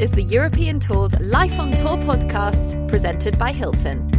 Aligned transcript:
is 0.00 0.10
the 0.10 0.22
European 0.22 0.78
Tour's 0.78 1.18
Life 1.20 1.58
on 1.58 1.72
Tour 1.72 1.96
podcast, 1.96 2.86
presented 2.86 3.38
by 3.38 3.50
Hilton. 3.50 4.10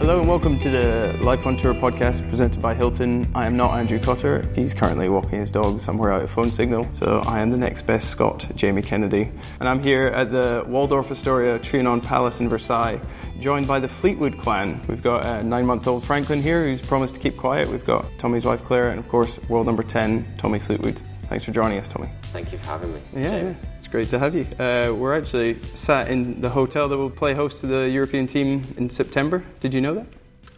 Hello 0.00 0.18
and 0.18 0.28
welcome 0.28 0.58
to 0.58 0.70
the 0.70 1.16
Life 1.20 1.46
on 1.46 1.56
Tour 1.56 1.74
podcast 1.74 2.28
presented 2.28 2.60
by 2.60 2.74
Hilton. 2.74 3.30
I 3.36 3.46
am 3.46 3.56
not 3.56 3.78
Andrew 3.78 4.00
Cotter. 4.00 4.44
He's 4.56 4.74
currently 4.74 5.08
walking 5.08 5.38
his 5.38 5.52
dog 5.52 5.80
somewhere 5.80 6.12
out 6.12 6.22
of 6.22 6.30
phone 6.30 6.50
signal. 6.50 6.88
So 6.92 7.22
I 7.24 7.40
am 7.40 7.52
the 7.52 7.56
next 7.56 7.82
best 7.82 8.10
Scot, 8.10 8.48
Jamie 8.56 8.82
Kennedy. 8.82 9.30
And 9.60 9.68
I'm 9.68 9.80
here 9.80 10.08
at 10.08 10.32
the 10.32 10.64
Waldorf 10.66 11.12
Astoria 11.12 11.60
Trianon 11.60 12.02
Palace 12.02 12.40
in 12.40 12.48
Versailles, 12.48 13.00
joined 13.38 13.68
by 13.68 13.78
the 13.78 13.88
Fleetwood 13.88 14.38
clan. 14.38 14.80
We've 14.88 15.02
got 15.02 15.24
a 15.24 15.42
nine 15.44 15.66
month 15.66 15.86
old 15.86 16.02
Franklin 16.02 16.42
here 16.42 16.64
who's 16.64 16.82
promised 16.82 17.14
to 17.14 17.20
keep 17.20 17.36
quiet. 17.36 17.68
We've 17.68 17.86
got 17.86 18.06
Tommy's 18.18 18.44
wife 18.44 18.64
Claire, 18.64 18.90
and 18.90 18.98
of 18.98 19.08
course, 19.08 19.38
world 19.48 19.66
number 19.66 19.84
10, 19.84 20.36
Tommy 20.36 20.58
Fleetwood. 20.58 21.00
Thanks 21.28 21.44
for 21.44 21.50
joining 21.50 21.78
us, 21.78 21.88
Tommy. 21.88 22.08
Thank 22.24 22.52
you 22.52 22.58
for 22.58 22.66
having 22.66 22.94
me. 22.94 23.00
Yeah, 23.14 23.36
yeah. 23.36 23.54
It's 23.78 23.88
great 23.88 24.10
to 24.10 24.18
have 24.18 24.34
you. 24.34 24.46
Uh, 24.58 24.94
we're 24.94 25.16
actually 25.16 25.60
sat 25.74 26.08
in 26.08 26.40
the 26.40 26.48
hotel 26.48 26.88
that 26.88 26.96
will 26.96 27.10
play 27.10 27.34
host 27.34 27.60
to 27.60 27.66
the 27.66 27.88
European 27.90 28.26
team 28.26 28.62
in 28.76 28.88
September. 28.88 29.42
Did 29.60 29.74
you 29.74 29.80
know 29.80 29.94
that? 29.94 30.06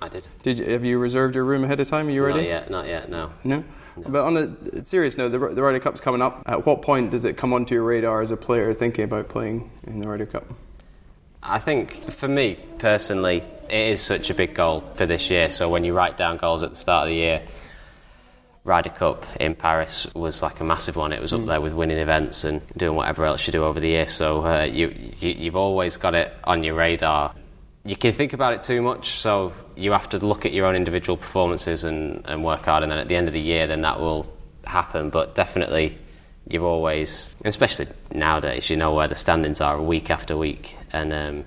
I 0.01 0.09
did. 0.09 0.27
Did 0.43 0.59
you, 0.59 0.67
have 0.67 0.85
you 0.85 0.99
reserved 0.99 1.35
your 1.35 1.45
room 1.45 1.65
ahead 1.65 1.81
of 1.81 1.89
time? 1.89 2.09
Are 2.09 2.11
you 2.11 2.23
ready? 2.25 2.41
Not 2.41 2.49
yet, 2.49 2.71
not 2.71 2.87
yet, 2.87 3.11
no. 3.11 3.33
No? 3.45 3.65
But 3.97 4.23
on 4.23 4.37
a 4.75 4.85
serious 4.85 5.17
note, 5.17 5.31
the, 5.31 5.39
the 5.39 5.63
Ryder 5.63 5.81
Cup's 5.81 6.01
coming 6.01 6.23
up. 6.23 6.43
At 6.47 6.67
what 6.67 6.83
point 6.83 7.11
does 7.11 7.25
it 7.25 7.37
come 7.37 7.53
onto 7.53 7.75
your 7.75 7.85
radar 7.85 8.23
as 8.23 8.31
a 8.31 8.37
player 8.37 8.73
thinking 8.75 9.05
about 9.05 9.29
playing 9.29 9.71
in 9.87 10.01
the 10.01 10.09
Ryder 10.09 10.27
Cup? 10.27 10.47
I 11.43 11.59
think 11.59 12.11
for 12.13 12.29
me 12.29 12.57
personally, 12.79 13.43
it 13.69 13.89
is 13.89 14.01
such 14.01 14.31
a 14.31 14.35
big 14.35 14.55
goal 14.55 14.81
for 14.95 15.07
this 15.07 15.31
year. 15.31 15.51
So 15.51 15.69
when 15.69 15.83
you 15.83 15.95
write 15.95 16.17
down 16.17 16.37
goals 16.37 16.63
at 16.63 16.71
the 16.71 16.77
start 16.77 17.05
of 17.05 17.09
the 17.09 17.17
year, 17.17 17.43
Ryder 18.69 18.91
Cup 18.91 19.25
in 19.41 19.55
Paris 19.55 20.07
was 20.15 20.43
like 20.43 20.61
a 20.61 20.65
massive 20.65 20.95
one. 20.95 21.15
It 21.15 21.23
was 21.23 21.33
up 21.33 21.47
there 21.47 21.61
with 21.61 21.73
winning 21.73 21.97
events 21.97 22.45
and 22.45 22.61
doing 22.77 22.95
whatever 22.95 23.25
else 23.25 23.47
you 23.47 23.53
do 23.53 23.65
over 23.65 23.81
the 23.81 23.89
year. 23.89 24.07
So 24.07 24.45
uh, 24.45 24.65
you, 24.65 24.95
you 25.21 25.31
you've 25.31 25.57
always 25.57 25.97
got 25.97 26.15
it 26.15 26.35
on 26.45 26.63
your 26.63 26.75
radar. 26.75 27.35
You 27.87 27.97
can 27.97 28.13
think 28.13 28.35
about 28.35 28.53
it 28.53 28.63
too 28.63 28.83
much, 28.83 29.21
so 29.21 29.55
you 29.75 29.93
have 29.93 30.11
to 30.11 30.19
look 30.19 30.45
at 30.45 30.53
your 30.53 30.67
own 30.67 30.77
individual 30.77 31.17
performances 31.17 31.83
and, 31.83 32.23
and 32.27 32.45
work 32.45 32.61
hard. 32.61 32.83
And 32.83 32.93
then 32.93 32.99
at 32.99 33.09
the 33.09 33.17
end 33.17 33.27
of 33.27 33.33
the 33.33 33.41
year, 33.41 33.67
then 33.67 33.81
that 33.81 34.01
will 34.01 34.31
happen. 34.65 35.09
But 35.09 35.35
definitely, 35.35 35.97
you've 36.47 36.65
always, 36.65 37.35
especially 37.47 37.87
nowadays, 38.13 38.69
you 38.69 38.77
know 38.77 38.93
where 38.93 39.09
the 39.09 39.15
standings 39.15 39.63
are 39.63 39.81
week 39.81 40.11
after 40.11 40.37
week, 40.37 40.77
and 40.93 41.15
um, 41.15 41.45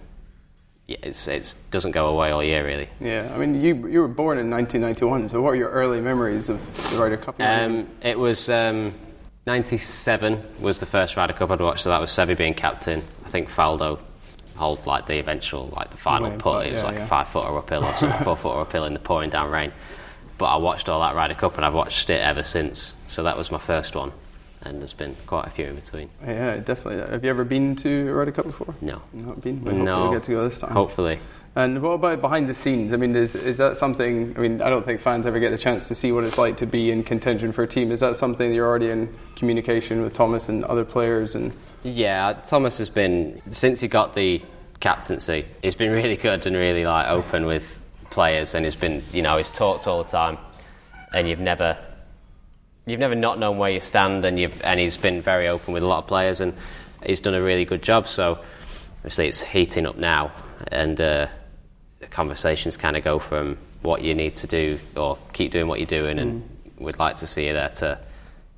it's 1.02 1.28
it 1.28 1.56
doesn't 1.72 1.92
go 1.92 2.08
away 2.08 2.32
all 2.32 2.44
year 2.44 2.66
really. 2.66 2.90
Yeah, 3.00 3.32
I 3.34 3.38
mean, 3.38 3.62
you, 3.62 3.88
you 3.88 4.02
were 4.02 4.08
born 4.08 4.38
in 4.38 4.50
1991, 4.50 5.30
so 5.30 5.42
what 5.42 5.52
are 5.52 5.56
your 5.56 5.70
early 5.70 6.02
memories 6.02 6.50
of 6.50 6.60
the 6.92 6.98
Ryder 6.98 7.18
Cup? 7.18 7.36
Um, 7.40 7.88
it 8.02 8.18
was 8.18 8.50
um, 8.50 8.94
97 9.48 10.42
was 10.60 10.80
the 10.80 10.86
first 10.86 11.18
Ryder 11.18 11.34
Cup 11.34 11.50
I'd 11.52 11.62
watched, 11.62 11.84
so 11.84 11.90
that 11.90 12.00
was 12.00 12.12
Seve 12.12 12.38
being 12.38 12.54
captain. 12.54 13.02
I 13.26 13.30
think 13.30 13.50
Faldo 13.50 14.00
hold 14.56 14.86
like 14.86 15.08
the 15.08 15.18
eventual, 15.18 15.74
like 15.76 15.90
the 15.90 15.98
final 15.98 16.30
putt. 16.32 16.40
putt, 16.40 16.68
It 16.68 16.74
was 16.74 16.82
yeah, 16.84 16.88
like 16.88 16.98
yeah. 16.98 17.04
a 17.06 17.08
five 17.08 17.28
footer 17.30 17.58
uphill 17.58 17.84
or 17.84 17.96
something, 17.96 18.24
four 18.24 18.38
footer 18.38 18.60
uphill 18.60 18.86
in 18.86 18.94
the 18.94 19.00
pouring 19.00 19.30
down 19.32 19.50
rain. 19.50 19.72
But 20.38 20.46
I 20.46 20.58
watched 20.58 20.90
all 20.90 21.02
that 21.02 21.16
Ryder 21.16 21.34
Cup 21.36 21.56
and 21.56 21.66
I've 21.66 21.74
watched 21.74 22.10
it 22.10 22.22
ever 22.22 22.44
since. 22.44 22.94
So 23.08 23.24
that 23.24 23.38
was 23.38 23.52
my 23.52 23.58
first 23.60 23.96
one, 23.96 24.12
and 24.64 24.80
there's 24.80 24.94
been 24.94 25.14
quite 25.28 25.48
a 25.48 25.50
few 25.50 25.66
in 25.66 25.76
between. 25.76 26.10
yeah, 26.24 26.58
definitely. 26.58 27.10
Have 27.12 27.24
you 27.24 27.30
ever 27.30 27.44
been 27.44 27.76
to 27.78 28.10
a 28.10 28.14
Ryder 28.14 28.32
Cup 28.32 28.46
before? 28.46 28.76
No. 28.82 29.02
Not 29.14 29.42
been? 29.42 29.64
Well, 29.64 29.76
No. 29.76 30.04
we'll 30.04 30.12
get 30.14 30.24
to 30.24 30.32
go 30.32 30.48
this 30.48 30.60
time. 30.60 30.72
Hopefully. 30.72 31.20
And 31.54 31.82
what 31.82 31.90
about 31.92 32.22
behind 32.22 32.48
the 32.48 32.54
scenes? 32.54 32.94
I 32.94 32.96
mean, 32.96 33.14
is, 33.14 33.36
is 33.36 33.58
that 33.58 33.76
something? 33.76 34.34
I 34.38 34.40
mean, 34.40 34.62
I 34.62 34.70
don't 34.70 34.86
think 34.86 35.02
fans 35.02 35.26
ever 35.26 35.38
get 35.40 35.50
the 35.52 35.58
chance 35.58 35.90
to 35.90 35.96
see 35.96 36.14
what 36.14 36.24
it's 36.24 36.38
like 36.38 36.56
to 36.58 36.66
be 36.66 36.92
in 36.92 37.04
contention 37.04 37.52
for 37.52 37.64
a 37.64 37.68
team. 37.68 37.92
Is 37.92 38.00
that 38.00 38.16
something 38.16 38.50
that 38.50 38.56
you're 38.56 38.68
already 38.68 38.90
in 38.90 39.14
communication 39.36 40.02
with 40.02 40.14
Thomas 40.14 40.48
and 40.48 40.64
other 40.64 40.86
players? 40.86 41.36
And 41.36 41.52
Yeah, 41.84 42.34
Thomas 42.48 42.78
has 42.78 42.90
been 42.90 43.42
since 43.52 43.82
he 43.82 43.90
got 43.90 44.16
the 44.16 44.42
captaincy. 44.80 45.46
He's 45.62 45.76
been 45.76 45.92
really 46.02 46.16
good 46.16 46.46
and 46.48 46.56
really 46.56 46.86
like 46.86 47.08
open 47.10 47.46
with 47.46 47.82
players, 48.12 48.56
and 48.56 48.64
he's 48.64 48.78
been 48.78 49.04
you 49.12 49.22
know 49.22 49.36
he's 49.38 49.52
talked 49.52 49.88
all 49.88 50.04
the 50.04 50.10
time, 50.10 50.38
and 51.14 51.28
you've 51.28 51.40
never 51.40 51.78
you've 52.86 53.00
never 53.00 53.16
not 53.16 53.40
known 53.40 53.58
where 53.58 53.70
you 53.70 53.80
stand, 53.80 54.26
and 54.26 54.40
you've 54.40 54.62
and 54.64 54.80
he's 54.80 54.98
been 54.98 55.22
very 55.22 55.48
open 55.48 55.74
with 55.74 55.84
a 55.84 55.88
lot 55.88 56.00
of 56.00 56.08
players, 56.08 56.42
and 56.42 56.54
he's 57.06 57.20
done 57.20 57.36
a 57.36 57.42
really 57.42 57.66
good 57.66 57.82
job. 57.82 58.08
So 58.08 58.40
obviously 58.98 59.28
it's 59.28 59.42
heating 59.42 59.86
up 59.86 59.98
now, 59.98 60.32
and 60.68 61.00
uh, 61.00 61.28
the 62.00 62.08
conversations 62.08 62.78
kind 62.78 62.98
of 62.98 63.04
go 63.04 63.20
from 63.20 63.58
what 63.82 64.02
you 64.04 64.14
need 64.14 64.36
to 64.36 64.48
do 64.48 64.80
or 64.96 65.18
keep 65.34 65.52
doing 65.52 65.68
what 65.68 65.80
you're 65.80 65.88
doing, 65.88 66.20
and 66.20 66.48
we'd 66.78 67.00
like 67.00 67.18
to 67.18 67.28
see 67.28 67.48
you 67.48 67.54
there 67.54 67.70
to 67.70 68.00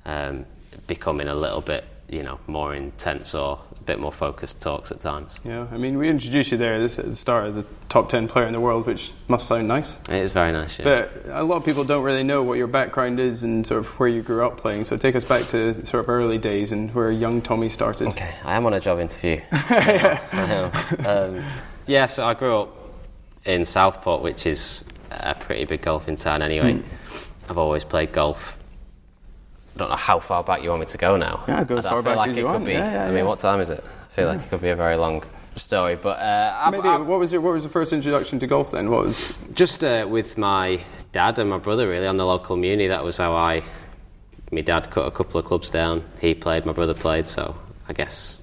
um, 0.04 0.44
becoming 0.86 1.28
a 1.28 1.34
little 1.34 1.60
bit 1.60 1.84
you 2.08 2.22
know 2.22 2.38
more 2.46 2.74
intense 2.74 3.34
or 3.34 3.58
bit 3.86 4.00
more 4.00 4.12
focused 4.12 4.60
talks 4.60 4.90
at 4.90 5.00
times. 5.00 5.32
yeah, 5.44 5.66
I 5.70 5.76
mean, 5.76 5.98
we 5.98 6.08
introduced 6.08 6.50
you 6.52 6.58
there 6.58 6.80
this 6.80 6.98
at 6.98 7.04
the 7.04 7.16
start 7.16 7.48
as 7.48 7.56
a 7.56 7.64
top 7.88 8.08
ten 8.08 8.28
player 8.28 8.46
in 8.46 8.52
the 8.52 8.60
world, 8.60 8.86
which 8.86 9.12
must 9.28 9.46
sound 9.46 9.68
nice. 9.68 9.98
It 10.08 10.16
is 10.16 10.32
very 10.32 10.52
nice. 10.52 10.78
Yeah. 10.78 10.84
But 10.84 11.22
a 11.30 11.42
lot 11.42 11.56
of 11.56 11.64
people 11.64 11.84
don't 11.84 12.02
really 12.02 12.22
know 12.24 12.42
what 12.42 12.58
your 12.58 12.66
background 12.66 13.20
is 13.20 13.42
and 13.42 13.66
sort 13.66 13.80
of 13.80 13.86
where 13.98 14.08
you 14.08 14.22
grew 14.22 14.44
up 14.46 14.56
playing. 14.56 14.84
So 14.84 14.96
take 14.96 15.14
us 15.16 15.24
back 15.24 15.46
to 15.48 15.84
sort 15.86 16.04
of 16.04 16.08
early 16.08 16.38
days 16.38 16.72
and 16.72 16.92
where 16.94 17.10
young 17.10 17.42
Tommy 17.42 17.68
started. 17.68 18.08
Okay, 18.08 18.34
I 18.44 18.56
am 18.56 18.66
on 18.66 18.74
a 18.74 18.80
job 18.80 18.98
interview. 19.00 19.40
I 19.52 20.20
am. 20.32 21.06
Um, 21.06 21.44
yeah, 21.86 22.06
so 22.06 22.24
I 22.24 22.34
grew 22.34 22.56
up 22.56 22.76
in 23.44 23.64
Southport, 23.64 24.22
which 24.22 24.46
is 24.46 24.84
a 25.10 25.34
pretty 25.34 25.64
big 25.64 25.82
golfing 25.82 26.16
town 26.16 26.42
anyway. 26.42 26.82
I've 27.48 27.58
always 27.58 27.84
played 27.84 28.12
golf. 28.12 28.56
I 29.74 29.78
don't 29.78 29.88
know 29.90 29.96
how 29.96 30.20
far 30.20 30.44
back 30.44 30.62
you 30.62 30.68
want 30.70 30.80
me 30.80 30.86
to 30.86 30.98
go 30.98 31.16
now. 31.16 31.42
Yeah, 31.48 31.64
go 31.64 31.76
as 31.76 31.86
I 31.86 31.90
far 31.90 32.02
back 32.02 32.16
like 32.16 32.30
as 32.30 32.36
it 32.36 32.40
you 32.40 32.46
could 32.46 32.52
want. 32.52 32.64
be. 32.64 32.72
Yeah, 32.72 32.92
yeah, 32.92 33.02
I 33.04 33.06
yeah. 33.06 33.12
mean, 33.12 33.26
what 33.26 33.38
time 33.40 33.60
is 33.60 33.70
it? 33.70 33.82
I 33.82 34.06
feel 34.14 34.28
like 34.28 34.40
it 34.40 34.48
could 34.48 34.60
be 34.62 34.70
a 34.70 34.76
very 34.76 34.96
long 34.96 35.24
story, 35.56 35.96
but 35.96 36.18
uh, 36.20 36.68
Maybe 36.70 36.88
I've- 36.88 37.02
what 37.04 37.18
was 37.18 37.32
your 37.32 37.40
what 37.40 37.54
was 37.54 37.62
the 37.64 37.68
first 37.68 37.92
introduction 37.92 38.38
to 38.40 38.46
golf 38.46 38.70
then? 38.70 38.90
What 38.90 39.04
was 39.04 39.36
just 39.54 39.82
uh, 39.82 40.06
with 40.08 40.38
my 40.38 40.80
dad 41.12 41.38
and 41.38 41.50
my 41.50 41.58
brother, 41.58 41.88
really, 41.88 42.06
on 42.06 42.16
the 42.16 42.26
local 42.26 42.56
muni. 42.56 42.88
That 42.88 43.02
was 43.04 43.18
how 43.18 43.34
I. 43.34 43.62
My 44.52 44.60
dad 44.60 44.90
cut 44.90 45.06
a 45.06 45.10
couple 45.10 45.40
of 45.40 45.46
clubs 45.46 45.70
down. 45.70 46.04
He 46.20 46.34
played, 46.34 46.64
my 46.66 46.72
brother 46.72 46.94
played. 46.94 47.26
So 47.26 47.56
I 47.88 47.92
guess 47.94 48.40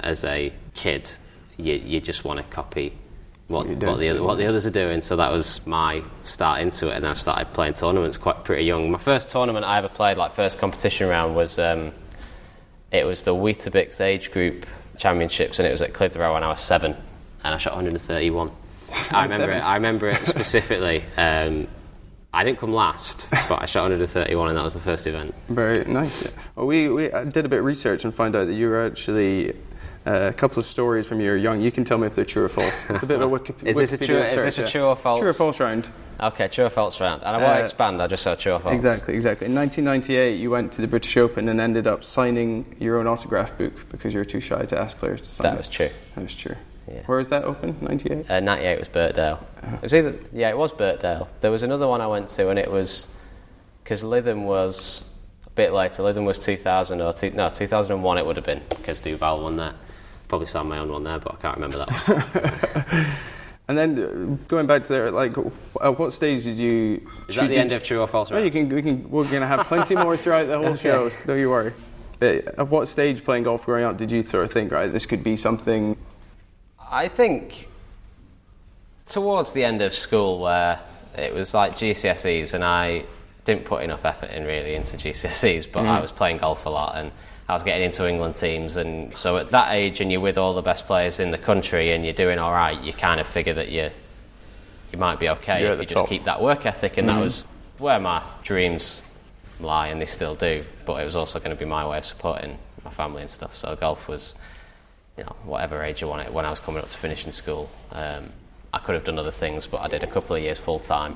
as 0.00 0.24
a 0.24 0.52
kid, 0.74 1.08
you, 1.56 1.74
you 1.74 2.00
just 2.00 2.24
want 2.24 2.38
to 2.38 2.42
copy 2.54 2.92
what, 3.48 3.68
what, 3.68 3.98
the, 3.98 4.20
what 4.20 4.38
the 4.38 4.46
others 4.46 4.66
are 4.66 4.70
doing. 4.70 5.00
So 5.00 5.16
that 5.16 5.30
was 5.30 5.64
my 5.66 6.02
start 6.22 6.60
into 6.60 6.90
it. 6.90 6.94
And 6.94 7.04
then 7.04 7.12
I 7.12 7.14
started 7.14 7.52
playing 7.52 7.74
tournaments 7.74 8.16
quite 8.16 8.44
pretty 8.44 8.64
young. 8.64 8.90
My 8.90 8.98
first 8.98 9.30
tournament 9.30 9.64
I 9.64 9.78
ever 9.78 9.88
played, 9.88 10.16
like 10.16 10.32
first 10.32 10.58
competition 10.58 11.08
round, 11.08 11.36
was 11.36 11.58
um, 11.58 11.92
it 12.90 13.04
was 13.04 13.22
the 13.22 13.34
Weetabix 13.34 14.00
age 14.00 14.32
group 14.32 14.66
championships, 14.96 15.58
and 15.58 15.68
it 15.68 15.70
was 15.70 15.82
at 15.82 15.92
Clitheroe 15.92 16.34
when 16.34 16.42
I 16.42 16.48
was 16.48 16.60
seven, 16.60 16.96
and 17.44 17.54
I 17.54 17.58
shot 17.58 17.74
131. 17.74 18.50
I 19.10 19.24
remember 19.24 19.36
seven. 19.36 19.56
it. 19.58 19.60
I 19.60 19.74
remember 19.74 20.08
it 20.08 20.26
specifically. 20.26 21.04
Um, 21.16 21.68
I 22.34 22.44
didn't 22.44 22.58
come 22.58 22.74
last, 22.74 23.30
but 23.30 23.62
I 23.62 23.64
shot 23.64 23.84
131, 23.84 24.48
and 24.48 24.58
that 24.58 24.62
was 24.62 24.74
my 24.74 24.80
first 24.80 25.06
event. 25.06 25.34
very 25.48 25.86
nice? 25.86 26.30
Well, 26.54 26.66
we 26.66 26.86
we 26.90 27.10
uh, 27.10 27.24
did 27.24 27.46
a 27.46 27.48
bit 27.48 27.60
of 27.60 27.64
research 27.64 28.04
and 28.04 28.14
found 28.14 28.36
out 28.36 28.48
that 28.48 28.52
you 28.52 28.68
were 28.68 28.84
actually. 28.84 29.54
Uh, 30.06 30.28
a 30.28 30.32
couple 30.32 30.60
of 30.60 30.64
stories 30.66 31.04
from 31.04 31.20
your 31.20 31.36
young. 31.36 31.60
You 31.60 31.72
can 31.72 31.82
tell 31.82 31.98
me 31.98 32.06
if 32.06 32.14
they're 32.14 32.24
true 32.24 32.44
or 32.44 32.48
false. 32.48 32.72
It's 32.88 33.02
a 33.02 33.06
bit 33.06 33.16
of 33.16 33.22
a 33.22 33.28
Wiki- 33.28 33.54
Is 33.64 33.76
this 33.76 33.92
a 33.92 33.98
true- 33.98 34.18
is 34.18 34.34
this 34.34 34.58
a 34.58 34.68
true 34.68 34.84
or 34.84 34.94
false? 34.94 35.18
True 35.20 35.30
or 35.30 35.32
false 35.32 35.58
round. 35.58 35.88
Okay, 36.20 36.46
true 36.46 36.64
or 36.66 36.68
false 36.70 37.00
round. 37.00 37.24
And 37.24 37.34
I 37.36 37.38
won't 37.42 37.58
Uh, 37.58 37.62
expand. 37.62 38.00
I 38.00 38.06
just 38.06 38.22
said 38.22 38.38
true 38.38 38.52
or 38.52 38.60
false. 38.60 38.72
Exactly, 38.72 39.14
exactly. 39.14 39.46
In 39.48 39.54
1998, 39.56 40.38
you 40.38 40.48
went 40.50 40.70
to 40.74 40.80
the 40.80 40.86
British 40.86 41.16
Open 41.16 41.48
and 41.48 41.60
ended 41.60 41.88
up 41.88 42.04
signing 42.04 42.76
your 42.78 42.98
own 43.00 43.08
autograph 43.08 43.58
book 43.58 43.72
because 43.90 44.14
you 44.14 44.20
were 44.20 44.24
too 44.24 44.38
shy 44.40 44.64
to 44.64 44.78
ask 44.78 44.96
players 44.96 45.20
to 45.22 45.28
sign 45.28 45.42
That 45.44 45.54
it. 45.54 45.58
was 45.58 45.68
true. 45.68 45.88
That 46.14 46.22
was 46.22 46.34
true. 46.36 46.54
Yeah. 46.86 47.02
Where 47.06 47.18
was 47.18 47.28
that 47.30 47.42
open? 47.42 47.76
98? 47.80 48.30
Uh, 48.30 48.38
98 48.38 48.78
was 48.78 48.88
Birkdale. 48.88 49.40
It 49.74 49.82
was 49.82 49.92
either 49.92 50.14
yeah, 50.32 50.50
it 50.50 50.56
was 50.56 50.70
Birkdale. 50.72 51.26
There 51.40 51.50
was 51.50 51.64
another 51.64 51.88
one 51.88 52.00
I 52.00 52.06
went 52.06 52.28
to, 52.28 52.48
and 52.50 52.60
it 52.60 52.70
was 52.70 53.08
because 53.82 54.04
Lytham 54.04 54.44
was 54.44 55.02
a 55.48 55.50
bit 55.50 55.72
later. 55.72 56.04
Lytham 56.04 56.24
was 56.24 56.38
2000 56.38 57.00
or 57.00 57.12
two, 57.12 57.30
no 57.30 57.50
2001. 57.50 58.18
It 58.18 58.24
would 58.24 58.36
have 58.36 58.44
been 58.46 58.62
because 58.68 59.00
Duval 59.00 59.42
won 59.42 59.56
there. 59.56 59.74
Probably 60.28 60.46
signed 60.46 60.68
my 60.68 60.78
own 60.78 60.90
one 60.90 61.04
there, 61.04 61.18
but 61.18 61.34
I 61.34 61.36
can't 61.36 61.56
remember 61.56 61.78
that 61.78 61.90
one. 62.08 63.06
And 63.68 63.76
then 63.76 63.98
uh, 63.98 64.46
going 64.46 64.68
back 64.68 64.84
to 64.84 64.88
there, 64.88 65.10
like, 65.10 65.36
at 65.82 65.98
what 65.98 66.12
stage 66.12 66.44
did 66.44 66.56
you? 66.56 67.04
Is 67.28 67.34
that 67.34 67.48
the 67.48 67.56
end 67.58 67.72
of 67.72 67.82
true 67.82 68.00
or 68.00 68.06
false 68.06 68.30
Well, 68.30 68.40
round? 68.40 68.54
you 68.54 68.60
can. 68.64 68.72
We 68.72 68.80
can. 68.80 69.10
We're 69.10 69.24
going 69.24 69.40
to 69.40 69.46
have 69.48 69.66
plenty 69.66 69.96
more 69.96 70.16
throughout 70.16 70.46
the 70.46 70.56
whole 70.58 70.74
show. 70.76 71.08
so 71.08 71.16
Don't 71.26 71.38
you 71.40 71.50
worry. 71.50 71.72
But 72.20 72.58
at 72.58 72.68
what 72.68 72.86
stage 72.86 73.24
playing 73.24 73.42
golf 73.42 73.66
growing 73.66 73.84
up 73.84 73.96
did 73.96 74.12
you 74.12 74.22
sort 74.22 74.44
of 74.44 74.52
think, 74.52 74.70
right, 74.70 74.90
this 74.92 75.04
could 75.04 75.24
be 75.24 75.36
something? 75.36 75.96
I 76.78 77.08
think 77.08 77.68
towards 79.06 79.52
the 79.52 79.64
end 79.64 79.82
of 79.82 79.92
school, 79.92 80.38
where 80.40 80.78
it 81.18 81.34
was 81.34 81.52
like 81.52 81.72
GCSEs, 81.74 82.54
and 82.54 82.62
I 82.64 83.04
didn't 83.44 83.64
put 83.64 83.82
enough 83.82 84.04
effort 84.04 84.30
in 84.30 84.44
really 84.44 84.76
into 84.76 84.96
GCSEs, 84.96 85.72
but 85.72 85.84
I 85.86 86.00
was 86.00 86.12
playing 86.12 86.38
golf 86.38 86.66
a 86.66 86.70
lot 86.70 86.96
and 86.96 87.10
I 87.48 87.54
was 87.54 87.62
getting 87.62 87.84
into 87.84 88.08
England 88.08 88.36
teams. 88.36 88.76
And 88.76 89.16
so 89.16 89.36
at 89.36 89.50
that 89.50 89.72
age, 89.72 90.00
and 90.00 90.10
you're 90.10 90.20
with 90.20 90.38
all 90.38 90.54
the 90.54 90.62
best 90.62 90.86
players 90.86 91.20
in 91.20 91.30
the 91.30 91.38
country, 91.38 91.92
and 91.92 92.04
you're 92.04 92.14
doing 92.14 92.38
all 92.38 92.52
right, 92.52 92.80
you 92.80 92.92
kind 92.92 93.20
of 93.20 93.26
figure 93.26 93.54
that 93.54 93.70
you 93.70 93.90
you 94.92 94.98
might 94.98 95.18
be 95.18 95.28
okay 95.28 95.62
You're 95.62 95.72
if 95.72 95.80
you 95.80 95.86
just 95.86 96.08
keep 96.08 96.24
that 96.24 96.40
work 96.40 96.64
ethic. 96.64 96.96
And 96.96 97.08
that 97.08 97.20
was 97.20 97.44
where 97.78 97.98
my 97.98 98.24
dreams 98.42 99.02
lie, 99.60 99.88
and 99.88 100.00
they 100.00 100.06
still 100.06 100.34
do. 100.34 100.64
But 100.84 101.02
it 101.02 101.04
was 101.04 101.16
also 101.16 101.38
going 101.38 101.50
to 101.50 101.56
be 101.56 101.64
my 101.64 101.86
way 101.86 101.98
of 101.98 102.04
supporting 102.04 102.58
my 102.84 102.90
family 102.90 103.22
and 103.22 103.30
stuff. 103.30 103.54
So 103.54 103.74
golf 103.76 104.08
was, 104.08 104.34
you 105.16 105.24
know, 105.24 105.34
whatever 105.44 105.82
age 105.82 106.02
I 106.02 106.06
wanted. 106.06 106.32
When 106.32 106.44
I 106.44 106.50
was 106.50 106.60
coming 106.60 106.82
up 106.82 106.88
to 106.88 106.98
finishing 106.98 107.32
school, 107.32 107.68
um, 107.92 108.30
I 108.72 108.78
could 108.78 108.94
have 108.94 109.04
done 109.04 109.18
other 109.18 109.30
things, 109.30 109.66
but 109.66 109.80
I 109.80 109.88
did 109.88 110.02
a 110.02 110.06
couple 110.06 110.36
of 110.36 110.42
years 110.42 110.58
full 110.58 110.78
time, 110.78 111.14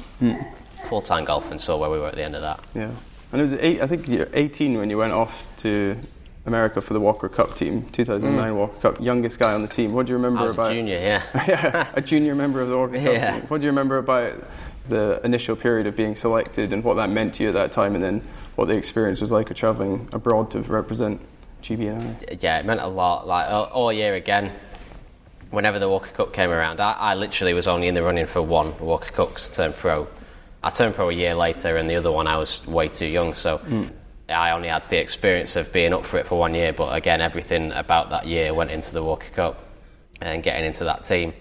full 0.89 1.03
time 1.03 1.25
golf, 1.25 1.51
and 1.51 1.61
saw 1.61 1.77
where 1.77 1.91
we 1.91 1.99
were 1.99 2.09
at 2.09 2.15
the 2.15 2.25
end 2.25 2.35
of 2.35 2.43
that. 2.43 2.61
Yeah. 2.75 2.91
And 3.33 3.41
it 3.41 3.45
was 3.45 3.55
eight, 3.55 3.81
I 3.81 3.87
think 3.87 4.09
you're 4.09 4.29
18 4.33 4.79
when 4.79 4.91
you 4.91 4.99
went 4.99 5.13
off 5.13 5.47
to 5.59 5.97
America 6.47 6.81
for 6.81 6.95
the 6.95 7.01
Walker 7.01 7.29
Cup 7.29 7.55
team, 7.55 7.87
2009 7.93 8.53
mm. 8.53 8.57
Walker 8.57 8.81
Cup. 8.81 9.01
Youngest 9.01 9.39
guy 9.39 9.53
on 9.53 9.63
the 9.63 9.69
team. 9.69 9.93
What 9.93 10.07
do 10.07 10.11
you 10.11 10.17
remember 10.17 10.41
I 10.41 10.45
was 10.45 10.55
about 10.55 10.73
a 10.73 10.75
junior, 10.75 10.97
yeah. 10.97 11.23
yeah, 11.47 11.91
a 11.93 12.01
junior 12.01 12.35
member 12.35 12.61
of 12.61 12.69
the 12.69 12.77
Walker 12.77 12.99
Cup 12.99 13.35
team? 13.35 13.49
What 13.49 13.61
do 13.61 13.65
you 13.67 13.71
remember 13.71 13.99
about 13.99 14.43
the 14.89 15.21
initial 15.23 15.55
period 15.55 15.87
of 15.87 15.97
being 15.97 16.17
selected 16.17 16.73
and 16.73 16.83
what 16.83 16.95
that 16.95 17.11
meant 17.11 17.35
to 17.35 17.43
you 17.43 17.51
at 17.51 17.55
that 17.55 17.73
time, 17.73 17.95
and 17.95 18.03
then 18.03 18.23
what 18.57 18.69
the 18.69 18.77
experience 18.77 19.21
was 19.21 19.31
like 19.31 19.51
of 19.51 19.57
traveling 19.57 20.09
abroad 20.13 20.51
to 20.53 20.61
represent 20.63 21.21
GBNI? 21.63 22.43
yeah, 22.43 22.59
it 22.59 22.65
meant 22.65 22.81
a 22.81 22.87
lot. 22.87 23.27
Like 23.27 23.51
all, 23.51 23.93
year 23.93 24.15
again, 24.15 24.51
whenever 25.51 25.79
the 25.79 25.89
Walker 25.91 26.11
Cup 26.11 26.33
came 26.33 26.51
around, 26.51 26.81
I, 26.81 26.93
I 26.93 27.15
literally 27.15 27.53
was 27.53 27.69
only 27.69 27.87
in 27.87 27.95
the 27.95 28.03
running 28.03 28.27
for 28.27 28.41
one 28.41 28.79
Walker 28.79 29.11
Cup 29.11 29.33
I 29.33 29.53
turned 29.53 29.77
pro. 29.77 30.09
I 30.63 30.71
turned 30.71 30.95
pro 30.95 31.11
a 31.11 31.13
year 31.13 31.35
later, 31.35 31.77
and 31.77 31.89
the 31.89 31.97
other 31.97 32.11
one 32.11 32.27
I 32.27 32.39
was 32.39 32.67
way 32.67 32.89
too 32.89 33.07
young, 33.07 33.35
so 33.35 33.59
mm. 33.59 33.91
I 34.31 34.53
only 34.53 34.69
had 34.69 34.89
the 34.89 34.99
experience 34.99 35.57
of 35.57 35.73
being 35.73 35.93
up 35.93 36.05
for 36.07 36.19
it 36.19 36.27
for 36.27 36.39
one 36.39 36.55
year. 36.55 36.73
But 36.73 36.95
again, 36.95 37.21
everything 37.21 37.73
about 37.73 38.11
that 38.11 38.27
year 38.27 38.55
went 38.55 38.71
into 38.71 38.93
the 38.93 39.03
Walker 39.03 39.31
Cup 39.31 39.65
and 40.21 40.43
getting 40.43 40.65
into 40.65 40.85
that 40.85 41.05
team. 41.05 41.33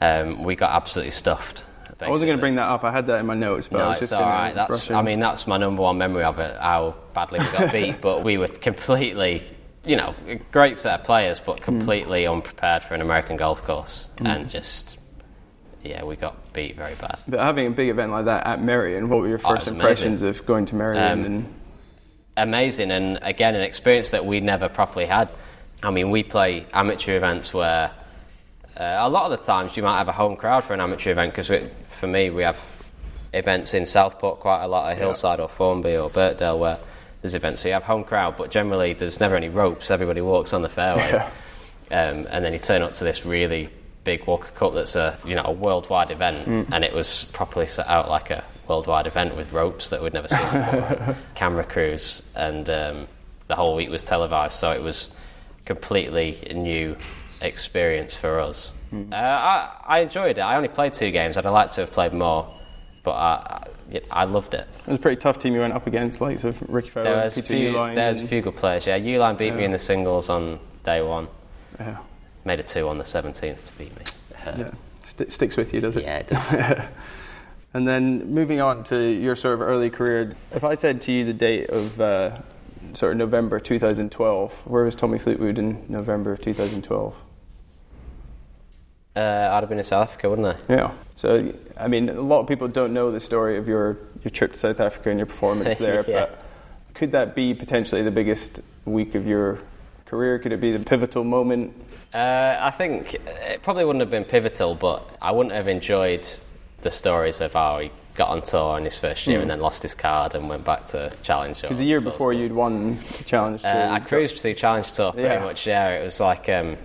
Um, 0.00 0.44
we 0.44 0.54
got 0.54 0.70
absolutely 0.72 1.10
stuffed. 1.10 1.64
I 2.00 2.08
wasn't 2.08 2.28
going 2.28 2.38
to 2.38 2.40
bring 2.40 2.54
that 2.54 2.68
up. 2.68 2.84
I 2.84 2.92
had 2.92 3.06
that 3.08 3.18
in 3.18 3.26
my 3.26 3.34
notes, 3.34 3.66
but 3.66 3.80
I 3.80 3.88
was 3.88 3.96
it's 3.98 4.10
just 4.10 4.12
all. 4.12 4.54
That's, 4.54 4.88
I 4.90 5.02
mean, 5.02 5.18
that's 5.18 5.48
my 5.48 5.56
number 5.56 5.82
one 5.82 5.98
memory 5.98 6.22
of 6.22 6.38
it. 6.38 6.56
How 6.60 6.94
badly 7.12 7.40
we 7.40 7.46
got 7.46 7.72
beat, 7.72 8.00
but 8.00 8.22
we 8.22 8.38
were 8.38 8.46
completely, 8.46 9.42
you 9.84 9.96
know, 9.96 10.14
a 10.28 10.36
great 10.36 10.76
set 10.76 11.00
of 11.00 11.04
players, 11.04 11.40
but 11.40 11.60
completely 11.60 12.24
unprepared 12.28 12.84
for 12.84 12.94
an 12.94 13.00
American 13.00 13.36
golf 13.36 13.64
course, 13.64 14.10
and 14.18 14.48
just, 14.48 14.96
yeah, 15.82 16.04
we 16.04 16.14
got 16.14 16.52
beat 16.52 16.76
very 16.76 16.94
bad. 16.94 17.18
But 17.26 17.40
having 17.40 17.66
a 17.66 17.70
big 17.70 17.88
event 17.88 18.12
like 18.12 18.26
that 18.26 18.46
at 18.46 18.62
Merion, 18.62 19.08
what 19.08 19.18
were 19.22 19.28
your 19.28 19.40
Oh, 19.42 19.48
first 19.48 19.66
was 19.66 19.74
impressions 19.74 20.22
of 20.22 20.46
going 20.46 20.66
to 20.66 20.76
Merion? 20.76 21.02
Um, 21.12 21.24
and 21.24 21.54
Amazing, 22.38 22.90
and 22.92 23.18
again, 23.22 23.54
an 23.54 23.62
experience 23.62 24.10
that 24.10 24.24
we 24.24 24.40
never 24.40 24.68
properly 24.68 25.06
had. 25.06 25.28
I 25.82 25.90
mean, 25.90 26.10
we 26.10 26.22
play 26.22 26.66
amateur 26.72 27.16
events 27.16 27.52
where 27.52 27.90
uh, 28.76 28.96
a 29.00 29.08
lot 29.08 29.30
of 29.30 29.38
the 29.38 29.44
times 29.44 29.76
you 29.76 29.82
might 29.82 29.98
have 29.98 30.08
a 30.08 30.12
home 30.12 30.36
crowd 30.36 30.62
for 30.62 30.72
an 30.72 30.80
amateur 30.80 31.10
event 31.10 31.32
because 31.34 31.50
for 31.88 32.06
me, 32.06 32.30
we 32.30 32.42
have 32.42 32.64
events 33.32 33.74
in 33.74 33.84
Southport 33.84 34.40
quite 34.40 34.62
a 34.64 34.68
lot, 34.68 34.90
at 34.90 34.98
Hillside 34.98 35.40
or 35.40 35.48
Formby 35.48 35.96
or 35.96 36.08
Birkdale, 36.10 36.58
where 36.58 36.78
there's 37.22 37.34
events. 37.34 37.62
So 37.62 37.68
you 37.68 37.74
have 37.74 37.84
home 37.84 38.04
crowd, 38.04 38.36
but 38.36 38.50
generally 38.50 38.92
there's 38.92 39.18
never 39.20 39.34
any 39.36 39.48
ropes. 39.48 39.90
Everybody 39.90 40.20
walks 40.20 40.52
on 40.52 40.62
the 40.62 40.68
fairway, 40.68 41.12
um, 41.90 42.26
and 42.30 42.44
then 42.44 42.52
you 42.52 42.58
turn 42.60 42.82
up 42.82 42.92
to 42.94 43.04
this 43.04 43.26
really 43.26 43.70
big 44.04 44.26
Walker 44.26 44.50
Cup 44.52 44.74
that's 44.74 44.94
a 44.96 45.18
you 45.26 45.34
know 45.34 45.42
a 45.44 45.52
worldwide 45.52 46.10
event, 46.12 46.46
and 46.72 46.84
it 46.84 46.94
was 46.94 47.24
properly 47.32 47.66
set 47.66 47.88
out 47.88 48.08
like 48.08 48.30
a 48.30 48.44
worldwide 48.68 49.06
event 49.06 49.36
with 49.36 49.52
ropes 49.52 49.90
that 49.90 50.02
we'd 50.02 50.12
never 50.12 50.28
seen 50.28 50.38
before, 50.38 51.16
camera 51.34 51.64
crews, 51.64 52.22
and 52.36 52.68
um, 52.68 53.08
the 53.46 53.56
whole 53.56 53.74
week 53.74 53.88
was 53.90 54.04
televised. 54.04 54.58
So 54.58 54.70
it 54.72 54.82
was 54.82 55.10
completely 55.64 56.38
a 56.48 56.54
new 56.54 56.96
experience 57.40 58.16
for 58.16 58.40
us. 58.40 58.72
Uh, 58.92 59.14
I, 59.14 59.70
I 59.86 59.98
enjoyed 60.00 60.38
it. 60.38 60.40
I 60.40 60.56
only 60.56 60.68
played 60.68 60.94
two 60.94 61.10
games. 61.10 61.36
I'd 61.36 61.44
have 61.44 61.52
liked 61.52 61.74
to 61.74 61.82
have 61.82 61.92
played 61.92 62.12
more, 62.12 62.52
but 63.02 63.12
I, 63.12 63.66
I, 63.94 64.00
I 64.10 64.24
loved 64.24 64.54
it. 64.54 64.66
it 64.86 64.86
was 64.90 64.98
a 64.98 65.00
pretty 65.00 65.20
tough 65.20 65.38
team 65.38 65.54
you 65.54 65.60
went 65.60 65.72
up 65.74 65.86
against, 65.86 66.20
like 66.20 66.42
of 66.44 66.60
Rickie 66.68 66.90
Fowler, 66.90 67.04
There 67.04 67.24
was, 67.24 67.38
a 67.38 67.42
Peter 67.42 67.54
few, 67.54 67.72
Uihlein, 67.72 67.94
there 67.94 68.08
was 68.08 68.22
a 68.22 68.26
few 68.26 68.40
good 68.42 68.56
players. 68.56 68.86
Yeah, 68.86 68.98
Uihlein 68.98 69.36
beat 69.38 69.54
me 69.54 69.64
in 69.64 69.70
the 69.70 69.78
singles 69.78 70.28
on 70.30 70.58
day 70.84 71.02
one. 71.02 71.28
yeah, 71.78 71.98
Made 72.44 72.60
a 72.60 72.62
two 72.62 72.88
on 72.88 72.98
the 72.98 73.04
17th 73.04 73.66
to 73.66 73.78
beat 73.78 73.96
me. 73.98 74.04
yeah. 74.46 74.70
St- 75.04 75.32
sticks 75.32 75.56
with 75.56 75.72
you, 75.74 75.80
does 75.80 75.96
it? 75.96 76.04
Yeah, 76.04 76.18
it 76.18 76.26
does. 76.28 76.84
And 77.74 77.86
then 77.86 78.32
moving 78.32 78.60
on 78.60 78.84
to 78.84 78.98
your 78.98 79.36
sort 79.36 79.54
of 79.54 79.60
early 79.60 79.90
career, 79.90 80.34
if 80.52 80.64
I 80.64 80.74
said 80.74 81.02
to 81.02 81.12
you 81.12 81.24
the 81.24 81.34
date 81.34 81.68
of 81.68 82.00
uh, 82.00 82.38
sort 82.94 83.12
of 83.12 83.18
November 83.18 83.60
2012, 83.60 84.52
where 84.64 84.84
was 84.84 84.94
Tommy 84.94 85.18
Fleetwood 85.18 85.58
in 85.58 85.84
November 85.88 86.32
of 86.32 86.40
2012? 86.40 87.14
Uh, 89.14 89.20
I'd 89.52 89.60
have 89.60 89.68
been 89.68 89.78
in 89.78 89.84
South 89.84 90.08
Africa, 90.08 90.30
wouldn't 90.30 90.48
I? 90.48 90.72
Yeah. 90.72 90.92
So, 91.16 91.52
I 91.76 91.88
mean, 91.88 92.08
a 92.08 92.20
lot 92.20 92.40
of 92.40 92.46
people 92.46 92.68
don't 92.68 92.94
know 92.94 93.10
the 93.10 93.20
story 93.20 93.58
of 93.58 93.66
your, 93.66 93.98
your 94.22 94.30
trip 94.30 94.52
to 94.52 94.58
South 94.58 94.80
Africa 94.80 95.10
and 95.10 95.18
your 95.18 95.26
performance 95.26 95.76
there, 95.78 96.04
Yeah. 96.08 96.20
but 96.26 96.44
could 96.94 97.12
that 97.12 97.34
be 97.34 97.52
potentially 97.52 98.02
the 98.02 98.10
biggest 98.10 98.60
week 98.84 99.14
of 99.14 99.26
your 99.26 99.58
career? 100.06 100.38
Could 100.38 100.52
it 100.52 100.60
be 100.60 100.70
the 100.72 100.78
pivotal 100.84 101.24
moment? 101.24 101.74
Uh, 102.14 102.56
I 102.60 102.70
think 102.70 103.14
it 103.14 103.62
probably 103.62 103.84
wouldn't 103.84 104.00
have 104.00 104.10
been 104.10 104.24
pivotal, 104.24 104.74
but 104.74 105.08
I 105.20 105.32
wouldn't 105.32 105.54
have 105.54 105.68
enjoyed 105.68 106.26
the 106.82 106.90
stories 106.90 107.40
of 107.40 107.52
how 107.54 107.78
he 107.80 107.90
got 108.14 108.28
on 108.30 108.42
tour 108.42 108.76
in 108.78 108.84
his 108.84 108.98
first 108.98 109.26
year 109.26 109.40
and 109.40 109.48
then 109.48 109.60
lost 109.60 109.82
his 109.82 109.94
card 109.94 110.34
and 110.34 110.48
went 110.48 110.64
back 110.64 110.86
to 110.86 111.12
Challenge. 111.22 111.56
Tour. 111.58 111.68
Because 111.68 111.78
the 111.78 111.84
year 111.84 112.00
before 112.00 112.32
you'd 112.32 112.52
won 112.52 112.98
the 112.98 113.24
Challenge 113.24 113.62
Tour. 113.62 113.70
Uh, 113.70 113.92
I 113.92 114.00
cruised 114.00 114.38
through 114.38 114.54
Challenge 114.54 114.92
Tour 114.92 115.12
pretty 115.12 115.28
Yeah. 115.28 115.38
much. 115.44 115.66
Yeah, 115.66 115.90
it 115.90 116.02
was 116.02 116.18
like 116.20 116.48
um, 116.48 116.76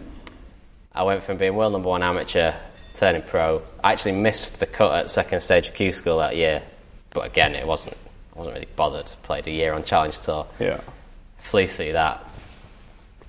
I 0.94 1.04
went 1.04 1.24
from 1.24 1.38
being 1.38 1.56
world 1.56 1.74
number 1.74 1.90
one 1.90 2.04
amateur, 2.04 2.54
turning 2.96 3.24
pro. 3.24 3.62
I 3.84 3.92
actually 3.94 4.12
missed 4.14 4.60
the 4.60 4.68
cut 4.68 4.96
at 5.00 5.10
second 5.10 5.42
stage 5.42 5.68
of 5.70 5.74
Q 5.74 5.92
School 5.92 6.20
that 6.20 6.36
year, 6.36 6.62
but 7.12 7.26
again, 7.26 7.56
it 7.56 7.66
wasn't. 7.66 7.98
I 8.36 8.38
wasn't 8.40 8.56
really 8.56 8.68
bothered. 8.76 9.06
Played 9.24 9.48
a 9.48 9.52
year 9.52 9.74
on 9.74 9.84
Challenge 9.84 10.20
Tour, 10.20 10.46
Yeah. 10.60 10.82
flew 11.40 11.68
through 11.68 11.94
that, 11.94 12.24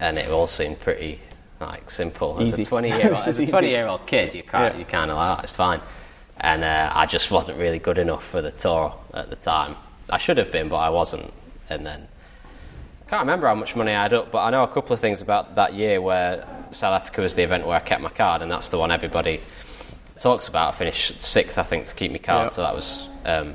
and 0.00 0.18
it 0.18 0.30
all 0.30 0.46
seemed 0.46 0.80
pretty 0.80 1.20
like 1.60 1.90
simple. 1.90 2.38
As 2.40 2.52
Easy. 2.52 2.62
a 2.64 2.66
twenty 2.66 2.88
year 2.88 3.12
old, 3.14 3.22
as 3.26 3.38
a 3.38 3.46
twenty 3.46 3.70
year 3.70 3.86
old 3.86 4.06
kid, 4.06 4.34
you 4.34 4.42
can't 4.42 4.74
Yeah. 4.74 4.78
you 4.80 4.84
kind 4.84 5.10
of 5.10 5.16
like, 5.16 5.38
oh, 5.38 5.42
it's 5.42 5.52
fine. 5.52 5.80
And 6.40 6.64
uh, 6.64 6.90
I 6.94 7.06
just 7.06 7.30
wasn't 7.30 7.58
really 7.58 7.78
good 7.78 7.98
enough 7.98 8.24
for 8.24 8.42
the 8.42 8.50
tour 8.50 8.94
at 9.12 9.30
the 9.30 9.36
time. 9.36 9.76
I 10.10 10.18
should 10.18 10.36
have 10.38 10.50
been, 10.52 10.68
but 10.68 10.76
I 10.76 10.90
wasn't. 10.90 11.32
And 11.70 11.86
then 11.86 12.08
I 13.06 13.10
can't 13.10 13.20
remember 13.20 13.46
how 13.46 13.54
much 13.54 13.76
money 13.76 13.92
I 13.92 14.02
had 14.02 14.12
up, 14.14 14.30
but 14.30 14.42
I 14.44 14.50
know 14.50 14.62
a 14.64 14.68
couple 14.68 14.92
of 14.94 15.00
things 15.00 15.22
about 15.22 15.54
that 15.54 15.74
year 15.74 16.00
where 16.00 16.46
South 16.72 17.00
Africa 17.00 17.20
was 17.22 17.34
the 17.34 17.42
event 17.42 17.66
where 17.66 17.76
I 17.76 17.80
kept 17.80 18.02
my 18.02 18.10
card, 18.10 18.42
and 18.42 18.50
that's 18.50 18.68
the 18.68 18.78
one 18.78 18.90
everybody 18.90 19.40
talks 20.18 20.48
about. 20.48 20.74
I 20.74 20.76
finished 20.76 21.22
sixth, 21.22 21.56
I 21.58 21.62
think, 21.62 21.86
to 21.86 21.94
keep 21.94 22.10
my 22.12 22.18
card, 22.18 22.46
Yeah. 22.46 22.50
so 22.50 22.62
that 22.62 22.74
was. 22.74 23.08
Um, 23.24 23.54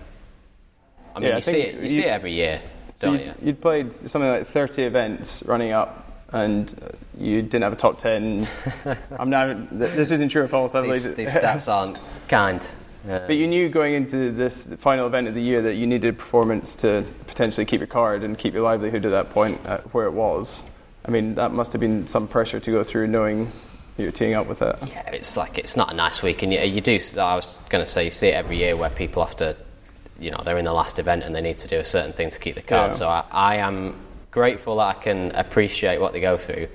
I 1.16 1.20
mean, 1.20 1.30
Yeah, 1.30 1.34
I 1.34 1.38
you, 1.38 1.42
see 1.42 1.62
it, 1.62 1.76
you, 1.76 1.82
you- 1.82 1.90
see 1.90 2.04
it 2.06 2.08
every 2.10 2.32
year, 2.34 2.62
So 2.96 3.08
don't 3.12 3.20
you? 3.26 3.34
you'd 3.44 3.62
played 3.62 3.92
something 4.10 4.30
like 4.30 4.48
30 4.48 4.84
events 4.84 5.44
running 5.46 5.72
up, 5.72 6.09
and 6.32 6.74
uh, 6.84 6.90
you 7.18 7.42
didn't 7.42 7.64
have 7.64 7.74
a 7.74 7.78
top 7.78 7.98
10. 8.00 8.48
I'm 9.20 9.30
now. 9.30 9.66
This 9.72 10.12
isn't 10.12 10.30
true 10.30 10.44
or 10.44 10.48
false. 10.48 10.76
I 10.76 10.82
believe 10.82 10.94
These, 11.04 11.06
it. 11.08 11.16
these 11.18 11.30
stats 11.34 11.72
aren't 11.72 12.00
kind. 12.28 12.62
Uh, 13.10 13.20
But 13.28 13.38
you 13.38 13.48
knew 13.48 13.70
going 13.70 13.94
into 13.94 14.32
this 14.32 14.66
final 14.80 15.08
event 15.08 15.28
of 15.28 15.34
the 15.34 15.42
year 15.42 15.62
that 15.64 15.76
you 15.76 15.88
needed 15.88 16.18
performance 16.18 16.76
to 16.78 17.06
potentially 17.28 17.66
keep 17.66 17.80
your 17.80 17.88
card 17.88 18.24
and 18.24 18.38
keep 18.38 18.54
your 18.54 18.64
livelihood 18.64 19.06
at 19.06 19.12
that 19.12 19.30
point 19.30 19.64
at 19.66 19.94
where 19.94 20.06
it 20.06 20.14
was. 20.14 20.64
I 21.06 21.12
mean, 21.12 21.36
that 21.36 21.52
must 21.54 21.72
have 21.72 21.80
been 21.80 22.08
some 22.08 22.28
pressure 22.28 22.60
to 22.60 22.72
go 22.72 22.84
through 22.84 23.08
knowing 23.08 23.52
you're 23.98 24.12
teeing 24.12 24.34
up 24.34 24.48
with 24.48 24.60
that. 24.60 24.86
yeah, 24.88 25.10
it's 25.12 25.36
like 25.38 25.58
it's 25.58 25.76
not 25.76 25.92
a 25.92 25.96
nice 25.96 26.22
week, 26.22 26.44
and 26.44 26.54
you, 26.54 26.60
you 26.60 26.82
do. 26.82 27.00
I 27.18 27.36
was 27.36 27.58
going 27.70 27.84
to 27.84 27.90
say 27.90 28.04
you 28.06 28.12
see 28.12 28.28
it 28.30 28.34
every 28.36 28.58
year 28.58 28.76
where 28.76 28.90
people 28.90 29.26
have 29.26 29.36
to, 29.38 29.56
you 30.20 30.32
know, 30.32 30.42
they're 30.44 30.58
in 30.58 30.66
the 30.66 30.74
last 30.74 31.00
event 31.00 31.24
and 31.24 31.34
they 31.34 31.42
need 31.42 31.58
to 31.60 31.68
do 31.68 31.80
a 31.80 31.86
certain 31.86 32.14
thing 32.14 32.30
to 32.30 32.40
keep 32.40 32.56
the 32.56 32.62
card. 32.62 32.92
Yeah. 32.92 32.96
So 32.98 33.08
I, 33.10 33.24
I 33.32 33.56
am 33.58 33.96
grateful 34.32 34.78
that 34.78 34.98
I 34.98 35.00
can 35.00 35.32
appreciate 35.32 36.00
what 36.00 36.14
they 36.14 36.20
go 36.20 36.38
through 36.38 36.68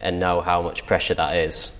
and 0.00 0.20
know 0.20 0.40
how 0.40 0.62
much 0.62 0.86
pressure 0.86 1.14
that 1.14 1.36
is. 1.36 1.72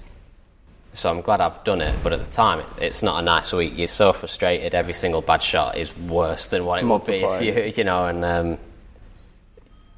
So 0.94 1.10
I'm 1.10 1.22
glad 1.22 1.40
I've 1.40 1.62
done 1.64 1.80
it, 1.80 1.94
but 2.02 2.12
at 2.12 2.24
the 2.24 2.30
time, 2.30 2.60
it, 2.60 2.66
it's 2.80 3.02
not 3.02 3.18
a 3.20 3.22
nice 3.22 3.52
week. 3.52 3.76
You're 3.76 3.88
so 3.88 4.12
frustrated. 4.12 4.74
Every 4.74 4.94
single 4.94 5.20
bad 5.20 5.42
shot 5.42 5.76
is 5.76 5.96
worse 5.96 6.46
than 6.46 6.64
what 6.64 6.80
it 6.80 6.86
would 6.86 7.04
be 7.04 7.24
if 7.24 7.42
you, 7.42 7.82
you 7.82 7.84
know. 7.84 8.06
And 8.06 8.24
um, 8.24 8.58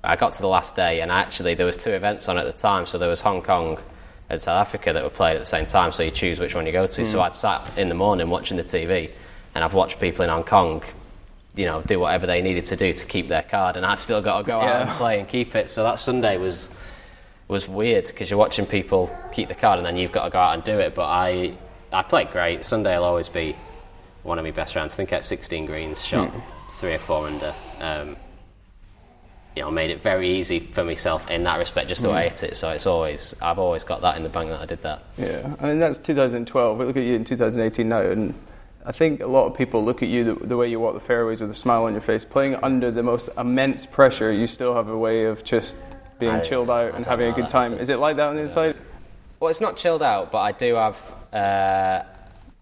I 0.02 0.16
got 0.16 0.32
to 0.32 0.40
the 0.40 0.48
last 0.48 0.74
day, 0.74 1.02
and 1.02 1.10
actually 1.12 1.54
there 1.54 1.66
was 1.66 1.76
two 1.76 1.90
events 1.90 2.28
on 2.30 2.38
at 2.38 2.46
the 2.46 2.52
time. 2.52 2.86
So 2.86 2.96
there 2.96 3.10
was 3.10 3.20
Hong 3.20 3.42
Kong 3.42 3.78
and 4.30 4.40
South 4.40 4.58
Africa 4.66 4.94
that 4.94 5.04
were 5.04 5.10
played 5.10 5.34
at 5.34 5.40
the 5.40 5.44
same 5.44 5.66
time. 5.66 5.92
So 5.92 6.02
you 6.02 6.10
choose 6.10 6.40
which 6.40 6.54
one 6.54 6.64
you 6.64 6.72
go 6.72 6.86
to. 6.86 7.02
Mm. 7.02 7.06
So 7.06 7.20
I'd 7.20 7.34
sat 7.34 7.76
in 7.76 7.90
the 7.90 7.94
morning 7.94 8.30
watching 8.30 8.56
the 8.56 8.64
TV, 8.64 9.10
and 9.54 9.62
I've 9.62 9.74
watched 9.74 10.00
people 10.00 10.24
in 10.24 10.30
Hong 10.30 10.44
Kong, 10.44 10.82
you 11.56 11.64
know, 11.64 11.82
do 11.82 11.98
whatever 11.98 12.26
they 12.26 12.42
needed 12.42 12.66
to 12.66 12.76
do 12.76 12.92
to 12.92 13.06
keep 13.06 13.28
their 13.28 13.42
card, 13.42 13.76
and 13.76 13.84
I've 13.84 14.00
still 14.00 14.22
got 14.22 14.38
to 14.38 14.44
go 14.44 14.60
out 14.60 14.82
and 14.82 14.90
play 14.92 15.18
and 15.18 15.28
keep 15.28 15.56
it. 15.56 15.70
So 15.70 15.82
that 15.82 15.98
Sunday 15.98 16.36
was 16.36 16.68
was 17.48 17.68
weird 17.68 18.06
because 18.06 18.28
you're 18.28 18.38
watching 18.38 18.66
people 18.66 19.16
keep 19.32 19.48
the 19.48 19.54
card, 19.54 19.78
and 19.78 19.86
then 19.86 19.96
you've 19.96 20.12
got 20.12 20.24
to 20.24 20.30
go 20.30 20.38
out 20.38 20.54
and 20.54 20.62
do 20.62 20.78
it. 20.78 20.94
But 20.94 21.06
I 21.06 21.56
I 21.92 22.02
played 22.02 22.30
great. 22.30 22.64
Sunday 22.64 22.96
will 22.96 23.04
always 23.04 23.28
be 23.28 23.56
one 24.22 24.38
of 24.38 24.44
my 24.44 24.50
best 24.50 24.74
rounds. 24.76 24.92
I 24.92 24.96
think 24.96 25.12
at 25.12 25.24
16 25.24 25.66
greens, 25.66 26.04
shot 26.04 26.30
three 26.72 26.94
or 26.94 26.98
four 26.98 27.26
under. 27.26 27.54
Um, 27.80 28.16
you 29.54 29.62
know, 29.62 29.70
made 29.70 29.88
it 29.88 30.02
very 30.02 30.38
easy 30.38 30.60
for 30.60 30.84
myself 30.84 31.30
in 31.30 31.44
that 31.44 31.58
respect, 31.58 31.88
just 31.88 32.02
the 32.02 32.10
way 32.10 32.26
I 32.26 32.28
hit 32.28 32.42
it. 32.42 32.56
So 32.56 32.68
it's 32.72 32.84
always, 32.84 33.34
I've 33.40 33.58
always 33.58 33.84
got 33.84 34.02
that 34.02 34.18
in 34.18 34.22
the 34.22 34.28
bank 34.28 34.50
that 34.50 34.60
I 34.60 34.66
did 34.66 34.82
that. 34.82 35.02
Yeah, 35.16 35.54
I 35.58 35.68
mean 35.68 35.78
that's 35.78 35.96
2012. 35.96 36.76
We 36.78 36.84
look 36.84 36.98
at 36.98 37.04
you 37.04 37.14
in 37.14 37.24
2018 37.24 37.88
now, 37.88 38.00
and 38.02 38.34
I 38.86 38.92
think 38.92 39.20
a 39.20 39.26
lot 39.26 39.46
of 39.46 39.54
people 39.54 39.84
look 39.84 40.02
at 40.04 40.08
you 40.08 40.22
the, 40.22 40.46
the 40.46 40.56
way 40.56 40.70
you 40.70 40.78
walk 40.78 40.94
the 40.94 41.00
fairways 41.00 41.40
with 41.40 41.50
a 41.50 41.54
smile 41.54 41.84
on 41.84 41.92
your 41.92 42.00
face, 42.00 42.24
playing 42.24 42.54
under 42.62 42.92
the 42.92 43.02
most 43.02 43.28
immense 43.36 43.84
pressure. 43.84 44.32
You 44.32 44.46
still 44.46 44.74
have 44.74 44.88
a 44.88 44.96
way 44.96 45.24
of 45.24 45.42
just 45.42 45.74
being 46.20 46.30
I- 46.30 46.40
chilled 46.40 46.70
out 46.70 46.94
I 46.94 46.96
and 46.96 47.04
having 47.04 47.28
a 47.28 47.34
good 47.34 47.48
time. 47.48 47.74
Is 47.74 47.88
it 47.88 47.98
like 47.98 48.16
that 48.16 48.28
on 48.28 48.36
the 48.36 48.42
inside? 48.42 48.76
Well, 49.40 49.50
it's 49.50 49.60
not 49.60 49.76
chilled 49.76 50.02
out, 50.02 50.30
but 50.30 50.38
I 50.38 50.52
do 50.52 50.74
have. 50.76 51.14
Uh, 51.32 52.04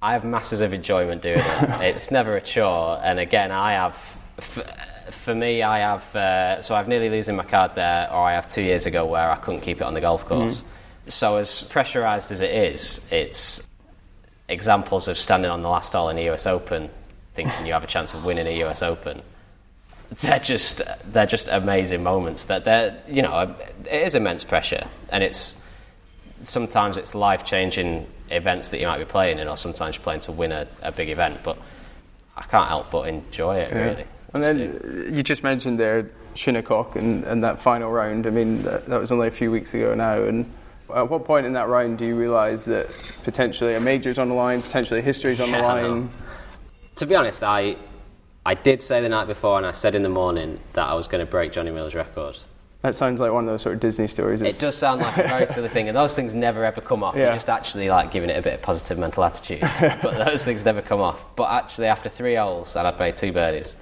I 0.00 0.12
have 0.12 0.24
masses 0.24 0.60
of 0.62 0.72
enjoyment 0.72 1.22
doing 1.22 1.38
it. 1.38 1.44
it's 1.82 2.10
never 2.10 2.36
a 2.36 2.40
chore, 2.40 2.98
and 3.02 3.18
again, 3.18 3.52
I 3.52 3.72
have. 3.72 4.16
F- 4.38 4.90
for 5.10 5.34
me, 5.34 5.62
I 5.62 5.80
have. 5.80 6.16
Uh, 6.16 6.62
so 6.62 6.74
I've 6.74 6.88
nearly 6.88 7.10
losing 7.10 7.36
my 7.36 7.44
card 7.44 7.74
there, 7.74 8.10
or 8.10 8.18
I 8.26 8.32
have 8.32 8.48
two 8.48 8.62
years 8.62 8.86
ago 8.86 9.04
where 9.04 9.30
I 9.30 9.36
couldn't 9.36 9.60
keep 9.60 9.76
it 9.76 9.84
on 9.84 9.92
the 9.92 10.00
golf 10.00 10.24
course. 10.24 10.64
So 11.06 11.36
as 11.36 11.68
pressurised 11.70 12.32
as 12.32 12.40
it 12.40 12.50
is, 12.50 13.00
it's 13.10 13.66
examples 14.48 15.08
of 15.08 15.18
standing 15.18 15.50
on 15.50 15.62
the 15.62 15.68
last 15.68 15.92
hole 15.92 16.08
in 16.08 16.16
the 16.16 16.30
US 16.30 16.46
Open, 16.46 16.90
thinking 17.34 17.66
you 17.66 17.72
have 17.72 17.84
a 17.84 17.88
chance 17.88 18.14
of 18.14 18.24
winning 18.24 18.46
a 18.46 18.64
US 18.64 18.82
Open. 18.82 19.22
They're 20.20 20.38
just 20.38 20.82
they're 21.12 21.26
just 21.26 21.48
amazing 21.48 22.02
moments. 22.02 22.44
That 22.44 22.64
they're 22.64 23.02
you 23.08 23.22
know 23.22 23.54
it 23.80 24.02
is 24.02 24.14
immense 24.14 24.44
pressure, 24.44 24.86
and 25.10 25.24
it's 25.24 25.56
sometimes 26.40 26.96
it's 26.96 27.14
life 27.14 27.44
changing 27.44 28.06
events 28.30 28.70
that 28.70 28.80
you 28.80 28.86
might 28.86 28.98
be 28.98 29.04
playing 29.04 29.38
in, 29.38 29.48
or 29.48 29.56
sometimes 29.56 29.96
you're 29.96 30.02
playing 30.02 30.20
to 30.20 30.32
win 30.32 30.52
a, 30.52 30.66
a 30.82 30.92
big 30.92 31.08
event. 31.08 31.40
But 31.42 31.58
I 32.36 32.42
can't 32.42 32.68
help 32.68 32.90
but 32.90 33.08
enjoy 33.08 33.56
it 33.56 33.72
really. 33.72 34.04
And 34.32 34.42
then 34.42 34.56
do. 34.56 35.10
you 35.12 35.22
just 35.22 35.42
mentioned 35.42 35.78
there 35.78 36.10
Shinnecock 36.34 36.96
and, 36.96 37.24
and 37.24 37.42
that 37.44 37.60
final 37.60 37.90
round. 37.90 38.26
I 38.26 38.30
mean, 38.30 38.62
that, 38.64 38.86
that 38.86 39.00
was 39.00 39.12
only 39.12 39.28
a 39.28 39.32
few 39.32 39.50
weeks 39.50 39.72
ago 39.74 39.94
now. 39.94 40.22
And 40.22 40.50
at 40.94 41.08
what 41.08 41.24
point 41.24 41.46
in 41.46 41.52
that 41.54 41.68
round 41.68 41.98
do 41.98 42.04
you 42.06 42.16
realise 42.16 42.64
that 42.64 42.88
potentially 43.22 43.74
a 43.74 43.80
major's 43.80 44.18
on 44.18 44.28
the 44.28 44.34
line, 44.34 44.60
potentially 44.62 45.00
history's 45.00 45.40
on 45.40 45.50
the 45.50 45.58
Yeah, 45.58 45.80
know. 45.80 45.88
line? 45.88 46.10
to 46.96 47.06
be 47.06 47.14
honest, 47.14 47.42
I 47.42 47.76
I 48.46 48.54
did 48.54 48.82
say 48.82 49.00
the 49.00 49.08
night 49.08 49.26
before, 49.26 49.56
and 49.56 49.64
I 49.66 49.72
said 49.72 49.94
in 49.94 50.02
the 50.02 50.08
morning 50.10 50.60
that 50.74 50.86
I 50.86 50.92
was 50.94 51.08
going 51.08 51.24
to 51.24 51.30
break 51.30 51.52
Johnny 51.52 51.70
Miller's 51.70 51.94
record. 51.94 52.36
That 52.82 52.94
sounds 52.94 53.18
like 53.18 53.32
one 53.32 53.44
of 53.44 53.48
those 53.50 53.62
sort 53.62 53.74
of 53.76 53.80
Disney 53.80 54.06
stories. 54.08 54.42
It 54.42 54.58
does 54.58 54.76
sound 54.76 55.00
like 55.00 55.16
a 55.16 55.22
very 55.22 55.46
silly 55.46 55.70
thing, 55.70 55.88
and 55.88 55.96
those 55.96 56.14
things 56.14 56.34
never 56.34 56.62
ever 56.66 56.82
come 56.82 57.02
off. 57.02 57.16
Yeah. 57.16 57.22
You're 57.24 57.32
just 57.32 57.48
actually 57.48 57.88
like 57.88 58.10
giving 58.12 58.28
it 58.28 58.38
a 58.38 58.42
bit 58.42 58.52
of 58.52 58.60
positive 58.62 58.98
mental 58.98 59.24
attitude, 59.24 59.60
but 59.80 60.26
those 60.26 60.44
things 60.44 60.62
never 60.66 60.82
come 60.82 61.00
off. 61.00 61.24
But 61.36 61.50
actually, 61.50 61.86
after 61.86 62.10
three 62.10 62.34
holes, 62.34 62.76
and 62.76 62.86
I'd 62.86 62.98
made 62.98 63.16
two 63.16 63.32
birdies, 63.32 63.74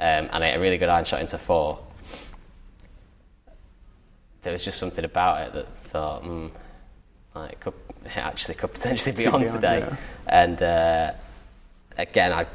um, 0.00 0.28
and 0.32 0.42
I 0.42 0.48
hit 0.50 0.56
a 0.56 0.60
really 0.60 0.78
good 0.78 0.88
iron 0.88 1.04
shot 1.04 1.20
into 1.20 1.38
four. 1.38 1.78
There 4.42 4.52
was 4.52 4.64
just 4.64 4.78
something 4.78 5.04
about 5.04 5.48
it 5.48 5.52
that 5.54 5.76
thought, 5.76 6.22
hmm, 6.22 6.46
like, 7.34 7.52
it, 7.52 7.60
could, 7.60 7.74
it 8.04 8.16
actually 8.16 8.54
could 8.54 8.72
potentially 8.72 9.14
be 9.14 9.26
on 9.26 9.46
today. 9.46 9.80
yeah. 9.80 9.96
And 10.26 10.62
uh, 10.62 11.12
again, 11.98 12.32
I 12.32 12.46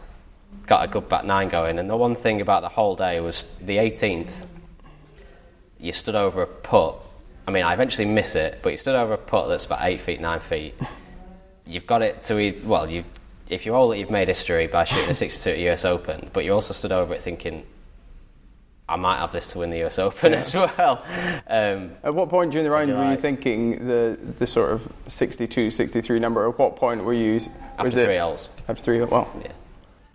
got 0.67 0.85
a 0.85 0.87
good 0.87 1.07
back 1.09 1.25
nine 1.25 1.49
going. 1.49 1.79
And 1.79 1.89
the 1.89 1.97
one 1.97 2.15
thing 2.15 2.41
about 2.41 2.61
the 2.61 2.69
whole 2.69 2.95
day 2.95 3.19
was 3.19 3.43
the 3.61 3.77
18th 3.77 4.45
you 5.79 5.91
stood 5.91 6.15
over 6.15 6.41
a 6.41 6.47
putt. 6.47 6.95
I 7.47 7.51
mean, 7.51 7.63
I 7.63 7.73
eventually 7.73 8.05
miss 8.05 8.35
it, 8.35 8.59
but 8.63 8.69
you 8.69 8.77
stood 8.77 8.95
over 8.95 9.13
a 9.13 9.17
putt 9.17 9.49
that's 9.49 9.65
about 9.65 9.79
eight 9.83 10.01
feet, 10.01 10.19
nine 10.19 10.39
feet. 10.39 10.73
You've 11.65 11.85
got 11.85 12.01
it 12.01 12.21
to, 12.21 12.39
e- 12.39 12.61
well, 12.63 12.89
you, 12.89 13.03
if 13.49 13.65
you 13.65 13.73
roll 13.73 13.91
it, 13.91 13.99
you've 13.99 14.09
made 14.09 14.27
history 14.27 14.67
by 14.67 14.83
shooting 14.83 15.09
a 15.09 15.13
62 15.13 15.49
at 15.49 15.55
the 15.55 15.69
US 15.69 15.85
Open, 15.85 16.29
but 16.33 16.43
you 16.43 16.53
also 16.53 16.73
stood 16.73 16.91
over 16.91 17.13
it 17.13 17.21
thinking, 17.21 17.65
I 18.87 18.97
might 18.97 19.17
have 19.17 19.31
this 19.31 19.51
to 19.53 19.59
win 19.59 19.71
the 19.71 19.83
US 19.85 19.97
Open 19.97 20.33
as 20.35 20.53
well. 20.53 21.03
Um, 21.47 21.91
At 22.03 22.13
what 22.13 22.29
point 22.29 22.51
during 22.51 22.65
the 22.65 22.71
round 22.71 22.91
were 22.95 23.11
you 23.11 23.17
thinking 23.17 23.87
the, 23.87 24.17
the 24.37 24.45
sort 24.45 24.71
of 24.73 24.87
62, 25.07 25.71
63 25.71 26.19
number? 26.19 26.47
At 26.47 26.59
what 26.59 26.75
point 26.75 27.03
were 27.03 27.13
you? 27.13 27.37
after 27.77 27.83
was 27.83 27.93
three 27.95 28.17
holes. 28.17 28.49
After 28.67 28.83
three, 28.83 29.01
well. 29.03 29.27
Yeah. 29.41 29.51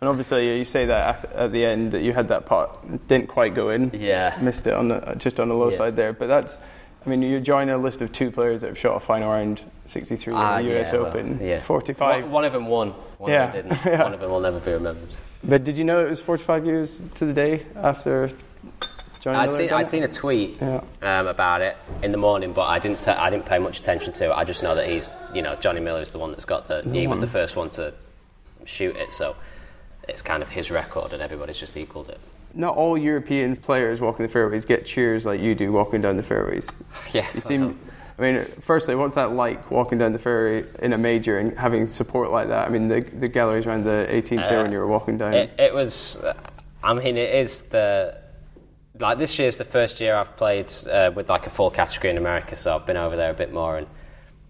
And 0.00 0.08
obviously, 0.08 0.56
you 0.56 0.64
say 0.64 0.86
that 0.86 1.24
at, 1.34 1.52
the 1.52 1.64
end 1.66 1.92
that 1.92 2.02
you 2.02 2.12
had 2.14 2.28
that 2.28 2.46
putt, 2.46 3.06
didn't 3.08 3.26
quite 3.28 3.54
go 3.54 3.70
in. 3.70 3.90
Yeah. 3.92 4.38
Missed 4.40 4.66
it 4.66 4.72
on 4.72 4.88
the 4.88 5.14
just 5.18 5.38
on 5.40 5.48
the 5.48 5.54
low 5.54 5.70
Yeah. 5.70 5.76
side 5.76 5.96
there. 5.96 6.12
But 6.14 6.28
that's, 6.28 6.56
I 7.04 7.08
mean, 7.10 7.20
you're 7.22 7.40
joining 7.40 7.74
a 7.74 7.78
list 7.78 8.00
of 8.02 8.10
two 8.12 8.30
players 8.30 8.60
that 8.62 8.68
have 8.68 8.78
shot 8.78 8.96
a 8.96 9.00
final 9.00 9.30
round 9.30 9.60
63 9.86 10.32
Ah, 10.34 10.58
in 10.58 10.64
the 10.66 10.80
US 10.80 10.92
yeah, 10.92 10.98
well, 11.00 11.06
Open. 11.08 11.38
yeah. 11.42 11.60
45. 11.60 12.22
One, 12.22 12.30
one 12.32 12.44
of 12.44 12.52
them 12.52 12.66
won. 12.66 12.90
One 13.18 13.30
Yeah. 13.32 13.48
of 13.48 13.52
them 13.52 13.68
didn't. 13.68 13.84
Yeah. 13.84 14.02
One 14.04 14.14
of 14.14 14.20
them 14.20 14.30
will 14.30 14.40
never 14.40 14.60
be 14.60 14.70
remembered. 14.72 15.08
But 15.44 15.64
did 15.64 15.76
you 15.76 15.84
know 15.84 16.04
it 16.06 16.08
was 16.08 16.20
45 16.20 16.64
years 16.66 16.98
to 17.16 17.26
the 17.26 17.32
day 17.34 17.66
after 17.76 18.30
I'd 19.26 19.52
seen, 19.52 19.70
I'd 19.72 19.88
seen 19.90 20.02
a 20.02 20.08
tweet 20.08 20.58
Yeah. 20.60 20.80
um, 21.02 21.26
about 21.26 21.60
it 21.60 21.76
in 22.02 22.12
the 22.12 22.18
morning, 22.18 22.52
but 22.52 22.62
I 22.66 22.78
didn't. 22.78 23.00
ta- 23.00 23.16
I 23.22 23.30
didn't 23.30 23.46
pay 23.46 23.58
much 23.58 23.80
attention 23.80 24.12
to 24.14 24.26
it. 24.30 24.32
I 24.32 24.44
just 24.44 24.62
know 24.62 24.74
that 24.74 24.86
he's, 24.88 25.10
you 25.34 25.42
know, 25.42 25.56
Johnny 25.56 25.80
Miller 25.80 26.02
is 26.02 26.10
the 26.10 26.18
one 26.18 26.30
that's 26.32 26.44
got 26.44 26.68
the. 26.68 26.82
He 26.82 27.06
was 27.06 27.20
the 27.20 27.26
first 27.26 27.56
one 27.56 27.70
to 27.70 27.92
shoot 28.64 28.96
it, 28.96 29.12
so 29.12 29.36
it's 30.08 30.22
kind 30.22 30.42
of 30.42 30.48
his 30.48 30.70
record, 30.70 31.12
and 31.12 31.22
everybody's 31.22 31.58
just 31.58 31.76
equalled 31.76 32.08
it. 32.08 32.18
Not 32.54 32.76
all 32.76 32.98
European 32.98 33.54
players 33.56 34.00
walking 34.00 34.26
the 34.26 34.32
fairways 34.32 34.64
get 34.64 34.84
cheers 34.84 35.24
like 35.24 35.40
you 35.40 35.54
do 35.54 35.70
walking 35.70 36.00
down 36.00 36.16
the 36.16 36.22
fairways. 36.22 36.66
Yeah, 37.12 37.26
You 37.34 37.40
seem. 37.40 37.78
I 38.18 38.22
mean, 38.22 38.44
firstly, 38.60 38.94
what's 38.96 39.14
that 39.14 39.32
like 39.32 39.70
walking 39.70 39.96
down 39.98 40.12
the 40.12 40.18
fairway 40.18 40.66
in 40.80 40.92
a 40.92 40.98
major 40.98 41.38
and 41.38 41.56
having 41.58 41.88
support 41.88 42.30
like 42.30 42.48
that? 42.48 42.66
I 42.66 42.70
mean, 42.70 42.88
the, 42.88 43.00
the 43.00 43.28
galleries 43.28 43.66
around 43.66 43.84
the 43.84 44.06
18th 44.10 44.48
there 44.48 44.58
Uh, 44.60 44.62
when 44.64 44.72
you 44.72 44.78
were 44.78 44.86
walking 44.86 45.16
down. 45.16 45.32
It, 45.32 45.50
it 45.58 45.72
was. 45.72 46.22
I 46.82 46.92
mean, 46.94 47.16
it 47.16 47.34
is 47.34 47.62
the. 47.62 48.18
Like 48.98 49.18
this 49.18 49.38
year's 49.38 49.56
the 49.56 49.64
first 49.64 50.00
year 50.00 50.14
I've 50.16 50.36
played 50.36 50.72
uh, 50.90 51.12
with 51.14 51.28
like 51.28 51.46
a 51.46 51.50
full 51.50 51.70
category 51.70 52.10
in 52.10 52.18
America, 52.18 52.56
so 52.56 52.74
I've 52.74 52.86
been 52.86 52.96
over 52.96 53.16
there 53.16 53.30
a 53.30 53.34
bit 53.34 53.52
more, 53.52 53.78
and 53.78 53.86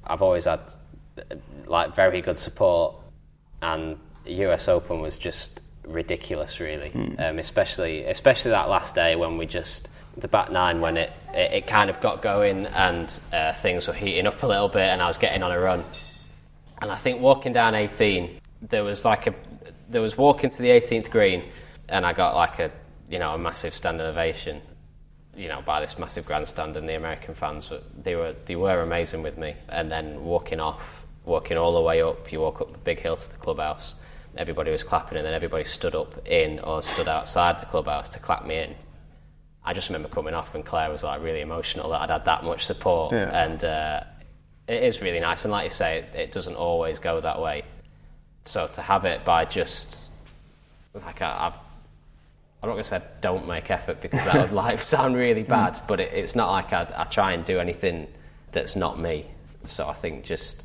I've 0.04 0.22
always 0.22 0.46
had 0.46 0.60
like 1.66 1.94
very 1.94 2.20
good 2.20 2.38
support, 2.38 2.96
and 3.62 3.98
US 4.24 4.68
Open 4.68 5.00
was 5.00 5.18
just 5.18 5.62
ridiculous, 5.86 6.60
really. 6.60 6.90
Um, 7.18 7.38
especially 7.38 8.04
especially 8.04 8.52
that 8.52 8.68
last 8.68 8.94
day 8.94 9.16
when 9.16 9.36
we 9.36 9.46
just 9.46 9.88
the 10.16 10.28
back 10.28 10.50
nine 10.50 10.80
when 10.80 10.96
it 10.96 11.12
it, 11.32 11.52
it 11.52 11.66
kind 11.66 11.90
of 11.90 12.00
got 12.00 12.22
going 12.22 12.66
and 12.66 13.20
uh, 13.32 13.52
things 13.54 13.86
were 13.86 13.94
heating 13.94 14.26
up 14.26 14.42
a 14.42 14.46
little 14.46 14.68
bit, 14.68 14.88
and 14.88 15.02
I 15.02 15.06
was 15.06 15.18
getting 15.18 15.42
on 15.42 15.52
a 15.52 15.60
run. 15.60 15.82
And 16.82 16.90
I 16.90 16.96
think 16.96 17.20
walking 17.20 17.52
down 17.52 17.74
18, 17.74 18.40
there 18.62 18.84
was 18.84 19.04
like 19.04 19.26
a, 19.26 19.34
there 19.90 20.00
was 20.00 20.16
walking 20.16 20.48
to 20.48 20.62
the 20.62 20.70
18th 20.70 21.10
green, 21.10 21.44
and 21.88 22.06
I 22.06 22.14
got 22.14 22.34
like 22.34 22.58
a, 22.58 22.70
you 23.10 23.18
know, 23.18 23.34
a 23.34 23.38
massive 23.38 23.74
standing 23.74 24.06
ovation, 24.06 24.62
you 25.36 25.48
know, 25.48 25.60
by 25.62 25.80
this 25.80 25.98
massive 25.98 26.24
grandstand, 26.24 26.76
and 26.76 26.88
the 26.88 26.94
American 26.94 27.34
fans 27.34 27.68
were, 27.70 27.80
they 28.02 28.14
were, 28.14 28.34
they 28.46 28.56
were 28.56 28.80
amazing 28.82 29.22
with 29.22 29.36
me. 29.36 29.54
And 29.68 29.90
then 29.90 30.24
walking 30.24 30.60
off, 30.60 31.04
walking 31.24 31.56
all 31.58 31.74
the 31.74 31.80
way 31.80 32.00
up, 32.02 32.30
you 32.32 32.40
walk 32.40 32.60
up 32.60 32.72
the 32.72 32.78
big 32.78 33.00
hill 33.00 33.16
to 33.16 33.30
the 33.32 33.36
clubhouse. 33.38 33.96
Everybody 34.36 34.70
was 34.70 34.84
clapping, 34.84 35.18
and 35.18 35.26
then 35.26 35.34
everybody 35.34 35.64
stood 35.64 35.94
up 35.96 36.26
in 36.28 36.60
or 36.60 36.82
stood 36.82 37.08
outside 37.08 37.58
the 37.60 37.66
clubhouse 37.66 38.08
to 38.10 38.20
clap 38.20 38.46
me 38.46 38.56
in. 38.58 38.74
I 39.64 39.74
just 39.74 39.88
remember 39.88 40.08
coming 40.08 40.32
off, 40.34 40.54
and 40.54 40.64
Claire 40.64 40.90
was 40.90 41.02
like 41.02 41.20
really 41.20 41.40
emotional 41.40 41.90
that 41.90 42.02
I'd 42.02 42.10
had 42.10 42.24
that 42.26 42.44
much 42.44 42.64
support, 42.64 43.12
Yeah. 43.12 43.44
and 43.44 43.64
uh, 43.64 44.04
it 44.68 44.84
is 44.84 45.02
really 45.02 45.18
nice. 45.20 45.44
And 45.44 45.50
like 45.52 45.64
you 45.64 45.70
say, 45.70 45.98
it, 45.98 46.14
it 46.18 46.32
doesn't 46.32 46.54
always 46.54 47.00
go 47.00 47.20
that 47.20 47.40
way. 47.42 47.64
So 48.44 48.68
to 48.68 48.80
have 48.82 49.04
it 49.04 49.24
by 49.24 49.44
just 49.46 50.08
like 50.94 51.20
I, 51.22 51.48
I've, 51.48 51.54
I'm 52.62 52.68
not 52.68 52.74
going 52.74 52.84
to 52.84 52.88
say 52.88 53.02
don't 53.20 53.48
make 53.48 53.70
effort 53.70 54.00
because 54.02 54.22
that 54.24 54.34
would 54.34 54.52
like 54.54 54.80
sound 54.80 55.16
really 55.16 55.42
bad, 55.42 55.74
mm. 55.74 55.86
but 55.86 56.00
it, 56.00 56.12
it's 56.12 56.34
not 56.34 56.50
like 56.50 56.72
I, 56.72 56.86
I 56.94 57.04
try 57.04 57.32
and 57.32 57.44
do 57.44 57.58
anything 57.58 58.06
that's 58.52 58.76
not 58.76 58.98
me. 58.98 59.26
So 59.64 59.88
I 59.88 59.94
think 59.94 60.24
just 60.24 60.64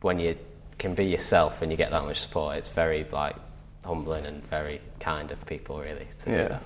when 0.00 0.18
you 0.20 0.36
can 0.78 0.94
be 0.94 1.06
yourself 1.06 1.62
and 1.62 1.70
you 1.72 1.76
get 1.76 1.90
that 1.90 2.04
much 2.04 2.20
support, 2.20 2.56
it's 2.56 2.68
very 2.68 3.04
like 3.10 3.36
humbling 3.84 4.26
and 4.26 4.44
very 4.46 4.80
kind 5.00 5.30
of 5.32 5.44
people 5.46 5.80
really. 5.80 6.06
To 6.20 6.24
do 6.24 6.30
Yeah. 6.30 6.48
that. 6.48 6.62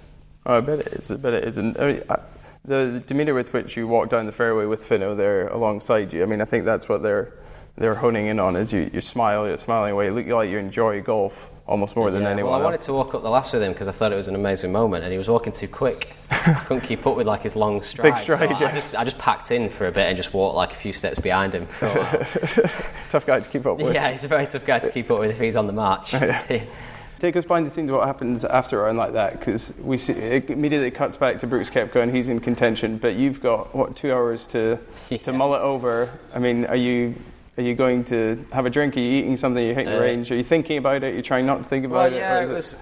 Oh, 0.47 0.59
I 0.59 0.61
bet 0.61 0.81
it 0.81 0.87
is. 0.89 1.11
I 1.11 1.17
bet 1.17 1.33
it 1.33 1.45
is. 1.45 1.57
And 1.57 1.77
I 1.79 1.93
mean, 1.93 2.03
I, 2.11 2.19
the, 2.67 2.77
the 2.95 3.01
demeanour 3.01 3.33
with 3.33 3.53
which 3.55 3.77
you 3.77 3.89
walk 3.89 4.11
down 4.11 4.27
the 4.27 4.33
fairway 4.33 4.67
with 4.67 4.85
Finno 4.87 5.17
there 5.17 5.49
alongside 5.49 6.13
you, 6.13 6.23
I 6.23 6.27
mean, 6.27 6.43
I 6.43 6.45
think 6.45 6.67
that's 6.67 6.89
what 6.89 7.03
they're 7.03 7.33
they're 7.77 7.95
honing 7.95 8.27
in 8.27 8.39
on. 8.39 8.55
Is 8.55 8.73
you, 8.73 8.91
you 8.93 9.01
smile, 9.01 9.47
you're 9.47 9.59
smiling 9.59 9.93
away, 9.93 10.07
you 10.07 10.13
look 10.13 10.27
like 10.27 10.51
you 10.51 10.59
enjoy 10.59 11.03
golf 11.03 11.51
almost 11.67 11.97
more 11.97 12.11
than 12.11 12.23
Yeah, 12.23 12.31
anyone 12.31 12.53
well, 12.53 12.61
I 12.61 12.65
wanted 12.65 12.77
else. 12.79 12.87
to 12.87 12.93
walk 12.93 13.15
up 13.15 13.23
the 13.23 13.31
last 13.31 13.53
with 13.53 13.63
him 13.63 13.73
because 13.73 13.89
I 13.89 13.93
thought 13.93 14.13
it 14.13 14.17
was 14.17 14.29
an 14.29 14.35
amazing 14.35 14.71
moment, 14.73 15.03
and 15.05 15.13
he 15.13 15.19
was 15.19 15.29
walking 15.29 15.53
too 15.53 15.69
quick. 15.69 16.15
I 16.31 16.55
couldn't 16.67 16.83
keep 16.83 17.07
up 17.07 17.17
with 17.17 17.27
like 17.27 17.43
his 17.43 17.57
long 17.57 17.83
strides. 17.91 18.23
stride, 18.23 18.57
so 18.59 18.65
yeah. 18.65 18.71
I 18.71 18.75
just, 18.75 18.95
I 18.97 19.05
just 19.05 19.19
packed 19.19 19.51
in 19.51 19.69
for 19.69 19.87
a 19.87 19.93
bit 19.93 20.07
and 20.09 20.17
just 20.17 20.35
walked 20.35 20.57
like 20.57 20.73
a 20.73 20.77
few 20.77 20.93
steps 20.93 21.19
behind 21.19 21.55
him. 21.55 21.67
For. 21.67 21.89
Tough 23.09 23.27
guy 23.27 23.41
to 23.41 23.49
keep 23.49 23.65
up 23.67 23.79
with. 23.79 23.95
yeah, 23.95 24.11
he's 24.11 24.25
a 24.25 24.29
very 24.29 24.47
tough 24.47 24.67
guy 24.67 24.81
to 24.81 24.91
keep 24.91 25.11
up 25.11 25.21
with 25.21 25.31
if 25.31 25.39
he's 25.39 25.57
on 25.57 25.67
the 25.69 25.73
march. 25.73 26.11
Take 27.21 27.37
us 27.37 27.45
behind 27.45 27.65
the 27.65 27.71
scenes 27.71 27.89
of 27.91 27.97
what 27.97 28.07
happens 28.07 28.45
after 28.45 28.81
a 28.81 28.85
round 28.87 28.99
like 28.99 29.13
that, 29.13 29.39
because 29.39 29.73
we 29.81 29.97
see 29.99 30.13
it 30.13 30.51
immediately 30.51 30.91
cuts 30.91 31.17
back 31.17 31.39
to 31.39 31.47
Brooks 31.47 31.71
Koepka 31.71 32.03
and 32.03 32.15
he's 32.15 32.29
in 32.29 32.41
contention, 32.41 32.99
but 32.99 33.15
you've 33.15 33.41
got 33.41 33.75
what 33.75 33.95
two 33.97 34.13
hours 34.13 34.47
to 34.49 34.79
to 35.23 35.33
mull 35.33 35.55
it 35.55 35.61
over. 35.61 36.11
I 36.35 36.41
mean, 36.41 36.67
are 36.67 36.77
you 36.77 37.15
are 37.57 37.63
you 37.63 37.75
going 37.75 38.05
to 38.05 38.45
have 38.53 38.67
a 38.67 38.71
drink? 38.71 38.97
Are 38.97 39.01
you 39.01 39.19
eating 39.19 39.37
something? 39.37 39.63
Are 39.63 39.67
you 39.67 39.75
hitting 39.75 39.91
the 39.93 39.99
Uh, 39.99 40.03
range? 40.03 40.31
Are 40.31 40.37
you 40.37 40.43
thinking 40.43 40.79
about 40.79 41.03
it? 41.05 41.15
You're 41.15 41.23
trying 41.23 41.47
not 41.47 41.59
to 41.59 41.65
think 41.65 41.89
Well, 41.89 42.01
about 42.01 42.13
it? 42.13 42.17
yeah, 42.17 42.43
it 42.43 42.51
was. 42.51 42.79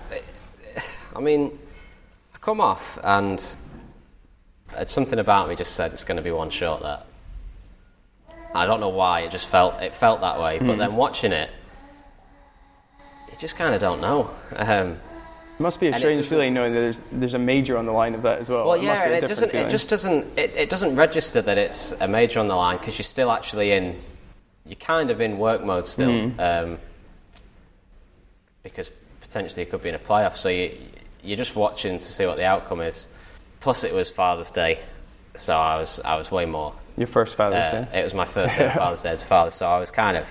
I 1.15 1.21
mean, 1.21 1.59
I 2.35 2.39
come 2.39 2.61
off 2.61 2.99
and 3.03 3.45
it's 4.79 4.93
something 4.93 5.19
about 5.19 5.49
me 5.49 5.57
just 5.57 5.75
said 5.75 5.93
it's 5.93 6.05
going 6.05 6.17
to 6.17 6.23
be 6.23 6.31
one 6.31 6.49
shot. 6.51 6.81
That 6.83 7.07
I 8.55 8.65
don't 8.67 8.81
know 8.81 8.89
why 8.89 9.21
it 9.21 9.31
just 9.31 9.47
felt 9.49 9.81
it 9.83 9.95
felt 9.95 10.23
that 10.23 10.41
way. 10.41 10.59
Hmm. 10.59 10.67
But 10.67 10.79
then 10.79 10.97
watching 10.97 11.33
it, 11.33 11.51
you 13.31 13.37
just 13.39 13.57
kind 13.57 13.75
of 13.75 13.81
don't 13.81 14.01
know. 14.01 14.31
Um, 14.57 14.99
must 15.59 15.79
be 15.81 15.89
a 15.89 15.95
strange 15.95 16.27
feeling 16.27 16.55
knowing 16.55 16.73
that 16.73 16.81
there's 16.81 17.03
there's 17.13 17.35
a 17.35 17.39
major 17.39 17.77
on 17.77 17.85
the 17.85 17.93
line 17.93 18.15
of 18.15 18.23
that 18.23 18.39
as 18.41 18.49
well. 18.49 18.65
Well, 18.67 18.75
It 18.75 18.85
must 18.85 19.03
yeah, 19.03 19.09
be 19.09 19.15
a 19.15 19.17
it 19.19 19.27
doesn't. 19.27 19.51
feeling. 19.51 19.67
It 19.67 19.71
just 19.71 19.89
doesn't. 19.91 20.39
It, 20.39 20.57
it 20.57 20.71
doesn't 20.71 20.97
register 20.97 21.43
that 21.43 21.59
it's 21.59 21.93
a 22.01 22.09
major 22.09 22.41
on 22.41 22.49
the 22.49 22.57
line 22.57 22.79
because 22.79 22.97
you're 22.97 23.05
still 23.05 23.31
actually 23.31 23.73
in. 23.73 24.01
You're 24.65 24.77
kind 24.77 25.11
of 25.11 25.21
in 25.21 25.39
work 25.39 25.65
mode 25.65 25.87
still, 25.87 26.09
Mm. 26.11 26.39
um, 26.41 26.79
because 28.63 28.91
potentially 29.21 29.63
it 29.63 29.71
could 29.71 29.83
be 29.83 29.89
in 29.89 29.95
a 29.95 29.99
playoff. 29.99 30.37
So 30.37 30.49
you 30.49 30.77
you're 31.25 31.37
just 31.37 31.55
watching 31.55 31.99
to 31.99 32.05
see 32.05 32.27
what 32.27 32.37
the 32.37 32.45
outcome 32.45 32.81
is. 32.81 33.07
Plus, 33.61 33.85
it 33.85 33.95
was 33.95 34.11
Father's 34.11 34.51
Day, 34.51 34.81
so 35.37 35.57
I 35.57 35.79
was 35.79 36.01
I 36.05 36.17
was 36.17 36.31
way 36.31 36.47
more. 36.47 36.75
your 36.97 37.07
first 37.07 37.37
Father's 37.37 37.73
Uh, 37.73 37.87
Day. 37.93 38.01
it 38.01 38.05
was 38.05 38.13
my 38.15 38.25
first 38.25 38.59
day 38.59 38.67
of 38.67 38.73
Father's 38.83 39.03
Day 39.03 39.11
as 39.11 39.23
a 39.23 39.25
father, 39.25 39.51
so 39.51 39.67
I 39.67 39.79
was 39.79 39.91
kind 39.91 40.17
of. 40.17 40.29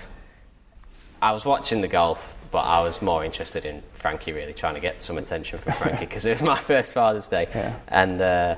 I 1.22 1.32
was 1.32 1.44
watching 1.44 1.80
the 1.82 1.88
golf, 1.88 2.34
but 2.50 2.60
I 2.60 2.80
was 2.82 3.00
more 3.00 3.24
interested 3.24 3.64
in 3.64 3.82
Frankie 3.94 4.32
really 4.32 4.52
trying 4.52 4.74
to 4.74 4.80
get 4.80 5.02
some 5.02 5.16
attention 5.18 5.58
from 5.58 5.72
Frankie 5.74 6.04
because 6.06 6.26
it 6.26 6.32
was 6.32 6.42
my 6.42 6.58
first 6.58 6.92
Father's 6.92 7.28
Day, 7.28 7.48
Yeah. 7.54 7.74
and 7.88 8.20
uh, 8.20 8.56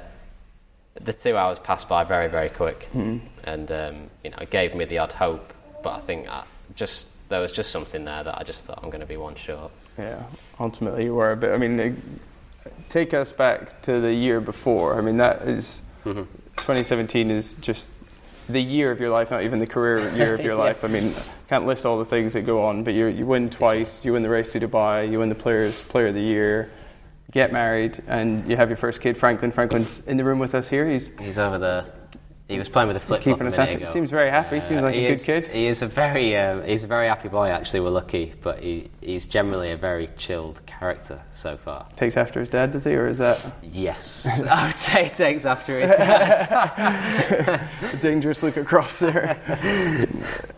the 1.01 1.13
two 1.13 1.37
hours 1.37 1.59
passed 1.61 1.89
by 1.89 2.05
very 2.05 2.29
very 2.29 2.49
quick, 2.49 2.85
Hmm. 2.93 3.19
and 3.45 3.71
um, 3.73 4.11
you 4.25 4.31
know 4.31 4.39
it 4.41 4.51
gave 4.51 4.75
me 4.75 4.85
the 4.87 4.99
odd 4.99 5.13
hope, 5.13 5.53
but 5.85 5.93
I 5.95 6.01
think 6.01 6.29
I 6.29 6.43
just 6.75 7.09
there 7.29 7.41
was 7.41 7.53
just 7.53 7.71
something 7.71 8.05
there 8.05 8.25
that 8.25 8.37
I 8.39 8.43
just 8.43 8.65
thought 8.67 8.81
I'm 8.83 8.91
going 8.91 9.01
to 9.01 9.07
be 9.07 9.17
one 9.17 9.35
short. 9.37 9.71
Yeah, 9.99 10.25
ultimately 10.59 11.05
you 11.05 11.15
were. 11.15 11.37
But 11.37 11.53
I 11.53 11.57
mean, 11.59 11.79
uh, 11.79 12.71
take 12.89 13.15
us 13.15 13.33
back 13.33 13.83
to 13.83 14.01
the 14.01 14.13
year 14.13 14.41
before. 14.41 14.99
I 14.99 15.01
mean, 15.03 15.19
that 15.19 15.43
is- 15.43 15.81
Mm-hmm. 16.05 16.25
2017 16.59 17.31
is 17.31 17.55
just 17.55 17.89
the 18.47 18.61
year 18.61 18.91
of 18.91 19.01
your 19.01 19.09
life, 19.09 19.31
not 19.31 19.43
even 19.43 19.59
the 19.59 19.67
career 19.67 19.99
year 20.17 20.35
of 20.35 20.41
your 20.41 20.53
Yeah. 20.57 20.61
life. 20.65 20.85
I 20.85 20.89
mean, 20.89 21.15
can't 21.49 21.65
list 21.67 21.87
all 21.87 21.99
the 21.99 22.05
things 22.05 22.35
that 22.35 22.43
go 22.43 22.63
on, 22.65 22.85
but 22.85 22.93
you 22.93 23.07
you 23.07 23.25
win 23.25 23.49
twice. 23.49 24.05
You 24.05 24.13
win 24.13 24.23
the 24.23 24.29
race 24.29 24.51
to 24.53 24.61
Dubai. 24.61 25.11
You 25.11 25.21
win 25.21 25.31
the 25.31 25.35
Players 25.35 25.81
Player 25.83 26.09
of 26.09 26.15
the 26.15 26.21
Year. 26.21 26.71
Get 27.33 27.53
married, 27.53 28.03
and 28.07 28.49
you 28.49 28.57
have 28.57 28.69
your 28.69 28.77
first 28.77 29.01
kid, 29.01 29.17
Franklin. 29.17 29.51
Franklin's 29.51 30.07
in 30.07 30.19
the 30.19 30.25
room 30.25 30.39
with 30.39 30.55
us 30.55 30.69
here. 30.69 30.87
He's 30.89 31.11
He's 31.19 31.39
over 31.39 31.59
there. 31.59 31.87
He 32.49 32.59
was 32.59 32.69
playing 32.69 32.89
with 32.89 32.99
a 32.99 33.01
flip 33.01 33.23
flop 33.23 33.37
Keeping 33.39 33.47
a 33.47 33.51
minute 33.51 33.69
happy. 33.69 33.83
ago. 33.83 33.91
Seems 33.91 34.11
very 34.11 34.29
happy. 34.29 34.57
He 34.57 34.61
seems 34.61 34.83
like 34.83 34.95
a 34.95 34.99
he 34.99 35.07
good 35.15 35.21
kid. 35.21 35.47
He 35.47 35.67
is 35.67 35.81
a 35.81 35.87
very, 35.87 36.37
um, 36.37 36.63
he's 36.63 36.85
a 36.85 36.87
very 36.87 37.07
happy 37.09 37.29
boy. 37.29 37.49
Actually, 37.49 37.81
we're 37.81 37.89
lucky, 37.89 38.35
but 38.43 38.59
he, 38.59 38.91
he's 39.01 39.27
generally 39.27 39.71
a 39.71 39.79
very 39.79 40.11
chilled 40.19 40.61
character 40.67 41.23
so 41.33 41.57
far. 41.57 41.89
takes 41.97 42.19
after 42.19 42.41
his 42.41 42.51
dad, 42.51 42.71
does 42.73 42.85
he, 42.85 42.95
or 42.97 43.07
is 43.09 43.17
that 43.17 43.43
Yes, 43.63 44.27
I 44.51 44.67
would 44.67 44.75
say 44.75 45.05
he 45.05 45.11
takes 45.11 45.47
after 45.47 45.81
his 45.81 45.91
dad. 45.93 47.67
a 47.83 47.97
dangerous 48.03 48.43
look 48.43 48.59
across 48.59 48.99
there? 48.99 49.41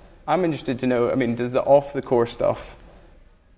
I'm 0.26 0.44
interested 0.44 0.80
to 0.80 0.88
know. 0.88 1.12
I 1.12 1.14
mean, 1.14 1.36
does 1.36 1.52
the 1.52 1.62
off 1.62 1.92
the 1.92 2.02
course 2.02 2.32
stuff? 2.32 2.74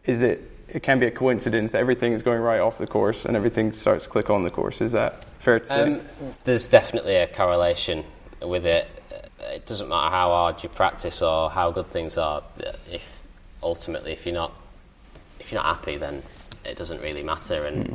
Is 0.04 0.20
it? 0.20 0.42
It 0.68 0.82
can 0.82 0.98
be 1.00 1.06
a 1.06 1.10
coincidence 1.10 1.72
that 1.72 1.78
everything 1.78 2.12
is 2.12 2.20
going 2.20 2.42
right 2.42 2.60
off 2.60 2.76
the 2.76 2.86
course 2.86 3.24
and 3.24 3.34
everything 3.34 3.72
starts 3.72 4.04
to 4.04 4.10
click 4.10 4.28
on 4.28 4.44
the 4.44 4.50
course. 4.50 4.82
Is 4.82 4.92
that 4.92 5.24
fair 5.40 5.60
to 5.60 5.64
say? 5.64 5.82
Um, 5.94 6.00
there's 6.44 6.68
definitely 6.68 7.16
a 7.16 7.26
correlation 7.26 8.04
with 8.42 8.66
it. 8.66 8.86
It 9.40 9.66
doesn't 9.66 9.88
matter 9.88 10.10
how 10.10 10.28
hard 10.30 10.62
you 10.62 10.68
practice 10.68 11.22
or 11.22 11.50
how 11.50 11.70
good 11.70 11.90
things 11.90 12.18
are. 12.18 12.42
If 12.90 13.22
ultimately, 13.62 14.12
if 14.12 14.26
you're 14.26 14.34
not, 14.34 14.52
if 15.40 15.50
you're 15.52 15.62
not 15.62 15.76
happy, 15.76 15.96
then 15.96 16.22
it 16.64 16.76
doesn't 16.76 17.00
really 17.00 17.22
matter. 17.22 17.64
And 17.64 17.86
Hmm. 17.88 17.94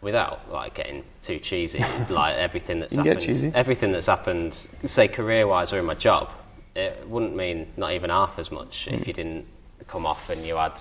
without 0.00 0.50
like 0.52 0.74
getting 0.74 1.04
too 1.22 1.38
cheesy, 1.38 1.80
like 2.08 2.36
everything 2.36 2.80
that's 2.80 2.94
You 2.94 3.02
can 3.02 3.14
get 3.14 3.22
happened, 3.24 3.56
everything 3.56 3.92
that's 3.92 4.06
happened, 4.06 4.54
say 4.86 5.08
career-wise 5.08 5.72
or 5.72 5.78
in 5.78 5.84
my 5.84 5.94
job, 5.94 6.30
it 6.74 7.06
wouldn't 7.08 7.34
mean 7.34 7.66
not 7.76 7.92
even 7.92 8.10
half 8.10 8.38
as 8.38 8.50
much 8.52 8.86
Hmm. 8.88 8.94
if 8.94 9.06
you 9.06 9.12
didn't 9.12 9.46
come 9.88 10.06
off 10.06 10.30
and 10.30 10.44
you 10.44 10.56
had 10.56 10.78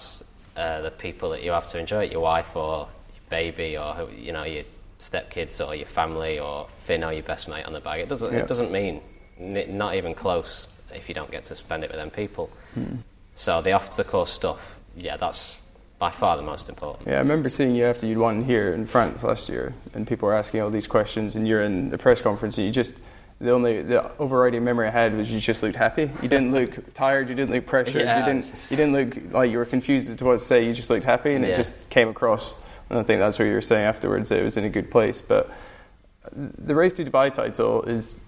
uh, 0.56 0.82
the 0.82 0.91
people 0.91 1.29
that 1.32 1.44
you 1.44 1.51
have 1.51 1.67
to 1.67 1.79
enjoy, 1.79 2.06
it, 2.06 2.12
your 2.12 2.22
wife 2.22 2.56
or 2.56 2.88
your 3.13 3.24
baby 3.29 3.77
or 3.77 4.08
you 4.15 4.32
know 4.34 4.44
your 4.44 4.63
stepkids 5.00 5.66
or 5.66 5.75
your 5.75 5.86
family 5.86 6.39
or 6.39 6.68
Finn 6.84 7.04
or 7.04 7.13
your 7.13 7.24
best 7.24 7.48
mate 7.48 7.66
on 7.66 7.74
the 7.74 7.80
bag. 7.80 8.01
It 8.01 8.10
doesn't. 8.10 8.34
Yeah. 8.34 8.39
It 8.39 8.48
doesn't 8.48 8.72
mean 8.72 9.01
n- 9.39 9.77
not 9.77 9.96
even 9.96 10.13
close 10.13 10.68
if 10.93 11.10
you 11.10 11.15
don't 11.15 11.32
get 11.32 11.43
to 11.45 11.56
spend 11.56 11.84
it 11.84 11.89
with 11.89 12.00
them 12.00 12.10
people. 12.10 12.50
Hmm. 12.74 12.98
So 13.36 13.62
the 13.62 13.74
off 13.74 13.95
the 13.95 14.04
course 14.04 14.32
stuff, 14.32 14.78
yeah, 14.95 15.17
that's 15.17 15.60
by 16.00 16.12
far 16.12 16.38
the 16.38 16.43
most 16.43 16.69
important. 16.69 17.08
yeah, 17.08 17.15
I 17.15 17.19
remember 17.19 17.50
seeing 17.50 17.76
you 17.76 17.86
after 17.86 18.06
you'd 18.06 18.17
won 18.19 18.43
here 18.43 18.74
in 18.74 18.86
France 18.86 19.24
last 19.24 19.50
year, 19.50 19.74
and 19.93 20.08
people 20.08 20.28
were 20.28 20.36
asking 20.36 20.62
all 20.62 20.69
these 20.69 20.88
questions, 20.88 21.36
and 21.36 21.48
you're 21.48 21.62
in 21.63 21.89
the 21.89 21.98
press 21.98 22.21
conference, 22.21 22.58
and 22.58 22.65
you 22.67 22.71
just. 22.74 22.93
The 23.39 23.52
only 23.52 23.84
the 23.84 24.17
overriding 24.17 24.63
memory 24.63 24.88
I 24.88 24.89
had 24.89 25.15
was 25.15 25.32
you 25.32 25.39
just 25.39 25.62
looked 25.62 25.76
happy. 25.76 26.10
You 26.24 26.28
didn't 26.28 26.54
look 26.54 26.91
tired. 26.95 27.30
You 27.30 27.36
didn't 27.36 27.54
look 27.54 27.67
pressured. 27.67 28.02
Yeah, 28.02 28.26
you 28.28 28.34
didn't. 28.34 28.52
You 28.71 28.78
didn't 28.78 28.93
look 28.93 29.32
like 29.32 29.52
you 29.52 29.60
were 29.60 29.65
confused 29.65 30.10
as 30.10 30.15
to 30.15 30.26
what 30.26 30.39
to 30.39 30.43
say. 30.43 30.65
You 30.65 30.74
just 30.74 30.89
looked 30.89 31.06
happy, 31.06 31.36
and 31.36 31.45
it 31.45 31.56
just 31.56 31.71
came 31.91 32.10
across. 32.10 32.58
And 32.89 33.00
I 33.00 33.04
think 33.04 33.19
that's 33.19 33.38
what 33.38 33.45
you 33.45 33.54
were 33.54 33.62
saying 33.62 33.86
afterwards. 33.86 34.30
That 34.30 34.39
it 34.39 34.43
was 34.43 34.58
in 34.58 34.63
a 34.63 34.69
good 34.69 34.89
place. 34.91 35.21
But 35.21 35.50
the 36.36 36.76
race 36.76 36.93
to 36.93 37.06
Dubai 37.06 37.34
title 37.34 37.84
is 37.84 38.19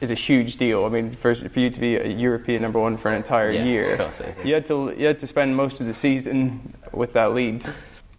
is 0.00 0.10
a 0.10 0.14
huge 0.14 0.56
deal. 0.56 0.84
I 0.84 0.88
mean, 0.88 1.12
for, 1.12 1.34
for 1.34 1.60
you 1.60 1.70
to 1.70 1.80
be 1.80 1.96
a 1.96 2.08
European 2.08 2.62
number 2.62 2.80
one 2.80 2.96
for 2.96 3.10
an 3.10 3.14
entire 3.14 3.50
Yeah, 3.52 3.64
year, 3.64 3.92
of 3.92 3.98
course 4.00 4.20
it 4.20 4.36
is. 4.38 4.44
you 4.44 4.54
had 4.54 4.66
to 4.66 4.94
you 4.98 5.06
had 5.06 5.18
to 5.20 5.26
spend 5.26 5.56
most 5.56 5.80
of 5.80 5.86
the 5.86 5.94
season 5.94 6.74
with 6.92 7.12
that 7.12 7.32
lead. 7.32 7.64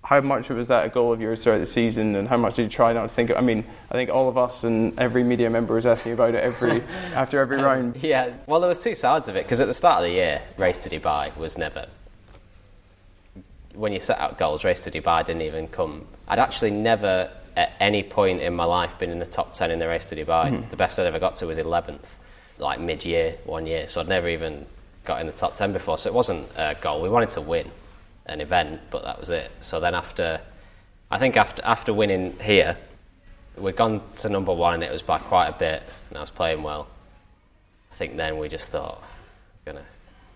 How 0.01 0.21
much 0.21 0.49
was 0.49 0.69
that 0.69 0.85
a 0.85 0.89
goal 0.89 1.13
of 1.13 1.21
yours 1.21 1.43
throughout 1.43 1.59
the 1.59 1.67
season, 1.67 2.15
and 2.15 2.27
how 2.27 2.37
much 2.37 2.55
did 2.55 2.63
you 2.63 2.69
try 2.69 2.93
not 2.93 3.03
to 3.03 3.09
think? 3.09 3.29
Of, 3.29 3.37
I 3.37 3.41
mean, 3.41 3.63
I 3.91 3.93
think 3.93 4.09
all 4.09 4.27
of 4.27 4.39
us 4.39 4.63
and 4.63 4.97
every 4.97 5.23
media 5.23 5.49
member 5.51 5.75
was 5.75 5.85
asking 5.85 6.13
about 6.13 6.33
it 6.33 6.43
every 6.43 6.81
after 7.13 7.39
every 7.39 7.57
um, 7.57 7.63
round. 7.65 7.95
Yeah, 8.01 8.31
well, 8.47 8.59
there 8.59 8.69
was 8.69 8.81
two 8.81 8.95
sides 8.95 9.27
of 9.27 9.35
it 9.35 9.43
because 9.45 9.61
at 9.61 9.67
the 9.67 9.73
start 9.73 9.99
of 10.03 10.09
the 10.09 10.15
year, 10.15 10.41
Race 10.57 10.79
to 10.85 10.89
Dubai 10.89 11.35
was 11.37 11.57
never. 11.59 11.85
When 13.79 13.93
you 13.93 14.01
set 14.01 14.19
out 14.19 14.37
goals, 14.37 14.65
Race 14.65 14.83
to 14.83 14.91
Dubai 14.91 15.25
didn't 15.25 15.43
even 15.43 15.69
come. 15.69 16.05
I'd 16.27 16.37
actually 16.37 16.71
never, 16.71 17.31
at 17.55 17.71
any 17.79 18.03
point 18.03 18.41
in 18.41 18.53
my 18.53 18.65
life, 18.65 18.99
been 18.99 19.09
in 19.09 19.19
the 19.19 19.25
top 19.25 19.53
ten 19.53 19.71
in 19.71 19.79
the 19.79 19.87
Race 19.87 20.09
to 20.09 20.17
Dubai. 20.17 20.51
Mm-hmm. 20.51 20.69
The 20.69 20.75
best 20.75 20.99
I'd 20.99 21.07
ever 21.07 21.17
got 21.17 21.37
to 21.37 21.47
was 21.47 21.57
eleventh, 21.57 22.17
like 22.57 22.81
mid-year 22.81 23.37
one 23.45 23.65
year. 23.65 23.87
So 23.87 24.01
I'd 24.01 24.09
never 24.09 24.27
even 24.27 24.65
got 25.05 25.21
in 25.21 25.27
the 25.27 25.33
top 25.33 25.55
ten 25.55 25.71
before. 25.71 25.97
So 25.97 26.09
it 26.09 26.13
wasn't 26.13 26.49
a 26.57 26.75
goal. 26.81 27.01
We 27.01 27.07
wanted 27.07 27.29
to 27.29 27.41
win 27.41 27.71
an 28.25 28.41
event, 28.41 28.81
but 28.91 29.03
that 29.03 29.17
was 29.17 29.29
it. 29.29 29.49
So 29.61 29.79
then 29.79 29.95
after, 29.95 30.41
I 31.09 31.17
think 31.17 31.37
after 31.37 31.63
after 31.63 31.93
winning 31.93 32.37
here, 32.41 32.75
we'd 33.55 33.77
gone 33.77 34.01
to 34.17 34.27
number 34.27 34.53
one 34.53 34.73
and 34.73 34.83
it 34.83 34.91
was 34.91 35.03
by 35.03 35.19
quite 35.19 35.47
a 35.47 35.57
bit, 35.57 35.83
and 36.09 36.17
I 36.17 36.19
was 36.19 36.31
playing 36.31 36.63
well. 36.63 36.89
I 37.93 37.95
think 37.95 38.17
then 38.17 38.39
we 38.39 38.49
just 38.49 38.73
thought, 38.73 39.01
oh, 39.01 39.07
gonna, 39.63 39.85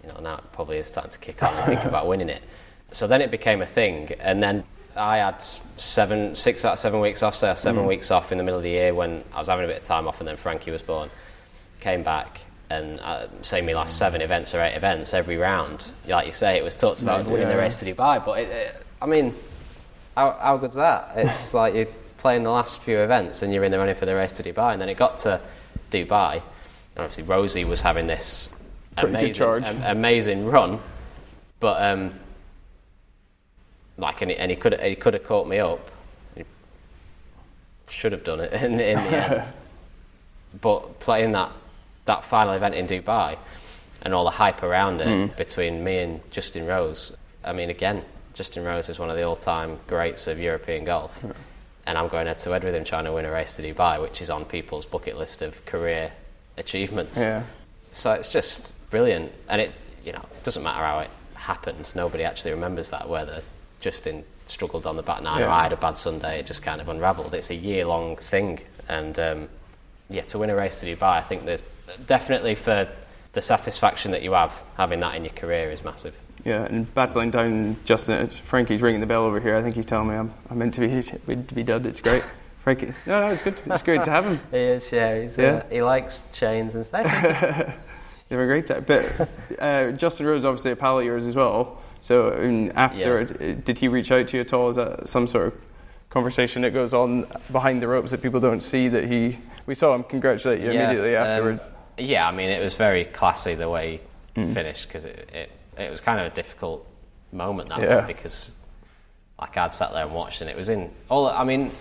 you 0.01 0.13
know, 0.13 0.21
now 0.21 0.37
it 0.37 0.45
probably 0.53 0.77
is 0.77 0.87
starting 0.87 1.11
to 1.11 1.19
kick 1.19 1.43
on 1.43 1.53
and 1.53 1.65
think 1.65 1.83
about 1.91 2.07
winning 2.07 2.29
it. 2.29 2.41
So 2.93 3.07
then 3.07 3.21
it 3.21 3.31
became 3.31 3.61
a 3.61 3.65
thing, 3.65 4.11
and 4.19 4.41
then 4.41 4.63
I 4.95 5.17
had 5.17 5.43
seven, 5.77 6.35
six 6.35 6.63
out 6.63 6.73
of 6.73 6.79
seven 6.79 6.99
weeks 6.99 7.23
off. 7.23 7.35
So 7.35 7.47
I 7.47 7.49
had 7.49 7.57
7 7.57 7.85
weeks 7.85 8.11
off 8.11 8.31
in 8.31 8.37
the 8.37 8.43
middle 8.43 8.59
of 8.59 8.63
the 8.63 8.69
year 8.69 8.93
when 8.93 9.23
I 9.33 9.39
was 9.39 9.47
having 9.47 9.65
a 9.65 9.67
bit 9.67 9.81
of 9.81 9.83
time 9.83 10.07
off, 10.07 10.19
and 10.19 10.27
then 10.27 10.37
Frankie 10.37 10.71
was 10.71 10.83
born. 10.83 11.09
Came 11.79 12.03
back, 12.03 12.41
and 12.69 12.99
uh, 12.99 13.27
say 13.41 13.61
me 13.61 13.73
last 13.73 13.97
seven 13.97 14.21
events 14.21 14.53
or 14.53 14.61
eight 14.61 14.75
events 14.75 15.13
every 15.13 15.37
round. 15.37 15.91
Like 16.07 16.27
you 16.27 16.31
say, 16.31 16.57
it 16.57 16.63
was 16.63 16.75
talked 16.75 17.01
about 17.01 17.25
winning 17.25 17.47
the 17.47 17.57
race 17.57 17.77
to 17.77 17.85
Dubai, 17.85 18.23
but 18.23 18.39
it, 18.39 18.49
it, 18.49 18.85
I 19.01 19.05
mean, 19.07 19.33
how, 20.15 20.37
how 20.39 20.57
good's 20.57 20.75
that? 20.75 21.13
It's 21.15 21.53
like 21.55 21.73
you're 21.73 21.87
playing 22.19 22.43
the 22.43 22.51
last 22.51 22.81
few 22.81 22.99
events 22.99 23.41
and 23.41 23.53
you're 23.53 23.63
in 23.63 23.71
the 23.71 23.77
running 23.77 23.95
for 23.95 24.05
the 24.05 24.15
race 24.15 24.33
to 24.33 24.43
Dubai. 24.43 24.73
And 24.73 24.81
then 24.81 24.89
it 24.89 24.95
got 24.95 25.17
to 25.19 25.41
Dubai. 25.91 26.35
And 26.95 27.03
obviously, 27.03 27.23
Rosie 27.23 27.65
was 27.65 27.81
having 27.81 28.07
this 28.07 28.49
Pretty 28.95 29.09
amazing, 29.09 29.63
am- 29.65 29.97
amazing 29.97 30.45
run. 30.45 30.79
But, 31.59 31.83
um, 31.83 32.13
like, 33.97 34.21
and 34.21 34.31
he, 34.31 34.37
and 34.37 34.49
he 34.51 34.57
could 34.57 34.79
he 34.81 34.95
could 34.95 35.13
have 35.13 35.23
caught 35.23 35.47
me 35.47 35.59
up. 35.59 35.89
He 36.35 36.43
should 37.89 38.11
have 38.11 38.23
done 38.23 38.39
it 38.39 38.53
in, 38.63 38.79
in 38.79 38.97
the 38.97 39.15
end. 39.17 39.53
But 40.61 40.99
playing 40.99 41.31
that, 41.31 41.51
that 42.05 42.25
final 42.25 42.53
event 42.53 42.75
in 42.75 42.85
Dubai 42.85 43.37
and 44.03 44.13
all 44.13 44.23
the 44.23 44.29
hype 44.29 44.61
around 44.61 45.01
it 45.01 45.07
Mm. 45.07 45.35
between 45.35 45.83
me 45.83 45.97
and 45.97 46.31
Justin 46.31 46.67
Rose, 46.67 47.11
I 47.43 47.53
mean, 47.53 47.71
again, 47.71 48.05
Justin 48.35 48.63
Rose 48.63 48.87
is 48.87 48.99
one 48.99 49.09
of 49.09 49.15
the 49.17 49.23
all 49.23 49.35
time 49.35 49.79
greats 49.87 50.27
of 50.27 50.39
European 50.39 50.85
golf. 50.85 51.23
And 51.87 51.97
I'm 51.97 52.07
going 52.07 52.27
head 52.27 52.37
to 52.39 52.51
head 52.51 52.63
with 52.63 52.75
him 52.75 52.83
trying 52.83 53.05
to 53.05 53.11
win 53.11 53.25
a 53.25 53.31
race 53.31 53.55
to 53.55 53.63
Dubai, 53.63 53.99
which 53.99 54.21
is 54.21 54.29
on 54.29 54.45
people's 54.45 54.85
bucket 54.85 55.17
list 55.17 55.41
of 55.41 55.65
career 55.65 56.11
achievements. 56.55 57.17
Yeah, 57.19 57.43
So 57.91 58.11
it's 58.13 58.31
just 58.31 58.73
brilliant. 58.91 59.31
And 59.49 59.59
it, 59.59 59.71
you 60.05 60.11
know, 60.13 60.21
it 60.37 60.43
doesn't 60.43 60.61
matter 60.61 60.83
how 60.85 60.99
it 60.99 61.09
happens. 61.33 61.95
Nobody 61.95 62.23
actually 62.23 62.51
remembers 62.51 62.91
that, 62.91 63.09
whether 63.09 63.41
Justin 63.83 64.23
struggled 64.47 64.87
on 64.87 64.95
the 64.95 65.03
back 65.03 65.21
nine 65.21 65.41
or 65.41 65.47
I 65.49 65.63
had 65.63 65.73
a 65.73 65.77
bad 65.77 65.97
Sunday. 65.97 66.39
It 66.39 66.45
just 66.45 66.63
kind 66.63 66.79
of 66.79 66.87
unravelled. 66.87 67.33
It's 67.33 67.49
a 67.49 67.55
year 67.55 67.85
long 67.85 68.15
thing. 68.15 68.61
And 68.87 69.19
um, 69.19 69.49
yeah, 70.09 70.21
to 70.23 70.39
win 70.39 70.49
a 70.49 70.55
race 70.55 70.79
to 70.79 70.85
Dubai, 70.95 71.03
I 71.17 71.21
think 71.21 71.43
that 71.45 71.61
definitely 72.07 72.55
for 72.55 72.87
the 73.33 73.41
satisfaction 73.41 74.11
that 74.11 74.21
you 74.21 74.31
have, 74.33 74.53
having 74.77 75.01
that 75.01 75.15
in 75.15 75.25
your 75.25 75.33
career 75.33 75.69
is 75.69 75.83
massive. 75.83 76.15
yeah. 76.45 76.63
And 76.63 76.91
battling 76.93 77.31
down 77.31 77.75
Justin, 77.83 78.27
Frankie's 78.29 78.81
ringing 78.81 79.01
the 79.01 79.07
bell 79.07 79.23
over 79.23 79.39
here. 79.41 79.55
I 79.57 79.61
think 79.61 79.75
he's 79.75 79.85
telling 79.85 80.07
me 80.07 80.15
I'm, 80.15 80.33
I'm 80.49 80.57
meant 80.59 80.73
to 80.75 80.81
be 80.81 81.03
to 81.35 81.55
be 81.55 81.63
done. 81.63 81.85
It's 81.85 81.99
great. 81.99 82.23
Frankie, 82.63 82.93
no, 83.05 83.19
no, 83.19 83.27
it's 83.33 83.41
good. 83.41 83.55
It's 83.65 83.83
great 83.83 84.05
to 84.05 84.11
have 84.11 84.25
him. 84.25 84.39
He 84.49 84.57
is, 84.57 84.89
yeah. 84.93 85.19
He's, 85.19 85.37
Yeah. 85.37 85.63
he 85.69 85.81
likes 85.81 86.25
chains 86.31 86.75
and 86.75 86.85
stuff. 86.85 87.05
You 88.29 88.37
have 88.39 88.45
a 88.45 88.47
great 88.47 88.65
time. 88.65 88.85
But 88.87 89.29
uh, 89.59 89.91
Justin 89.91 90.25
Rose, 90.25 90.45
obviously 90.45 90.71
a 90.71 90.75
pal 90.77 90.97
of 90.97 91.05
yours 91.05 91.27
as 91.27 91.35
well. 91.35 91.81
So 92.03 92.33
after, 92.75 93.21
Yeah. 93.39 93.53
did 93.63 93.79
he 93.79 93.87
reach 93.87 94.11
out 94.11 94.27
to 94.27 94.35
you 94.37 94.41
at 94.41 94.51
all? 94.51 94.69
Is 94.71 94.75
that 94.75 95.07
some 95.07 95.25
sort 95.25 95.47
of 95.47 95.53
conversation 96.09 96.61
that 96.63 96.71
goes 96.73 96.93
on 96.93 97.25
behind 97.49 97.81
the 97.81 97.87
ropes 97.87 98.11
that 98.11 98.21
people 98.21 98.41
don't 98.41 98.59
see 98.61 98.89
that 98.89 99.05
he. 99.05 99.39
We 99.65 99.73
saw 99.73 99.95
him 99.95 100.03
congratulate 100.03 100.59
you 100.59 100.73
Yeah, 100.73 100.83
immediately 100.83 101.15
um, 101.15 101.25
afterwards. 101.25 101.61
yeah, 101.97 102.27
I 102.27 102.33
mean, 102.33 102.49
it 102.49 102.61
was 102.61 102.75
very 102.75 103.05
classy 103.05 103.55
the 103.55 103.69
way 103.69 104.01
he 104.35 104.41
Mm. 104.41 104.53
finished 104.53 104.89
because 104.89 105.05
it, 105.05 105.29
it, 105.33 105.81
it 105.81 105.89
was 105.89 106.01
kind 106.01 106.19
of 106.19 106.25
a 106.25 106.35
difficult 106.35 106.85
moment 107.31 107.69
that 107.69 107.79
Yeah. 107.79 108.01
because 108.01 108.51
like 109.39 109.55
I'd 109.55 109.71
sat 109.71 109.93
there 109.93 110.03
and 110.03 110.13
watched 110.13 110.41
and 110.41 110.49
it 110.49 110.57
was 110.57 110.67
in 110.67 110.91
all. 111.09 111.29
I 111.29 111.45
mean, 111.45 111.71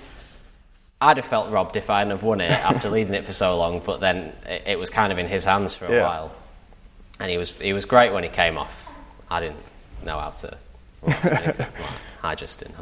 I'd 1.00 1.16
have 1.16 1.26
felt 1.26 1.50
robbed 1.50 1.76
if 1.76 1.90
I 1.90 1.98
hadn't 1.98 2.12
have 2.12 2.22
won 2.22 2.40
it 2.40 2.48
after 2.72 2.88
leading 2.90 3.14
it 3.14 3.26
for 3.26 3.32
so 3.32 3.58
long, 3.58 3.80
but 3.84 3.98
then 3.98 4.32
it, 4.46 4.62
it 4.66 4.78
was 4.78 4.88
kind 4.88 5.12
of 5.12 5.18
in 5.18 5.26
his 5.26 5.46
hands 5.46 5.74
for 5.74 5.86
a 5.86 5.96
Yeah. 5.96 6.02
while, 6.04 6.32
and 7.18 7.28
he 7.28 7.38
was 7.38 7.50
he 7.58 7.72
was 7.72 7.84
great 7.84 8.12
when 8.12 8.22
he 8.22 8.28
came 8.30 8.56
off. 8.56 8.86
I 9.28 9.40
didn't 9.40 9.56
know 10.04 10.18
how 10.18 10.30
to. 10.30 10.56
react 11.02 11.22
to 11.24 11.42
anything. 11.42 11.66
Like, 11.80 11.90
Hi, 12.22 12.34
Justin. 12.36 12.72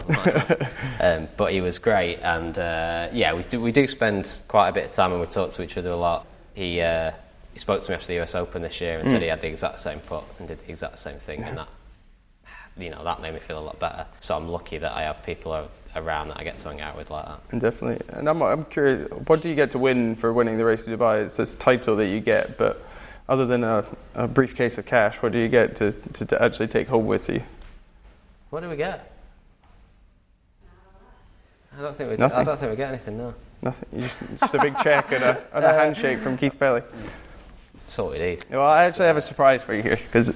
um, 1.00 1.28
but 1.38 1.50
he 1.52 1.62
was 1.62 1.78
great, 1.78 2.18
and 2.18 2.58
uh, 2.58 3.08
yeah, 3.10 3.32
we 3.32 3.42
do, 3.42 3.58
we 3.58 3.72
do 3.72 3.86
spend 3.86 4.42
quite 4.48 4.68
a 4.68 4.72
bit 4.72 4.84
of 4.84 4.92
time 4.92 5.12
and 5.12 5.20
we 5.20 5.26
talk 5.26 5.50
to 5.52 5.62
each 5.62 5.78
other 5.78 5.88
a 5.88 5.96
lot. 5.96 6.26
He 6.52 6.82
uh, 6.82 7.12
he 7.54 7.58
spoke 7.58 7.82
to 7.82 7.90
me 7.90 7.94
after 7.94 8.08
the 8.08 8.20
US 8.20 8.34
Open 8.34 8.60
this 8.60 8.82
year 8.82 8.98
and 8.98 9.08
said 9.08 9.22
he 9.22 9.28
had 9.28 9.40
the 9.40 9.48
exact 9.48 9.78
same 9.78 10.00
putt 10.00 10.24
and 10.38 10.46
did 10.46 10.58
the 10.58 10.70
exact 10.70 10.98
same 10.98 11.18
thing, 11.18 11.42
and 11.42 11.56
that 11.56 11.68
you 12.76 12.90
know 12.90 13.02
that 13.02 13.22
made 13.22 13.32
me 13.32 13.40
feel 13.40 13.58
a 13.58 13.64
lot 13.64 13.78
better. 13.78 14.04
So 14.20 14.36
I'm 14.36 14.48
lucky 14.48 14.76
that 14.76 14.92
I 14.92 15.02
have 15.04 15.24
people 15.24 15.70
around 15.96 16.28
that 16.28 16.38
I 16.38 16.44
get 16.44 16.58
to 16.58 16.68
hang 16.68 16.82
out 16.82 16.96
with 16.98 17.10
like 17.10 17.24
that. 17.24 17.40
And 17.50 17.60
definitely. 17.60 18.04
And 18.16 18.28
I'm, 18.28 18.42
I'm 18.42 18.64
curious, 18.66 19.10
what 19.26 19.42
do 19.42 19.48
you 19.48 19.54
get 19.54 19.70
to 19.72 19.78
win 19.78 20.14
for 20.16 20.32
winning 20.32 20.56
the 20.58 20.64
race 20.64 20.84
to 20.84 20.96
Dubai? 20.96 21.24
It's 21.24 21.36
this 21.36 21.56
title 21.56 21.96
that 21.96 22.06
you 22.08 22.20
get, 22.20 22.56
but 22.58 22.84
other 23.30 23.46
than 23.46 23.62
a, 23.62 23.84
a 24.14 24.26
briefcase 24.26 24.76
of 24.76 24.84
cash, 24.84 25.22
what 25.22 25.30
do 25.30 25.38
you 25.38 25.48
get 25.48 25.76
to, 25.76 25.92
to, 25.92 26.26
to 26.26 26.42
actually 26.42 26.66
take 26.66 26.88
home 26.88 27.06
with 27.06 27.28
you? 27.28 27.42
What 28.50 28.60
do 28.60 28.68
we 28.68 28.76
get? 28.76 29.12
I 31.78 31.80
don't 31.80 31.94
think 31.94 32.10
we. 32.10 32.24
I 32.24 32.42
don't 32.42 32.58
think 32.58 32.70
we 32.70 32.76
get 32.76 32.88
anything. 32.88 33.16
No. 33.16 33.32
Nothing. 33.62 34.00
Just, 34.00 34.18
just 34.40 34.54
a 34.54 34.58
big 34.58 34.76
check 34.78 35.12
and 35.12 35.22
a, 35.22 35.44
and 35.54 35.64
a 35.64 35.68
uh, 35.68 35.74
handshake 35.74 36.18
from 36.18 36.36
Keith 36.36 36.60
all 37.98 38.10
we 38.10 38.18
need. 38.18 38.44
Well, 38.50 38.62
I 38.62 38.84
actually 38.84 39.06
have 39.06 39.16
a 39.16 39.22
surprise 39.22 39.62
for 39.62 39.74
you 39.74 39.82
here 39.82 39.96
because 39.96 40.32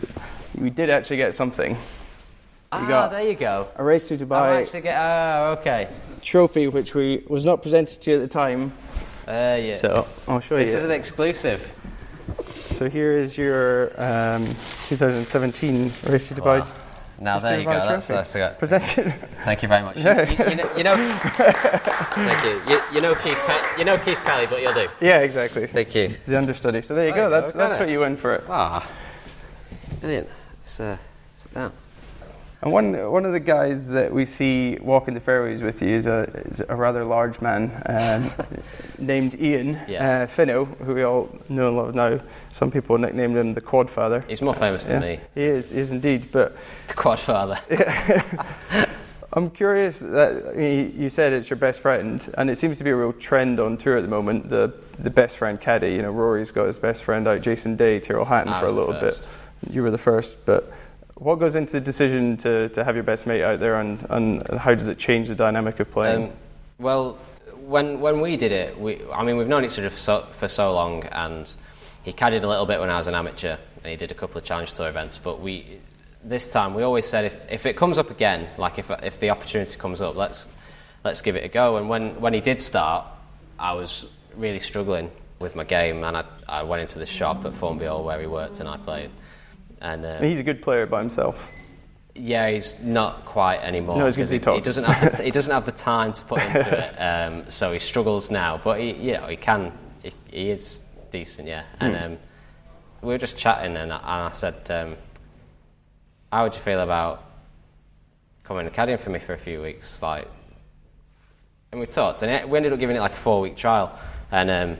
we 0.56 0.70
did 0.70 0.90
actually 0.90 1.16
get 1.16 1.34
something. 1.34 1.76
ah, 2.72 3.08
there 3.08 3.22
you 3.22 3.34
go. 3.34 3.68
A 3.76 3.84
race 3.84 4.08
to 4.08 4.16
Dubai. 4.16 4.40
I 4.40 4.62
actually 4.62 4.82
get. 4.82 4.96
Oh, 4.96 5.56
okay. 5.60 5.88
trophy, 6.22 6.68
which 6.68 6.94
we 6.94 7.24
was 7.26 7.44
not 7.44 7.62
presented 7.62 8.00
to 8.02 8.10
you 8.10 8.16
at 8.16 8.20
the 8.20 8.28
time. 8.28 8.72
Uh, 9.26 9.32
there 9.32 9.60
you. 9.60 9.74
So 9.74 10.06
I'll 10.28 10.40
show 10.40 10.56
this 10.56 10.68
you. 10.68 10.74
This 10.74 10.82
is 10.82 10.84
an 10.84 10.92
exclusive. 10.92 11.68
So 12.48 12.88
here 12.90 13.16
is 13.18 13.36
your 13.38 13.90
um, 14.00 14.44
2017 14.88 15.92
race 16.08 16.28
to 16.28 16.34
Dubai 16.34 16.60
Wow. 16.60 16.66
Now 17.20 17.38
there 17.38 17.58
you 17.60 17.64
go. 17.64 17.70
Dubai 17.70 17.86
That's, 17.88 18.06
trophy. 18.08 18.14
that's 18.16 18.32
the, 18.32 18.54
presented. 18.58 19.14
thank 19.44 19.62
you 19.62 19.68
very 19.68 19.82
much. 19.82 19.96
You, 20.04 20.10
you- 20.10 20.50
you 20.50 20.56
know, 20.56 20.76
you 20.76 20.82
know 20.84 20.96
thank 22.28 22.44
you. 22.44 22.74
you. 22.74 22.80
You 22.92 23.00
know 23.00 23.14
Keith. 23.14 23.38
Pe- 23.46 23.78
you 23.78 23.84
know 23.84 23.96
Keith 23.98 24.18
Pelley, 24.24 24.46
but 24.46 24.60
you'll 24.60 24.74
do. 24.74 24.88
yeah, 25.00 25.20
exactly. 25.20 25.66
Thank 25.66 25.94
you. 25.94 26.14
The 26.26 26.36
understudy. 26.36 26.82
So 26.82 26.94
there 26.94 27.06
you 27.08 27.14
There 27.14 27.22
go. 27.22 27.28
you 27.28 27.30
go, 27.34 27.40
That's 27.40 27.52
that's 27.52 27.76
it. 27.76 27.80
what 27.80 27.88
you 27.88 28.00
win 28.00 28.16
for 28.16 28.32
it. 28.32 28.44
Ah, 28.48 28.82
brilliant. 30.00 30.28
Let's 30.60 30.80
uh, 30.80 30.98
sit 31.36 31.54
down. 31.54 31.72
And 32.64 32.72
one 32.72 33.10
one 33.12 33.26
of 33.26 33.32
the 33.32 33.40
guys 33.40 33.88
that 33.88 34.10
we 34.10 34.24
see 34.24 34.78
walking 34.80 35.12
the 35.12 35.20
fairways 35.20 35.62
with 35.62 35.82
you 35.82 35.90
is 35.90 36.06
a 36.06 36.22
is 36.48 36.62
a 36.66 36.74
rather 36.74 37.04
large 37.04 37.40
man 37.42 37.70
um, 37.86 38.32
named 38.98 39.38
Ian 39.38 39.78
Yeah. 39.86 40.22
uh, 40.22 40.26
Finno, 40.26 40.64
who 40.78 40.94
we 40.94 41.02
all 41.02 41.28
know 41.50 41.68
and 41.68 41.76
love 41.76 41.94
now. 41.94 42.20
Some 42.52 42.70
people 42.70 42.96
nicknamed 42.96 43.36
him 43.36 43.52
the 43.52 43.60
Quad 43.60 43.90
Father. 43.90 44.24
He's 44.26 44.40
more 44.40 44.54
famous 44.54 44.86
than 44.86 45.02
Yeah, 45.02 45.08
me. 45.16 45.20
he 45.34 45.42
is, 45.44 45.70
he 45.70 45.78
is 45.78 45.92
indeed. 45.92 46.32
But 46.32 46.56
The 46.88 46.94
Quadfather. 46.94 47.58
I'm 49.36 49.50
curious 49.50 49.98
that 49.98 50.52
I 50.54 50.56
mean, 50.56 50.94
you 50.96 51.10
said 51.10 51.32
it's 51.32 51.50
your 51.50 51.56
best 51.58 51.80
friend, 51.80 52.26
and 52.38 52.48
it 52.48 52.56
seems 52.56 52.78
to 52.78 52.84
be 52.84 52.90
a 52.90 52.96
real 52.96 53.12
trend 53.12 53.60
on 53.60 53.76
tour 53.76 53.96
at 53.98 54.02
the 54.02 54.08
moment. 54.08 54.48
The 54.48 54.72
the 54.98 55.10
best 55.10 55.36
friend 55.36 55.60
caddy. 55.60 55.92
You 55.92 56.02
know, 56.02 56.12
Rory's 56.12 56.50
got 56.52 56.66
his 56.66 56.78
best 56.78 57.02
friend 57.02 57.26
out, 57.28 57.42
Jason 57.42 57.76
Day, 57.76 57.98
Tyrrell 57.98 58.24
Hatton 58.24 58.52
I 58.52 58.60
for 58.60 58.66
a 58.66 58.72
little 58.72 58.94
bit. 58.94 59.20
You 59.68 59.82
were 59.82 59.90
the 59.90 59.98
first, 59.98 60.36
but 60.46 60.72
what 61.16 61.36
goes 61.36 61.54
into 61.54 61.72
the 61.72 61.80
decision 61.80 62.36
to, 62.38 62.68
to 62.70 62.84
have 62.84 62.94
your 62.94 63.04
best 63.04 63.26
mate 63.26 63.42
out 63.42 63.60
there, 63.60 63.80
and, 63.80 64.04
and 64.10 64.42
how 64.58 64.74
does 64.74 64.88
it 64.88 64.98
change 64.98 65.28
the 65.28 65.34
dynamic 65.34 65.78
of 65.80 65.90
playing? 65.90 66.30
Um, 66.30 66.32
well, 66.78 67.18
when 67.66 68.00
when 68.00 68.20
we 68.20 68.36
did 68.36 68.52
it, 68.52 68.78
we, 68.78 69.00
I 69.12 69.24
mean, 69.24 69.36
we've 69.36 69.48
known 69.48 69.64
each 69.64 69.78
other 69.78 69.90
for 69.90 69.98
so, 69.98 70.26
for 70.38 70.48
so 70.48 70.74
long, 70.74 71.04
and 71.04 71.50
he 72.02 72.12
caddied 72.12 72.42
a 72.42 72.48
little 72.48 72.66
bit 72.66 72.80
when 72.80 72.90
I 72.90 72.96
was 72.96 73.06
an 73.06 73.14
amateur, 73.14 73.56
and 73.82 73.90
he 73.90 73.96
did 73.96 74.10
a 74.10 74.14
couple 74.14 74.38
of 74.38 74.44
challenge 74.44 74.72
tour 74.72 74.88
events. 74.88 75.18
But 75.18 75.40
we, 75.40 75.78
this 76.22 76.50
time, 76.50 76.74
we 76.74 76.82
always 76.82 77.06
said 77.06 77.24
if, 77.26 77.50
if 77.50 77.66
it 77.66 77.76
comes 77.76 77.96
up 77.96 78.10
again, 78.10 78.48
like 78.58 78.78
if 78.78 78.90
if 79.02 79.20
the 79.20 79.30
opportunity 79.30 79.76
comes 79.78 80.00
up, 80.00 80.16
let's 80.16 80.48
let's 81.04 81.22
give 81.22 81.36
it 81.36 81.44
a 81.44 81.48
go. 81.48 81.76
And 81.76 81.88
when 81.88 82.20
when 82.20 82.34
he 82.34 82.40
did 82.40 82.60
start, 82.60 83.06
I 83.58 83.74
was 83.74 84.06
really 84.36 84.58
struggling 84.58 85.10
with 85.38 85.54
my 85.54 85.64
game, 85.64 86.02
and 86.02 86.16
I, 86.16 86.24
I 86.48 86.62
went 86.64 86.82
into 86.82 86.98
the 86.98 87.06
shop 87.06 87.44
at 87.44 87.54
Formby 87.54 87.86
Hall 87.86 88.02
where 88.02 88.20
he 88.20 88.26
worked, 88.26 88.58
and 88.60 88.68
I 88.68 88.76
played. 88.78 89.10
And 89.84 90.04
um, 90.06 90.22
he's 90.22 90.40
a 90.40 90.42
good 90.42 90.62
player 90.62 90.86
by 90.86 91.00
himself. 91.00 91.52
yeah, 92.14 92.48
he's 92.48 92.80
not 92.80 93.26
quite 93.26 93.58
anymore. 93.58 93.98
Not 93.98 94.06
as 94.06 94.16
good 94.16 94.30
he 94.30 94.36
he, 94.36 94.60
doesn't 94.60 94.84
have 94.84 95.12
the 95.12 95.18
t- 95.18 95.24
he 95.24 95.30
doesn't 95.38 95.52
have 95.52 95.66
the 95.66 95.72
time 95.72 96.14
to 96.14 96.22
put 96.24 96.42
into 96.42 96.86
it, 96.86 96.94
um, 96.98 97.44
so 97.50 97.70
he 97.70 97.78
struggles 97.78 98.30
now. 98.30 98.58
But 98.64 98.80
he, 98.80 98.92
you 98.92 99.12
know, 99.12 99.26
he 99.26 99.36
can. 99.36 99.72
He, 100.02 100.12
he 100.30 100.50
is 100.50 100.80
decent, 101.12 101.48
yeah. 101.48 101.64
And 101.80 101.94
Hmm. 101.94 102.02
um, 102.04 102.18
we 103.02 103.08
were 103.08 103.18
just 103.18 103.36
chatting, 103.36 103.76
and 103.76 103.92
I, 103.92 103.96
and 103.98 104.28
I 104.28 104.30
said, 104.30 104.70
um, 104.70 104.96
"How 106.32 106.44
would 106.44 106.54
you 106.54 106.60
feel 106.62 106.80
about 106.80 107.22
coming 108.42 108.66
and 108.66 108.74
caddying 108.74 108.98
for 108.98 109.10
me 109.10 109.18
for 109.18 109.34
a 109.34 109.38
few 109.38 109.60
weeks?" 109.60 110.00
Like, 110.00 110.28
and 111.72 111.78
we 111.80 111.86
talked, 111.86 112.22
and 112.22 112.32
it, 112.32 112.48
we 112.48 112.56
ended 112.56 112.72
up 112.72 112.78
giving 112.78 112.96
it 112.96 113.00
like 113.00 113.12
a 113.12 113.16
four 113.16 113.42
week 113.42 113.56
trial, 113.56 113.92
and. 114.32 114.78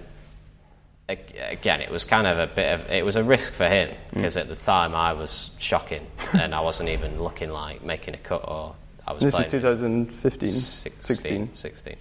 Ag- 1.08 1.34
again, 1.50 1.80
it 1.82 1.90
was 1.90 2.04
kind 2.04 2.26
of 2.26 2.38
a 2.38 2.46
bit 2.46 2.72
of 2.80 2.90
it 2.90 3.04
was 3.04 3.16
a 3.16 3.22
risk 3.22 3.52
for 3.52 3.68
him 3.68 3.94
because 4.12 4.36
at 4.38 4.48
the 4.48 4.56
time 4.56 4.94
I 4.94 5.12
was 5.12 5.50
shocking 5.58 6.06
and 6.32 6.54
I 6.54 6.60
wasn't 6.60 6.88
even 6.88 7.22
looking 7.22 7.50
like 7.50 7.82
making 7.84 8.14
a 8.14 8.18
cut 8.18 8.42
or 8.48 8.74
I 9.06 9.12
was. 9.12 9.22
This 9.22 9.34
is 9.38 9.46
playing 9.46 9.50
2015, 9.50 10.48
16, 10.50 11.02
16. 11.02 11.50
16. 11.54 11.96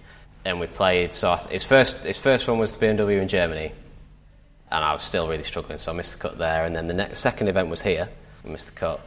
And 0.46 0.58
we 0.58 0.66
played. 0.66 1.12
So 1.12 1.32
I 1.32 1.36
th- 1.36 1.50
his 1.50 1.64
first 1.64 1.96
his 1.98 2.16
first 2.16 2.48
one 2.48 2.58
was 2.58 2.74
the 2.76 2.86
BMW 2.86 3.20
in 3.20 3.28
Germany, 3.28 3.72
and 4.70 4.82
I 4.84 4.92
was 4.94 5.02
still 5.02 5.28
really 5.28 5.42
struggling. 5.42 5.76
So 5.78 5.92
I 5.92 5.94
missed 5.94 6.12
the 6.14 6.18
cut 6.18 6.38
there, 6.38 6.64
and 6.64 6.74
then 6.74 6.86
the 6.86 6.94
next 6.94 7.18
second 7.18 7.48
event 7.48 7.68
was 7.68 7.82
here. 7.82 8.08
I 8.44 8.48
missed 8.48 8.68
the 8.74 8.80
cut. 8.80 9.00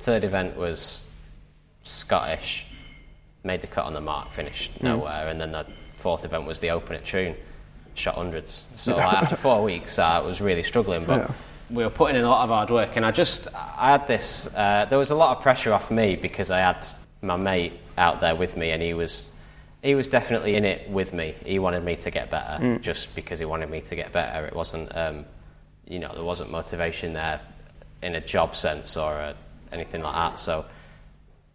Third 0.00 0.24
event 0.24 0.56
was 0.56 1.06
Scottish. 1.84 2.66
Made 3.44 3.60
the 3.60 3.66
cut 3.66 3.84
on 3.84 3.92
the 3.92 4.00
mark, 4.00 4.32
finished 4.32 4.72
Hmm. 4.78 4.86
nowhere, 4.86 5.28
and 5.28 5.40
then 5.40 5.52
the 5.52 5.66
fourth 5.96 6.24
event 6.24 6.44
was 6.46 6.60
the 6.60 6.70
Open 6.70 6.96
at 6.96 7.04
Troon. 7.04 7.36
Shot 7.94 8.16
hundreds. 8.16 8.64
So 8.76 8.96
like, 8.96 9.22
after 9.22 9.36
four 9.36 9.62
weeks, 9.62 9.98
I 9.98 10.18
was 10.20 10.40
really 10.40 10.62
struggling, 10.62 11.04
but. 11.04 11.20
Yeah. 11.20 11.34
We 11.70 11.82
were 11.82 11.90
putting 11.90 12.16
in 12.16 12.24
a 12.24 12.28
lot 12.28 12.44
of 12.44 12.50
hard 12.50 12.68
work, 12.68 12.96
and 12.96 13.06
I 13.06 13.10
just 13.10 13.48
I 13.54 13.92
had 13.92 14.06
this. 14.06 14.46
Uh, 14.54 14.84
there 14.88 14.98
was 14.98 15.10
a 15.10 15.14
lot 15.14 15.34
of 15.34 15.42
pressure 15.42 15.72
off 15.72 15.90
me 15.90 16.14
because 16.14 16.50
I 16.50 16.58
had 16.58 16.86
my 17.22 17.36
mate 17.36 17.72
out 17.96 18.20
there 18.20 18.36
with 18.36 18.54
me, 18.54 18.70
and 18.70 18.82
he 18.82 18.92
was 18.92 19.30
he 19.82 19.94
was 19.94 20.06
definitely 20.06 20.56
in 20.56 20.66
it 20.66 20.90
with 20.90 21.14
me. 21.14 21.34
He 21.44 21.58
wanted 21.58 21.82
me 21.82 21.96
to 21.96 22.10
get 22.10 22.30
better, 22.30 22.78
just 22.80 23.14
because 23.14 23.38
he 23.38 23.46
wanted 23.46 23.70
me 23.70 23.80
to 23.80 23.96
get 23.96 24.12
better. 24.12 24.44
It 24.44 24.54
wasn't, 24.54 24.94
um, 24.94 25.24
you 25.88 25.98
know, 25.98 26.12
there 26.14 26.22
wasn't 26.22 26.50
motivation 26.50 27.14
there 27.14 27.40
in 28.02 28.14
a 28.14 28.20
job 28.20 28.54
sense 28.54 28.98
or 28.98 29.12
a, 29.14 29.34
anything 29.72 30.02
like 30.02 30.14
that. 30.14 30.38
So 30.38 30.66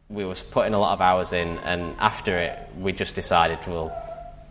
we 0.10 0.25
was 0.25 0.41
putting 0.41 0.73
a 0.73 0.80
lot 0.80 0.93
of 0.93 1.02
hours 1.02 1.34
in, 1.34 1.60
and 1.60 1.95
after 1.99 2.38
it, 2.39 2.58
we 2.78 2.93
just 2.93 3.13
decided 3.13 3.60
we'll 3.67 3.93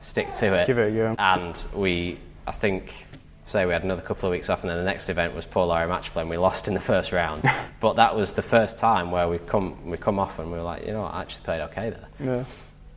stick 0.00 0.32
to 0.34 0.54
it. 0.54 0.66
Give 0.66 0.78
it 0.78 0.92
a 0.92 0.94
go. 0.94 1.14
And 1.18 1.66
we, 1.74 2.18
I 2.46 2.52
think, 2.52 3.06
say 3.44 3.64
we 3.66 3.72
had 3.72 3.84
another 3.84 4.02
couple 4.02 4.28
of 4.28 4.32
weeks 4.32 4.50
off, 4.50 4.62
and 4.62 4.70
then 4.70 4.78
the 4.78 4.84
next 4.84 5.08
event 5.08 5.34
was 5.34 5.46
Paul 5.46 5.68
Lawrie 5.68 5.88
match 5.88 6.10
play, 6.10 6.22
and 6.22 6.30
we 6.30 6.36
lost 6.36 6.68
in 6.68 6.74
the 6.74 6.80
first 6.80 7.12
round. 7.12 7.42
but 7.80 7.94
that 7.96 8.14
was 8.16 8.32
the 8.34 8.42
first 8.42 8.78
time 8.78 9.10
where 9.10 9.28
we 9.28 9.38
come 9.38 9.88
we 9.90 9.96
come 9.96 10.18
off, 10.18 10.38
and 10.38 10.50
we 10.50 10.58
were 10.58 10.64
like, 10.64 10.86
you 10.86 10.92
know, 10.92 11.02
what, 11.02 11.14
I 11.14 11.22
actually 11.22 11.44
played 11.44 11.60
okay 11.62 11.90
there 11.90 12.08
Yeah. 12.20 12.44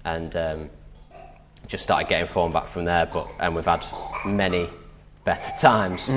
and 0.06 0.36
um, 0.36 0.70
just 1.68 1.84
started 1.84 2.10
getting 2.10 2.28
form 2.28 2.52
back 2.52 2.68
from 2.68 2.86
there. 2.86 3.06
But 3.06 3.28
and 3.40 3.56
we've 3.56 3.66
had 3.66 3.86
many 4.26 4.70
better 5.24 5.52
times. 5.62 6.12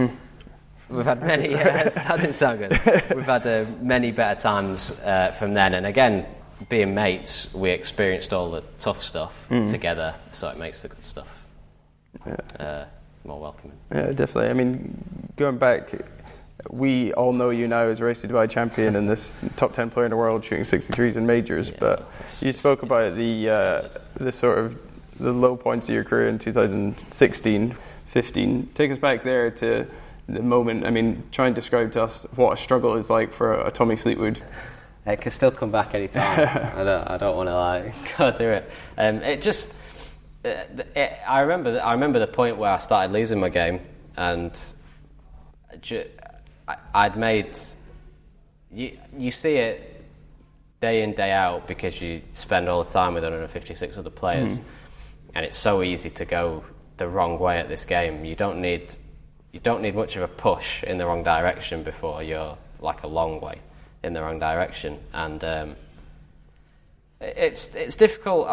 We've 0.88 1.04
had 1.06 1.22
many. 1.22 1.48
Yeah, 1.50 1.88
that 1.88 2.20
didn't 2.20 2.34
sound 2.34 2.58
good. 2.58 2.72
We've 3.14 3.24
had 3.24 3.46
uh, 3.46 3.64
many 3.80 4.10
better 4.12 4.38
times 4.40 4.98
uh, 5.00 5.30
from 5.38 5.54
then, 5.54 5.74
and 5.74 5.86
again, 5.86 6.26
being 6.68 6.94
mates, 6.94 7.52
we 7.54 7.70
experienced 7.70 8.32
all 8.32 8.50
the 8.50 8.62
tough 8.80 9.02
stuff 9.02 9.34
together, 9.48 10.14
so 10.32 10.48
it 10.48 10.58
makes 10.58 10.82
the 10.82 10.88
good 10.88 11.04
stuff 11.04 11.28
uh, 12.58 12.84
more 13.24 13.40
welcoming. 13.40 13.76
Yeah, 13.92 14.12
definitely. 14.12 14.50
I 14.50 14.52
mean, 14.52 15.30
going 15.36 15.58
back, 15.58 15.92
we 16.70 17.12
all 17.14 17.32
know 17.32 17.50
you 17.50 17.68
now 17.68 17.82
as 17.82 18.00
Race 18.00 18.22
to 18.22 18.28
Dubai 18.28 18.48
champion 18.48 18.96
and 18.96 19.08
this 19.08 19.38
top 19.56 19.72
10 19.72 19.90
player 19.90 20.06
in 20.06 20.10
the 20.10 20.16
world 20.16 20.44
shooting 20.44 20.64
63s 20.64 21.16
in 21.16 21.26
majors, 21.26 21.70
Yeah, 21.70 21.76
but 21.80 22.08
you 22.40 22.52
spoke 22.52 22.82
about 22.82 23.16
the, 23.16 23.50
uh, 23.50 23.88
the 24.14 24.32
sort 24.32 24.58
of 24.58 24.78
the 25.18 25.32
low 25.32 25.56
points 25.56 25.88
of 25.88 25.94
your 25.94 26.04
career 26.04 26.28
in 26.28 26.38
2016, 26.38 27.76
15. 28.06 28.68
Take 28.74 28.90
us 28.90 28.98
back 28.98 29.22
there 29.22 29.50
to 29.50 29.86
the 30.28 30.42
moment. 30.42 30.86
I 30.86 30.90
mean, 30.90 31.22
try 31.30 31.46
and 31.46 31.54
describe 31.54 31.92
to 31.92 32.02
us 32.02 32.26
what 32.34 32.58
a 32.58 32.60
struggle 32.60 32.96
is 32.96 33.10
like 33.10 33.32
for 33.32 33.54
a, 33.54 33.70
Tommy 33.70 33.96
Fleetwood 33.96 34.42
It 35.06 35.20
can 35.20 35.30
still 35.32 35.50
come 35.50 35.70
back 35.70 35.94
anytime. 35.94 36.40
I 36.78 36.82
don't. 36.84 37.10
I 37.10 37.16
don't 37.18 37.36
want 37.36 37.48
to 37.48 37.54
like 37.56 37.94
go 38.18 38.32
through 38.32 38.52
it. 38.52 38.70
Um, 38.96 39.16
it 39.22 39.42
just. 39.42 39.74
It, 40.44 40.88
it, 40.96 41.12
I 41.26 41.40
remember. 41.40 41.72
the- 41.72 41.84
I 41.84 41.92
remember 41.92 42.18
the 42.18 42.26
point 42.26 42.56
where 42.56 42.70
I 42.70 42.78
started 42.78 43.12
losing 43.12 43.38
my 43.40 43.48
game, 43.50 43.80
and 44.16 44.58
ju- 45.80 46.06
I, 46.68 46.76
I'd 46.94 47.16
made. 47.16 47.56
You 48.72 48.96
you 49.16 49.30
see 49.30 49.56
it 49.56 50.02
day 50.80 51.02
in 51.02 51.12
day 51.12 51.30
out 51.32 51.66
because 51.66 52.00
you 52.00 52.22
spend 52.32 52.68
all 52.68 52.82
the 52.82 52.90
time 52.90 53.14
with 53.14 53.22
156 53.24 53.96
other 53.98 54.10
players, 54.10 54.58
and 55.34 55.44
it's 55.44 55.56
so 55.56 55.82
easy 55.82 56.10
to 56.10 56.24
go 56.24 56.64
the 56.96 57.08
wrong 57.08 57.38
way 57.38 57.58
at 57.58 57.68
this 57.68 57.84
game. 57.84 58.24
You 58.24 58.34
don't 58.36 58.60
need 58.60 58.94
you 59.52 59.60
don't 59.60 59.82
need 59.82 59.94
much 59.94 60.16
of 60.16 60.22
a 60.22 60.28
push 60.28 60.82
in 60.82 60.98
the 60.98 61.06
wrong 61.06 61.22
direction 61.22 61.82
before 61.84 62.22
you're 62.22 62.56
like 62.80 63.02
a 63.04 63.06
long 63.06 63.40
way 63.40 63.60
in 64.04 64.12
the 64.12 64.22
wrong 64.22 64.38
direction, 64.38 64.98
and 65.12 65.42
um, 65.42 65.76
it's 67.20 67.74
it's 67.74 67.96
difficult. 67.96 68.46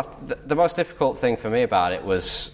The, 0.47 0.55
most 0.55 0.75
difficult 0.75 1.17
thing 1.17 1.37
for 1.37 1.49
me 1.49 1.63
about 1.63 1.91
it 1.91 2.03
was 2.03 2.51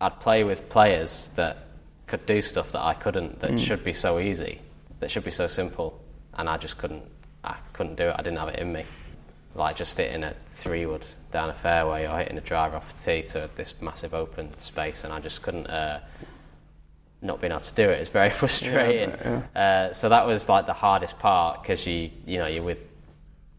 I'd 0.00 0.18
play 0.20 0.44
with 0.44 0.68
players 0.68 1.30
that 1.36 1.58
could 2.06 2.26
do 2.26 2.42
stuff 2.42 2.72
that 2.72 2.82
I 2.82 2.94
couldn't. 2.94 3.40
That 3.40 3.58
should 3.58 3.84
be 3.84 3.92
so 3.92 4.18
easy. 4.18 4.60
That 5.00 5.10
should 5.10 5.24
be 5.24 5.30
so 5.30 5.46
simple, 5.46 5.98
and 6.34 6.48
I 6.48 6.56
just 6.56 6.76
couldn't. 6.78 7.04
I 7.44 7.56
couldn't 7.72 7.96
do 7.96 8.08
it. 8.08 8.16
I 8.18 8.22
didn't 8.22 8.38
have 8.38 8.48
it 8.48 8.58
in 8.58 8.72
me. 8.72 8.84
Like 9.54 9.76
just 9.76 9.96
hitting 9.96 10.24
a 10.24 10.34
three 10.46 10.86
wood 10.86 11.06
down 11.30 11.50
a 11.50 11.54
fairway 11.54 12.06
or 12.06 12.18
hitting 12.18 12.38
a 12.38 12.40
driver 12.40 12.76
off 12.76 12.94
a 12.94 12.98
tee 12.98 13.22
to 13.30 13.50
this 13.54 13.80
massive 13.80 14.14
open 14.14 14.58
space, 14.58 15.04
and 15.04 15.12
I 15.12 15.20
just 15.20 15.42
couldn't. 15.42 15.68
Uh, 15.68 16.00
not 17.22 17.40
being 17.40 17.52
able 17.52 17.60
to 17.60 17.74
do 17.74 17.88
it 17.88 18.00
is 18.00 18.08
very 18.08 18.30
frustrating. 18.40 19.10
Uh, 19.54 19.92
so 19.92 20.08
that 20.08 20.26
was 20.26 20.48
like 20.48 20.66
the 20.66 20.72
hardest 20.72 21.18
part 21.18 21.62
because 21.62 21.86
you 21.86 22.10
you 22.26 22.38
know 22.38 22.46
you're 22.46 22.62
with 22.62 22.90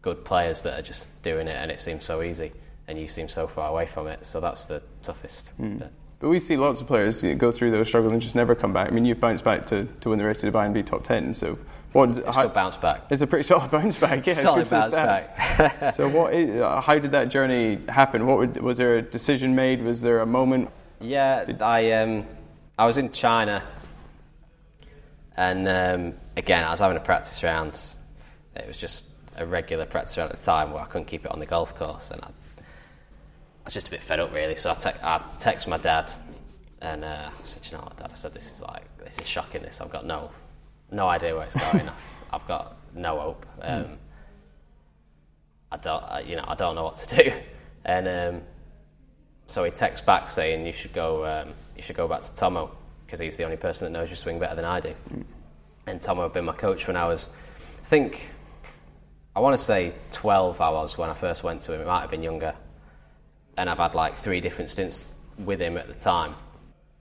good 0.02 0.24
players 0.24 0.62
that 0.62 0.78
are 0.78 0.82
just 0.82 1.08
doing 1.22 1.48
it 1.48 1.56
and 1.56 1.70
it 1.70 1.80
seems 1.80 2.04
so 2.04 2.22
easy 2.22 2.52
and 2.86 2.98
you 2.98 3.08
seem 3.08 3.28
so 3.28 3.46
far 3.46 3.70
away 3.70 3.86
from 3.86 4.06
it. 4.06 4.24
So 4.26 4.40
that's 4.40 4.66
the 4.66 4.82
toughest. 5.02 5.54
bit. 5.58 5.90
But 6.20 6.28
we 6.28 6.38
see 6.40 6.56
lots 6.56 6.80
of 6.80 6.86
players 6.86 7.22
go 7.22 7.52
through 7.52 7.70
those 7.70 7.88
struggles 7.88 8.12
and 8.12 8.22
just 8.22 8.34
never 8.34 8.54
come 8.54 8.72
back. 8.72 8.88
I 8.88 8.90
mean, 8.90 9.04
you've 9.04 9.20
bounced 9.20 9.44
back 9.44 9.66
to, 9.66 9.84
to 10.00 10.10
win 10.10 10.18
the 10.18 10.24
race 10.24 10.40
to 10.40 10.50
Dubai 10.50 10.64
and 10.64 10.74
be 10.74 10.82
top 10.82 11.04
10. 11.04 11.34
So, 11.34 11.58
what, 11.92 12.10
It's 12.10 12.36
how, 12.36 12.42
good 12.44 12.54
bounce 12.54 12.76
back. 12.76 13.02
It's 13.10 13.22
a 13.22 13.26
pretty 13.26 13.44
solid 13.48 13.70
bounce 13.70 13.98
back. 13.98 14.26
Yeah, 14.26 14.32
it's 14.32 14.42
Solid 14.42 14.68
good 14.68 14.68
for 14.68 14.90
the 14.90 14.96
bounce 14.96 15.26
stats. 15.26 15.94
so, 15.94 16.08
what? 16.08 16.34
Is, 16.34 16.60
uh, 16.60 16.80
how 16.80 16.98
did 16.98 17.12
that 17.12 17.28
journey 17.28 17.78
happen? 17.88 18.26
What 18.26 18.38
would, 18.38 18.56
was 18.62 18.78
there 18.78 18.96
a 18.96 19.02
decision 19.02 19.54
made? 19.54 19.82
Was 19.82 20.00
there 20.00 20.20
a 20.20 20.26
moment? 20.26 20.70
Yeah, 21.00 21.44
did, 21.44 21.60
I 21.60 21.90
um, 21.92 22.26
I 22.76 22.86
was 22.86 22.98
in 22.98 23.12
China, 23.12 23.62
and 25.36 25.68
um, 25.68 26.14
again 26.36 26.64
I 26.64 26.70
was 26.70 26.80
having 26.80 26.96
a 26.96 27.00
practice 27.00 27.42
round. 27.44 27.80
It 28.56 28.66
was 28.66 28.76
just 28.76 29.04
a 29.36 29.46
regular 29.46 29.86
practice 29.86 30.18
round 30.18 30.32
at 30.32 30.38
the 30.38 30.44
time 30.44 30.72
where 30.72 30.82
I 30.82 30.86
couldn't 30.86 31.06
keep 31.06 31.24
it 31.24 31.30
on 31.30 31.38
the 31.38 31.46
golf 31.46 31.76
course, 31.76 32.10
and 32.10 32.20
I, 32.20 32.26
I 32.26 33.64
was 33.64 33.74
just 33.74 33.86
a 33.86 33.90
bit 33.90 34.02
fed 34.02 34.18
up 34.18 34.34
really. 34.34 34.56
So 34.56 34.72
I, 34.72 34.74
te- 34.74 35.00
I 35.04 35.18
texted 35.38 35.68
my 35.68 35.76
dad, 35.76 36.12
and 36.80 37.04
uh, 37.04 37.30
I 37.30 37.42
said, 37.42 37.64
"You 37.70 37.78
know 37.78 37.84
what, 37.84 37.96
Dad? 37.96 38.10
I 38.12 38.16
said 38.16 38.34
this 38.34 38.50
is 38.50 38.60
like 38.60 38.82
this 38.98 39.20
is 39.20 39.26
shocking. 39.28 39.62
This 39.62 39.80
I've 39.80 39.90
got 39.92 40.04
no 40.04 40.32
no 40.90 41.06
idea 41.06 41.34
where 41.36 41.44
it's 41.44 41.54
going. 41.54 41.88
I've, 41.88 41.94
I've 42.32 42.48
got 42.48 42.76
no 42.92 43.20
hope. 43.20 43.46
Um, 43.62 43.98
I 45.70 45.76
don't, 45.76 46.02
I, 46.02 46.20
you 46.20 46.34
know, 46.34 46.44
I 46.46 46.56
don't 46.56 46.74
know 46.74 46.84
what 46.84 46.96
to 46.96 47.22
do." 47.22 47.32
And 47.84 48.08
um, 48.08 48.42
so 49.46 49.62
he 49.62 49.70
texts 49.70 50.04
back 50.04 50.28
saying 50.28 50.66
you 50.66 50.72
should 50.72 50.92
go 50.92 51.24
um, 51.24 51.52
you 51.76 51.82
should 51.82 51.96
go 51.96 52.08
back 52.08 52.22
to 52.22 52.36
Tomo 52.36 52.70
because 53.06 53.20
he's 53.20 53.36
the 53.36 53.44
only 53.44 53.56
person 53.56 53.90
that 53.90 53.98
knows 53.98 54.08
your 54.08 54.16
swing 54.16 54.38
better 54.38 54.54
than 54.54 54.64
I 54.64 54.80
do. 54.80 54.94
And 55.86 56.00
Tomo 56.00 56.22
had 56.22 56.32
been 56.32 56.44
my 56.44 56.52
coach 56.52 56.86
when 56.86 56.96
I 56.96 57.06
was, 57.06 57.30
I 57.82 57.86
think, 57.86 58.30
I 59.36 59.40
want 59.40 59.58
to 59.58 59.62
say 59.62 59.92
12 60.12 60.60
I 60.60 60.70
was 60.70 60.96
when 60.96 61.10
I 61.10 61.14
first 61.14 61.42
went 61.42 61.60
to 61.62 61.74
him. 61.74 61.80
It 61.80 61.86
might 61.86 62.00
have 62.00 62.10
been 62.10 62.22
younger. 62.22 62.54
And 63.56 63.68
I've 63.68 63.78
had 63.78 63.94
like 63.94 64.14
three 64.14 64.40
different 64.40 64.70
stints 64.70 65.08
with 65.38 65.60
him 65.60 65.76
at 65.76 65.88
the 65.88 65.94
time. 65.94 66.34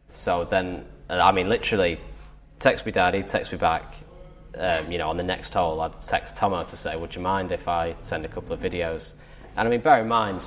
So 0.08 0.44
then, 0.44 0.86
I 1.10 1.32
mean, 1.32 1.48
literally, 1.50 2.00
text 2.60 2.86
me 2.86 2.92
daddy, 2.92 3.24
text 3.24 3.52
me 3.52 3.58
back. 3.58 3.96
Um, 4.56 4.92
you 4.92 4.98
know, 4.98 5.10
on 5.10 5.18
the 5.18 5.24
next 5.24 5.54
hole, 5.54 5.82
I'd 5.82 5.98
text 5.98 6.38
Tomo 6.38 6.64
to 6.64 6.78
say, 6.78 6.96
"Would 6.96 7.16
you 7.16 7.22
mind 7.22 7.52
if 7.52 7.68
I 7.68 7.96
send 8.02 8.24
a 8.24 8.28
couple 8.28 8.54
of 8.54 8.60
videos?" 8.60 9.14
And 9.56 9.68
I 9.68 9.72
mean, 9.72 9.82
bear 9.82 10.02
in 10.02 10.08
mind, 10.08 10.46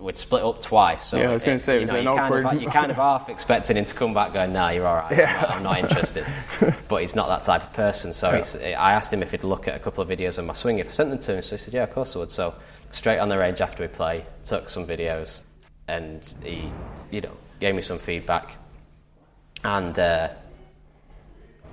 we'd 0.00 0.16
split 0.16 0.42
up 0.42 0.62
twice. 0.62 1.04
So 1.04 1.18
Yeah, 1.18 1.30
I 1.30 1.32
was 1.34 1.44
gonna 1.44 1.58
say, 1.58 1.74
you 1.74 1.80
was 1.82 1.90
know, 1.92 1.96
it 1.98 2.00
an 2.00 2.06
you 2.06 2.16
kind 2.16 2.34
of- 2.34 2.44
awkward- 2.46 2.62
you're 2.62 2.70
kind 2.72 2.90
of 2.90 2.96
half 3.08 3.28
expecting 3.28 3.76
him 3.76 3.84
to 3.84 3.94
come 3.94 4.14
back 4.14 4.32
going, 4.32 4.52
"No, 4.52 4.68
you're 4.70 4.86
all 4.86 4.96
right. 4.96 5.12
I'm, 5.12 5.40
not, 5.40 5.50
I'm 5.50 5.62
not 5.62 5.78
interested." 5.78 6.26
but 6.88 7.02
he's 7.02 7.14
not 7.14 7.28
that 7.28 7.44
type 7.44 7.62
of 7.62 7.72
person. 7.74 8.12
So 8.12 8.32
he's, 8.36 8.56
I 8.56 8.92
asked 8.92 9.12
him 9.12 9.22
if 9.22 9.30
he'd 9.30 9.44
look 9.44 9.68
at 9.68 9.76
a 9.76 9.78
couple 9.78 10.02
of 10.02 10.08
videos 10.08 10.38
of 10.38 10.44
my 10.46 10.54
swing 10.54 10.78
if 10.78 10.88
I 10.88 10.90
sent 10.90 11.10
them 11.10 11.18
to 11.18 11.36
him. 11.36 11.42
So 11.42 11.56
he 11.56 11.58
said, 11.58 11.74
"Yeah, 11.74 11.82
of 11.84 11.92
course 11.92 12.16
I 12.16 12.20
would." 12.20 12.30
So 12.30 12.54
straight 12.90 13.18
on 13.18 13.28
the 13.28 13.38
range 13.38 13.60
after 13.60 13.82
we 13.82 13.88
play, 13.88 14.24
took 14.44 14.68
some 14.70 14.86
videos, 14.86 15.42
and 15.86 16.22
he, 16.42 16.70
you 17.10 17.20
know, 17.20 17.36
gave 17.60 17.74
me 17.74 17.82
some 17.82 17.98
feedback, 17.98 18.56
and 19.64 19.98
uh, 19.98 20.28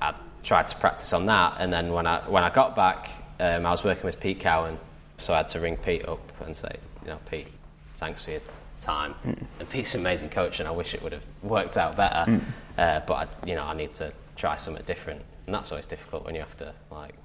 I 0.02 0.14
tried 0.44 0.68
to 0.68 0.76
practice 0.76 1.14
on 1.14 1.26
that. 1.28 1.56
And 1.60 1.72
then 1.72 1.94
when 1.94 2.06
I 2.08 2.20
when 2.30 2.44
I 2.44 2.50
got 2.50 2.76
back, 2.76 3.10
um, 3.40 3.66
I 3.66 3.72
was 3.72 3.84
working 3.84 4.04
with 4.04 4.20
Pete 4.20 4.40
Cowan, 4.40 4.78
so 5.18 5.34
I 5.34 5.38
had 5.38 5.48
to 5.50 5.60
ring 5.60 5.78
Pete 5.78 6.06
up 6.08 6.20
and 6.46 6.56
say, 6.56 6.76
you 7.04 7.10
know, 7.10 7.20
Pete, 7.30 7.48
thanks 7.98 8.24
for 8.24 8.32
your 8.32 8.42
time. 8.80 9.16
And 9.60 9.70
Pete's 9.70 9.94
an 9.96 10.02
amazing 10.02 10.30
coach, 10.30 10.60
and 10.60 10.68
I 10.68 10.72
wish 10.72 10.94
it 10.94 11.02
would 11.02 11.14
have 11.14 11.24
worked 11.44 11.78
out 11.78 11.96
better. 11.98 12.42
Uh, 12.78 13.02
but 13.08 13.14
I, 13.14 13.48
you 13.48 13.56
know, 13.56 13.64
I 13.64 13.74
need 13.74 13.92
to 13.94 14.14
try 14.36 14.56
something 14.56 14.84
different, 14.86 15.24
and 15.46 15.56
that's 15.56 15.72
always 15.72 15.86
difficult 15.86 16.26
when 16.26 16.36
you 16.36 16.42
have 16.42 16.56
to 16.58 16.74
like 16.92 17.16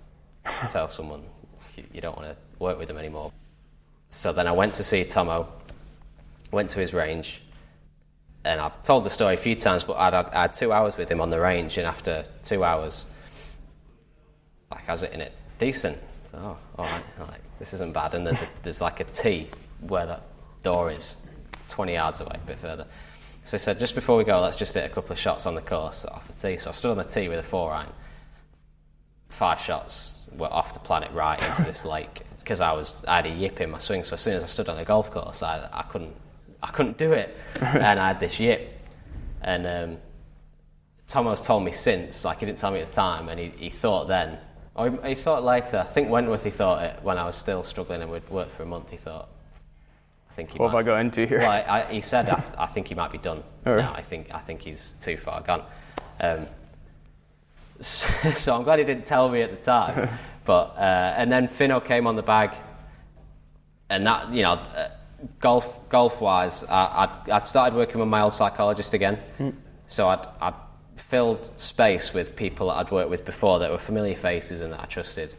tell 0.71 0.89
someone 0.89 1.23
you, 1.77 1.85
you 1.93 2.01
don't 2.01 2.17
want 2.17 2.29
to 2.29 2.37
work 2.59 2.79
with 2.79 2.89
them 2.89 2.97
anymore. 2.99 3.33
So 4.09 4.33
then 4.33 4.47
I 4.47 4.53
went 4.53 4.75
to 4.75 4.85
see 4.85 5.05
Tomo, 5.05 5.49
went 6.51 6.71
to 6.71 6.81
his 6.81 6.93
range, 6.95 7.43
and 8.45 8.61
I've 8.61 8.83
told 8.83 9.05
the 9.05 9.11
story 9.11 9.35
a 9.35 9.39
few 9.39 9.55
times, 9.55 9.85
but 9.85 9.97
I'd, 9.97 10.15
I 10.15 10.43
had 10.43 10.53
two 10.53 10.73
hours 10.73 10.97
with 10.97 11.11
him 11.11 11.21
on 11.21 11.31
the 11.31 11.41
range, 11.41 11.79
and 11.79 11.87
after 11.87 12.25
two 12.43 12.65
hours, 12.65 13.05
like 14.71 14.89
I 14.89 14.93
was 14.93 15.03
hitting 15.03 15.21
it 15.21 15.33
decent. 15.59 15.99
Oh, 16.35 16.57
all 16.79 16.85
right, 16.87 17.05
all 17.21 17.27
right, 17.27 17.41
this 17.59 17.75
isn't 17.75 17.93
bad. 17.93 18.15
And 18.15 18.27
there's 18.27 18.43
a, 18.43 18.49
there's 18.63 18.81
like 18.81 19.01
a 19.01 19.05
T 19.05 19.49
where 19.81 20.07
that 20.07 20.23
door 20.63 20.91
is, 20.91 21.17
20 21.69 21.95
yards 21.95 22.21
away, 22.21 22.35
a 22.35 22.47
bit 22.47 22.59
further. 22.59 22.87
So 23.45 23.57
he 23.57 23.61
said, 23.61 23.79
just 23.79 23.95
before 23.95 24.17
we 24.17 24.25
go, 24.25 24.41
let's 24.41 24.57
just 24.57 24.75
hit 24.75 24.85
a 24.85 24.95
couple 24.95 25.13
of 25.13 25.19
shots 25.19 25.47
on 25.47 25.55
the 25.55 25.61
course 25.61 26.05
off 26.05 26.29
the 26.29 26.49
tee. 26.49 26.57
So 26.57 26.71
I 26.71 26.73
stood 26.73 26.93
on 26.93 26.99
the 26.99 27.05
tee 27.05 27.29
with 27.29 27.39
a 27.39 27.43
four 27.43 27.73
iron. 27.73 27.93
Five 29.29 29.61
shots 29.61 30.17
were 30.37 30.53
off 30.53 30.75
the 30.75 30.81
planet 30.81 31.11
right 31.13 31.43
into 31.43 31.65
this 31.65 31.85
lake 31.85 32.23
because 32.39 32.61
I 32.61 32.73
was 32.73 33.05
I 33.07 33.17
had 33.17 33.27
a 33.27 33.31
yip 33.31 33.61
in 33.61 33.71
my 33.71 33.79
swing. 33.79 34.05
So 34.05 34.15
as 34.15 34.21
soon 34.21 34.35
as 34.35 34.45
I 34.45 34.47
stood 34.47 34.69
on 34.69 34.77
the 34.77 34.85
golf 34.85 35.11
course, 35.11 35.43
I, 35.43 35.69
I 35.73 35.83
couldn't 35.83 36.15
I 36.63 36.69
couldn't 36.69 36.99
do 36.99 37.13
it, 37.13 37.37
and 37.61 37.99
I 37.99 38.09
had 38.09 38.21
this 38.21 38.39
yip. 38.39 38.79
And 39.41 39.67
um, 39.67 39.99
Tomo's 41.09 41.43
told 41.43 41.65
me 41.65 41.73
since, 41.73 42.25
like 42.25 42.41
he 42.41 42.47
didn't 42.47 42.59
tell 42.59 42.71
me 42.71 42.81
at 42.81 42.89
the 42.89 42.95
time, 42.95 43.29
and 43.29 43.41
he, 43.41 43.53
he 43.57 43.71
thought 43.71 44.07
then, 44.07 44.39
or 44.75 44.91
he, 44.91 45.09
he 45.09 45.15
thought 45.15 45.43
later. 45.43 45.85
I 45.87 45.91
think 45.91 46.09
Wentworth 46.09 46.45
he 46.45 46.51
thought 46.51 46.85
it 46.85 47.03
when 47.03 47.19
I 47.19 47.27
was 47.27 47.37
still 47.37 47.63
struggling 47.63 48.03
and 48.03 48.11
we'd 48.11 48.29
worked 48.31 48.53
for 48.53 48.63
a 48.63 48.67
month. 48.67 48.91
He 48.91 48.97
thought, 48.97 49.29
I 50.33 50.35
think 50.35 50.51
he 50.53 50.59
What 50.59 50.69
have 50.69 50.77
I 50.77 50.83
got 50.83 50.97
into 51.01 51.27
here? 51.27 51.41
well, 51.41 51.51
I, 51.51 51.83
I, 51.83 51.93
he 51.93 52.01
said, 52.01 52.31
I, 52.31 52.41
th- 52.41 52.55
I 52.59 52.67
think 52.67 52.89
he 52.89 52.95
might 52.95 53.13
be 53.13 53.19
done. 53.19 53.43
Oh. 53.67 53.77
now. 53.77 53.93
I 53.95 54.01
think, 54.01 54.29
I 54.33 54.39
think 54.39 54.63
he's 54.63 54.95
too 54.95 55.19
far 55.19 55.43
gone. 55.43 55.65
Um, 56.21 56.47
so, 57.81 58.31
so 58.33 58.57
I'm 58.57 58.63
glad 58.63 58.79
he 58.79 58.85
didn't 58.87 59.05
tell 59.05 59.29
me 59.29 59.43
at 59.43 59.51
the 59.51 59.63
time. 59.63 60.09
but 60.45 60.75
uh, 60.79 61.15
and 61.19 61.31
then 61.31 61.49
Finno 61.49 61.85
came 61.85 62.07
on 62.07 62.17
the 62.17 62.23
bag, 62.23 62.55
and 63.91 64.07
that 64.07 64.33
you 64.33 64.43
know, 64.43 64.53
uh, 64.53 64.89
golf 65.39 65.89
golf 65.91 66.21
wise, 66.21 66.65
I, 66.65 67.05
I'd, 67.27 67.31
I'd 67.31 67.47
started 67.47 67.77
working 67.77 67.99
with 67.99 68.09
my 68.09 68.23
old 68.23 68.33
psychologist 68.33 68.95
again. 68.95 69.19
So 69.87 70.09
I'd, 70.09 70.27
I'd 70.41 70.55
filled 70.97 71.45
space 71.61 72.15
with 72.15 72.37
people 72.37 72.69
that 72.69 72.75
I'd 72.75 72.91
worked 72.91 73.11
with 73.11 73.27
before 73.27 73.59
that 73.59 73.71
were 73.71 73.77
familiar 73.79 74.17
faces 74.17 74.63
and 74.63 74.73
that 74.73 74.81
I 74.81 74.87
trusted. 74.87 75.35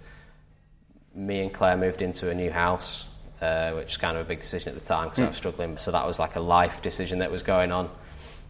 Me 1.15 1.41
and 1.41 1.51
Claire 1.51 1.77
moved 1.77 2.01
into 2.03 2.29
a 2.29 2.35
new 2.35 2.51
house, 2.51 3.05
uh, 3.43 3.73
which 3.73 3.87
was 3.87 3.97
kind 3.97 4.15
of 4.15 4.25
a 4.25 4.27
big 4.27 4.39
decision 4.39 4.69
at 4.69 4.79
the 4.79 4.85
time 4.85 5.09
because 5.09 5.21
I 5.21 5.27
was 5.27 5.35
struggling. 5.35 5.75
So 5.77 5.91
that 5.91 6.07
was 6.07 6.17
like 6.17 6.37
a 6.37 6.39
life 6.39 6.81
decision 6.81 7.19
that 7.19 7.29
was 7.29 7.43
going 7.43 7.73
on 7.73 7.89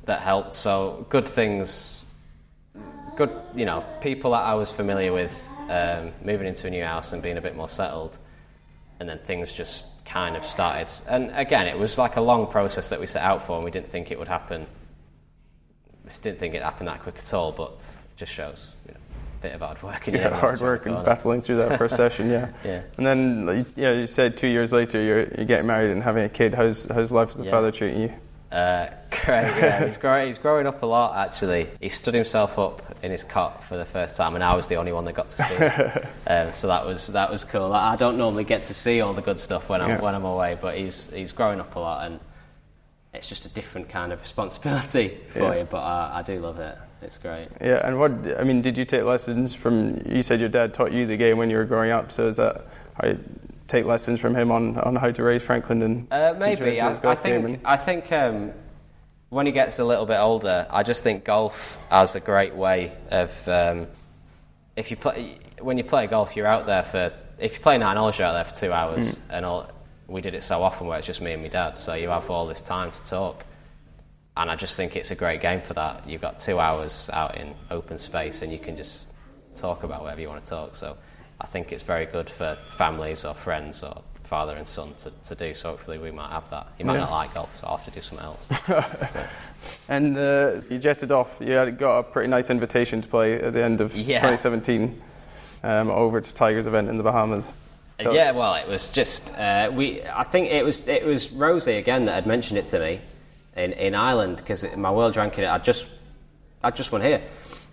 that 0.05 0.21
helped. 0.21 0.53
So 0.53 1.07
good 1.09 1.27
things, 1.27 2.05
good, 3.15 3.31
you 3.55 3.65
know, 3.65 3.83
people 4.01 4.31
that 4.31 4.43
I 4.43 4.53
was 4.53 4.71
familiar 4.71 5.11
with, 5.11 5.49
um, 5.67 6.11
moving 6.23 6.45
into 6.45 6.67
a 6.67 6.69
new 6.69 6.83
house 6.83 7.11
and 7.11 7.23
being 7.23 7.37
a 7.37 7.41
bit 7.41 7.55
more 7.55 7.69
settled, 7.69 8.19
and 8.99 9.09
then 9.09 9.17
things 9.19 9.51
just 9.51 9.87
kind 10.05 10.35
of 10.35 10.45
started. 10.45 10.91
And 11.07 11.31
again, 11.35 11.65
it 11.65 11.79
was 11.79 11.97
like 11.97 12.17
a 12.17 12.21
long 12.21 12.45
process 12.45 12.89
that 12.89 12.99
we 12.99 13.07
set 13.07 13.23
out 13.23 13.47
for, 13.47 13.55
and 13.55 13.65
we 13.65 13.71
didn't 13.71 13.87
think 13.87 14.11
it 14.11 14.19
would 14.19 14.27
happen. 14.27 14.67
We 16.05 16.11
didn't 16.21 16.37
think 16.37 16.53
it 16.53 16.61
happened 16.61 16.87
that 16.87 17.01
quick 17.01 17.17
at 17.17 17.33
all, 17.33 17.51
but 17.51 17.71
it 17.71 18.17
just 18.17 18.31
shows, 18.31 18.71
you 18.85 18.93
know, 18.93 18.99
bit 19.43 19.53
of 19.53 19.61
hard 19.61 19.83
work. 19.83 20.07
And 20.07 20.15
you 20.15 20.21
yeah, 20.23 20.35
hard 20.39 20.59
work 20.61 20.85
and 20.87 21.05
battling 21.05 21.41
through 21.41 21.57
that 21.57 21.77
first 21.77 21.95
session. 21.95 22.29
Yeah. 22.29 22.49
Yeah. 22.63 22.81
And 22.97 23.05
then, 23.05 23.65
yeah, 23.75 23.91
you 23.91 24.07
said 24.07 24.37
two 24.37 24.47
years 24.47 24.71
later 24.71 25.01
you're, 25.01 25.23
you're 25.35 25.45
getting 25.45 25.67
married 25.67 25.91
and 25.91 26.01
having 26.01 26.23
a 26.23 26.29
kid. 26.29 26.53
How's 26.53 26.85
how's 26.85 27.11
life 27.11 27.29
as 27.31 27.39
a 27.41 27.43
Yeah. 27.43 27.51
father 27.51 27.71
treating 27.71 28.01
you? 28.01 28.13
Uh, 28.51 28.87
great, 29.09 29.43
yeah. 29.57 29.85
He's 29.85 29.97
growing, 29.97 30.27
he's 30.27 30.37
growing 30.37 30.65
up 30.67 30.81
a 30.83 30.85
lot, 30.85 31.15
actually. 31.27 31.67
He 31.81 31.89
stood 31.89 32.13
himself 32.13 32.57
up 32.59 32.95
in 33.01 33.11
his 33.11 33.23
cot 33.23 33.63
for 33.63 33.77
the 33.77 33.85
first 33.85 34.15
time, 34.15 34.35
and 34.35 34.43
I 34.43 34.55
was 34.55 34.67
the 34.67 34.75
only 34.75 34.91
one 34.93 35.05
that 35.05 35.13
got 35.13 35.27
to 35.29 35.43
see 35.43 35.53
it. 35.55 36.07
um, 36.27 36.53
so 36.53 36.67
that 36.67 36.85
was, 36.85 37.07
that 37.07 37.31
was 37.31 37.43
cool. 37.45 37.73
I 37.73 37.95
don't 37.95 38.15
normally 38.17 38.43
get 38.43 38.65
to 38.65 38.73
see 38.75 39.01
all 39.01 39.13
the 39.13 39.23
good 39.23 39.39
stuff 39.39 39.69
when 39.69 39.81
I'm, 39.81 39.89
Yeah. 39.89 40.01
when 40.01 40.13
I'm 40.15 40.23
away, 40.23 40.55
but 40.61 40.77
he's, 40.77 41.09
he's 41.11 41.31
growing 41.31 41.59
up 41.59 41.75
a 41.75 41.79
lot, 41.79 42.05
and 42.05 42.19
it's 43.13 43.27
just 43.27 43.45
a 43.45 43.49
different 43.49 43.89
kind 43.89 44.11
of 44.11 44.19
responsibility 44.21 45.09
for 45.29 45.39
Yeah. 45.39 45.55
you, 45.59 45.67
but 45.69 45.79
I, 45.81 46.19
I 46.19 46.21
do 46.23 46.39
love 46.39 46.59
it. 46.59 46.77
It's 47.01 47.17
great. 47.17 47.49
Yeah, 47.61 47.85
and 47.85 47.99
what 47.99 48.11
I 48.39 48.43
mean, 48.43 48.61
did 48.61 48.77
you 48.77 48.85
take 48.85 49.03
lessons 49.03 49.53
from? 49.53 50.01
You 50.05 50.23
said 50.23 50.39
your 50.39 50.47
dad 50.49 50.73
taught 50.73 50.93
you 50.93 51.05
the 51.05 51.17
game 51.17 51.37
when 51.37 51.49
you 51.49 51.57
were 51.57 51.65
growing 51.65 51.91
up, 51.91 52.11
so 52.13 52.27
is 52.29 52.37
that 52.37 52.65
I 53.01 53.17
take 53.67 53.83
lessons 53.85 54.19
from 54.21 54.35
him 54.35 54.51
on, 54.51 54.77
on 54.79 54.95
how 54.95 55.11
to 55.11 55.23
raise 55.23 55.43
Franklin 55.43 55.81
and 55.81 56.07
Uh, 56.11 56.33
teach 56.33 56.59
him 56.59 56.65
maybe. 56.65 56.81
I, 56.81 56.91
I 56.91 57.15
think. 57.15 57.45
and- 57.45 57.59
I 57.65 57.75
think 57.75 58.11
um, 58.13 58.51
when 59.29 59.45
he 59.45 59.51
gets 59.51 59.79
a 59.79 59.83
little 59.85 60.05
bit 60.05 60.19
older, 60.19 60.65
I 60.69 60.83
just 60.83 61.03
think 61.03 61.25
golf 61.25 61.77
as 61.91 62.15
a 62.15 62.19
great 62.21 62.55
way 62.55 62.93
of 63.11 63.47
um, 63.49 63.87
if 64.77 64.89
you 64.89 64.95
play 64.97 65.39
when 65.59 65.77
you 65.77 65.83
play 65.83 66.07
golf, 66.07 66.37
you're 66.37 66.47
out 66.47 66.65
there 66.67 66.83
for 66.83 67.11
if 67.37 67.55
you 67.55 67.59
play 67.59 67.77
nine 67.77 67.97
holes, 67.97 68.17
you're 68.17 68.27
out 68.27 68.33
there 68.33 68.45
for 68.45 68.55
two 68.55 68.71
hours, 68.71 69.19
and 69.29 69.43
all. 69.45 69.69
We 70.07 70.21
did 70.21 70.33
it 70.35 70.43
so 70.43 70.61
often 70.63 70.87
where 70.87 70.97
it's 70.97 71.07
just 71.07 71.21
me 71.21 71.31
and 71.33 71.41
my 71.41 71.47
dad, 71.47 71.77
so 71.77 71.93
you 71.93 72.09
have 72.09 72.29
all 72.29 72.45
this 72.47 72.61
time 72.61 72.91
to 72.91 73.05
talk. 73.05 73.45
And 74.35 74.49
I 74.49 74.55
just 74.55 74.75
think 74.75 74.95
it's 74.95 75.11
a 75.11 75.15
great 75.15 75.41
game 75.41 75.61
for 75.61 75.73
that. 75.75 76.07
You've 76.09 76.21
got 76.21 76.39
two 76.39 76.59
hours 76.59 77.09
out 77.13 77.37
in 77.37 77.53
open 77.71 77.97
space, 77.97 78.41
and 78.41 78.51
you 78.51 78.59
can 78.59 78.75
just 78.75 79.05
talk 79.55 79.83
about 79.83 80.01
whatever 80.01 80.21
you 80.21 80.27
want 80.29 80.43
to 80.43 80.49
talk. 80.49 80.75
So 80.75 80.97
I 81.39 81.45
think 81.45 81.71
it's 81.71 81.83
very 81.83 82.05
good 82.05 82.29
for 82.29 82.57
families 82.77 83.23
or 83.25 83.33
friends 83.33 83.83
or 83.83 84.01
father 84.23 84.55
and 84.55 84.67
son 84.67 84.93
to, 84.99 85.11
to 85.25 85.35
do. 85.35 85.53
So 85.53 85.69
hopefully 85.69 85.99
we 85.99 86.09
might 86.11 86.31
have 86.31 86.49
that. 86.49 86.67
He 86.77 86.83
might 86.83 86.93
Yeah. 86.95 87.01
not 87.01 87.11
like 87.11 87.33
golf, 87.35 87.55
so 87.61 87.67
I'll 87.67 87.77
have 87.77 87.85
to 87.85 87.91
do 87.91 88.01
something 88.01 88.25
else. 88.25 88.49
And 89.87 90.17
uh, 90.17 90.59
you 90.69 90.77
jetted 90.77 91.11
off. 91.13 91.37
You 91.39 91.53
had 91.53 91.77
got 91.77 91.99
a 91.99 92.03
pretty 92.03 92.27
nice 92.27 92.49
invitation 92.49 92.99
to 93.01 93.07
play 93.07 93.35
at 93.39 93.53
the 93.53 93.63
end 93.63 93.79
of 93.79 93.95
Yeah. 93.95 94.17
2017 94.17 95.01
um, 95.63 95.89
over 95.89 96.19
to 96.19 96.33
Tiger's 96.33 96.67
event 96.67 96.89
in 96.89 96.97
the 96.97 97.03
Bahamas. 97.03 97.53
Uh, 98.03 98.11
yeah, 98.11 98.31
well, 98.31 98.55
it 98.55 98.67
was 98.67 98.89
just 98.89 99.33
uh, 99.37 99.69
we. 99.73 100.01
I 100.03 100.23
think 100.23 100.49
it 100.49 100.65
was 100.65 100.87
it 100.87 101.05
was 101.05 101.31
Rosie 101.31 101.73
again 101.73 102.05
that 102.05 102.13
had 102.13 102.27
mentioned 102.27 102.57
it 102.57 102.67
to 102.67 102.79
me 102.79 103.01
in, 103.55 103.73
in 103.73 103.95
Ireland 103.95 104.37
because 104.37 104.65
my 104.75 104.91
world 104.91 105.15
ranking 105.15 105.45
I 105.45 105.57
just 105.59 105.85
I 106.63 106.71
just 106.71 106.91
won 106.91 107.01
here, 107.01 107.21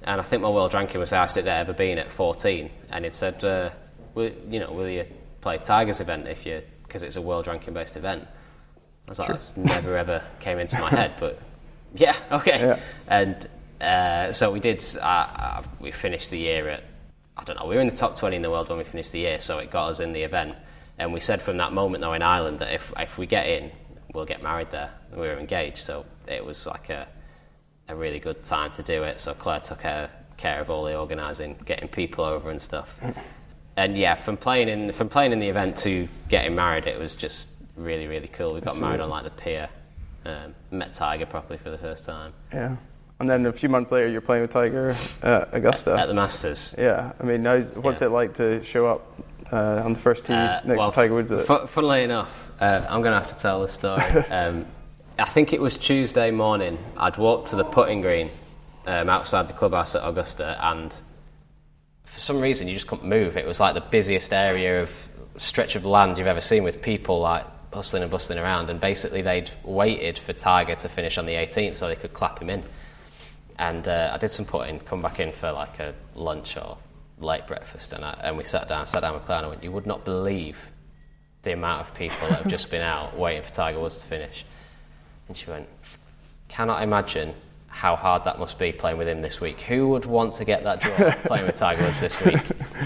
and 0.02 0.20
I 0.20 0.24
think 0.24 0.42
my 0.42 0.50
world 0.50 0.74
ranking 0.74 1.00
was 1.00 1.11
the 1.11 1.16
highest 1.16 1.37
it 1.37 1.46
had 1.46 1.61
ever 1.61 1.72
been 1.72 1.98
at 1.98 2.11
14, 2.11 2.70
and 2.90 3.06
it 3.06 3.14
said, 3.14 3.42
uh, 3.42 3.70
will, 4.14 4.30
you 4.48 4.61
know, 4.61 4.70
will 4.72 4.88
you 4.88 5.04
play 5.40 5.59
Tigers 5.59 6.00
event 6.00 6.28
if 6.28 6.44
you 6.44 6.62
because 6.83 7.02
it's 7.02 7.16
a 7.16 7.22
world 7.22 7.46
ranking 7.46 7.72
based 7.72 7.96
event. 7.96 8.26
I 9.06 9.11
was 9.11 9.18
like, 9.18 9.28
that's 9.28 9.56
never 9.56 9.96
ever 9.96 10.22
came 10.40 10.59
into 10.59 10.78
my 10.80 10.90
head, 10.90 11.14
but 11.20 11.40
yeah, 11.94 12.16
okay. 12.33 12.59
Yeah. 12.61 12.80
And 13.06 13.48
uh, 13.80 14.33
so 14.33 14.52
we 14.52 14.61
did. 14.61 14.85
Uh, 14.96 15.04
uh, 15.04 15.62
we 15.80 15.92
finished 15.92 16.30
the 16.30 16.38
year 16.38 16.68
at 16.68 16.85
I 17.37 17.45
don't 17.45 17.59
know. 17.59 17.66
We 17.66 17.75
were 17.75 17.81
in 17.81 17.88
the 17.88 17.97
top 17.97 18.16
twenty 18.16 18.37
in 18.37 18.43
the 18.43 18.51
world 18.51 18.69
when 18.69 18.79
we 18.79 18.85
finished 18.85 19.12
the 19.12 19.21
year, 19.21 19.40
so 19.40 19.59
it 19.59 19.71
got 19.71 19.88
us 19.88 20.01
in 20.01 20.12
the 20.12 20.23
event. 20.23 20.57
And 20.99 21.12
we 21.12 21.21
said 21.21 21.40
from 21.40 21.57
that 21.57 21.73
moment, 21.73 22.03
though, 22.03 22.12
in 22.12 22.23
Ireland, 22.23 22.59
that 22.59 22.75
if 22.75 22.93
if 22.99 23.16
we 23.16 23.27
get 23.27 23.47
in, 23.49 23.71
we'll 24.12 24.27
get 24.27 24.43
married 24.43 24.71
there. 24.71 24.90
We 25.12 25.19
were 25.23 25.38
engaged, 25.38 25.79
so 25.79 26.05
it 26.27 26.45
was 26.45 26.66
like 26.66 26.90
a 26.90 27.09
a 27.88 27.95
really 27.95 28.19
good 28.21 28.45
time 28.45 28.71
to 28.73 28.83
do 28.83 29.03
it. 29.05 29.19
So 29.21 29.35
Claire 29.35 29.61
took 29.61 29.81
care, 29.81 30.11
care 30.37 30.61
of 30.61 30.71
all 30.71 30.85
the 30.85 30.97
organising, 30.97 31.57
getting 31.64 31.88
people 31.88 32.25
over 32.25 32.51
and 32.51 32.61
stuff. 32.61 32.99
And 33.77 33.97
yeah, 33.97 34.14
from 34.14 34.37
playing 34.37 34.69
in 34.69 34.93
from 34.93 35.09
playing 35.09 35.33
in 35.33 35.38
the 35.38 35.49
event 35.49 35.79
to 35.79 36.07
getting 36.29 36.55
married, 36.55 36.87
it 36.87 36.99
was 36.99 37.14
just 37.16 37.49
really 37.77 38.07
really 38.07 38.29
cool. 38.29 38.53
We 38.53 38.61
got 38.61 38.77
married 38.79 39.01
on 39.01 39.09
like 39.09 39.25
the 39.25 39.31
pier, 39.31 39.69
um, 40.27 40.55
met 40.71 40.93
Tiger 40.93 41.25
properly 41.27 41.59
for 41.59 41.71
the 41.71 41.79
first 41.79 42.05
time 42.05 42.35
Yeah. 42.53 42.77
And 43.20 43.28
then 43.28 43.44
a 43.46 43.52
few 43.52 43.68
months 43.68 43.92
later, 43.92 44.09
you're 44.09 44.22
playing 44.22 44.42
with 44.42 44.50
Tiger 44.50 44.96
at 45.22 45.54
Augusta. 45.54 45.94
at 45.96 46.06
the 46.06 46.14
Masters. 46.14 46.74
yeah. 46.78 47.12
I 47.20 47.22
mean, 47.24 47.44
what's 47.44 48.00
Yeah. 48.00 48.06
it 48.06 48.11
like 48.11 48.35
to 48.35 48.62
show 48.62 48.87
up 48.87 49.06
uh, 49.52 49.83
on 49.85 49.92
the 49.92 49.98
first 49.98 50.24
tee 50.26 50.33
Uh, 50.33 50.61
next 50.64 50.78
well, 50.78 50.90
to 50.90 50.94
Tiger 50.94 51.14
Woods? 51.14 51.30
At, 51.30 51.46
fu- 51.46 51.66
funnily 51.66 52.02
enough, 52.04 52.50
uh, 52.61 52.83
I'm 52.88 53.02
going 53.02 53.12
to 53.12 53.18
have 53.18 53.28
to 53.28 53.37
tell 53.37 53.61
the 53.61 53.68
story. 53.68 54.02
um, 54.30 54.64
I 55.18 55.26
think 55.26 55.52
it 55.52 55.61
was 55.61 55.76
Tuesday 55.76 56.30
morning. 56.30 56.78
I'd 56.96 57.18
walked 57.18 57.48
to 57.48 57.56
the 57.56 57.64
putting 57.64 58.00
green 58.00 58.30
um, 58.87 59.11
outside 59.11 59.48
the 59.48 59.52
clubhouse 59.52 59.94
at 59.94 60.06
Augusta, 60.09 60.56
and 60.62 60.94
for 62.04 62.18
some 62.20 62.40
reason 62.40 62.68
you 62.68 62.74
just 62.74 62.87
couldn't 62.87 63.06
move. 63.06 63.37
It 63.37 63.46
was 63.46 63.61
like 63.61 63.74
the 63.74 63.83
busiest 63.83 64.33
area 64.33 64.83
of 64.83 64.90
stretch 65.37 65.76
of 65.76 65.85
land 65.85 66.16
you've 66.16 66.26
ever 66.26 66.40
seen, 66.40 66.64
with 66.64 66.80
people 66.80 67.20
like 67.20 67.44
bustling 67.70 68.02
and 68.02 68.11
bustling 68.11 68.38
around. 68.38 68.70
And 68.70 68.80
basically, 68.80 69.20
they'd 69.20 69.50
waited 69.62 70.18
for 70.18 70.33
Tiger 70.33 70.74
to 70.76 70.88
finish 70.88 71.18
on 71.18 71.26
the 71.26 71.35
18th 71.35 71.76
so 71.76 71.87
they 71.87 71.96
could 71.96 72.14
clap 72.14 72.40
him 72.40 72.48
in. 72.48 72.62
And 73.61 73.87
uh, 73.87 74.11
I 74.14 74.16
did 74.16 74.31
some 74.31 74.46
putting, 74.46 74.81
come 74.81 75.03
back 75.03 75.20
in 75.20 75.33
for 75.33 75.53
like 75.53 75.79
a 75.81 75.94
lunch 76.14 76.57
or 76.57 76.79
late 77.18 77.46
breakfast, 77.46 77.92
and, 77.92 78.03
I, 78.03 78.18
and 78.23 78.38
we 78.38 78.42
sat 78.42 78.66
down, 78.68 78.87
sat 78.87 79.01
down 79.01 79.12
with 79.12 79.27
Claire, 79.27 79.40
and 79.40 79.46
I 79.46 79.49
went, 79.51 79.62
You 79.62 79.70
would 79.70 79.87
not 79.87 80.03
believe 80.03 80.57
the 81.42 81.53
amount 81.53 81.83
of 81.83 81.94
people 81.94 82.27
that 82.29 82.42
have 82.42 82.51
just 82.51 82.70
been 82.70 82.81
out 82.81 83.18
waiting 83.18 83.42
for 83.42 83.51
Tiger 83.53 83.79
Woods 83.79 83.99
to 83.99 84.07
finish. 84.07 84.46
And 85.29 85.37
she 85.37 85.51
went, 85.51 85.68
Cannot 86.49 86.83
imagine 86.83 87.35
how 87.68 87.96
hard 87.96 88.25
that 88.25 88.38
must 88.38 88.59
be 88.59 88.73
playing 88.73 88.96
with 88.96 89.07
him 89.07 89.20
this 89.20 89.42
week. 89.42 89.61
Who 89.61 89.88
would 89.88 90.07
want 90.07 90.35
to 90.35 90.46
get 90.46 90.64
that 90.64 90.81
draw 90.81 91.12
playing 91.27 91.44
with 91.44 91.57
Tiger 91.57 91.85
Woods 91.85 92.01
this 92.01 92.18
week? 92.25 92.40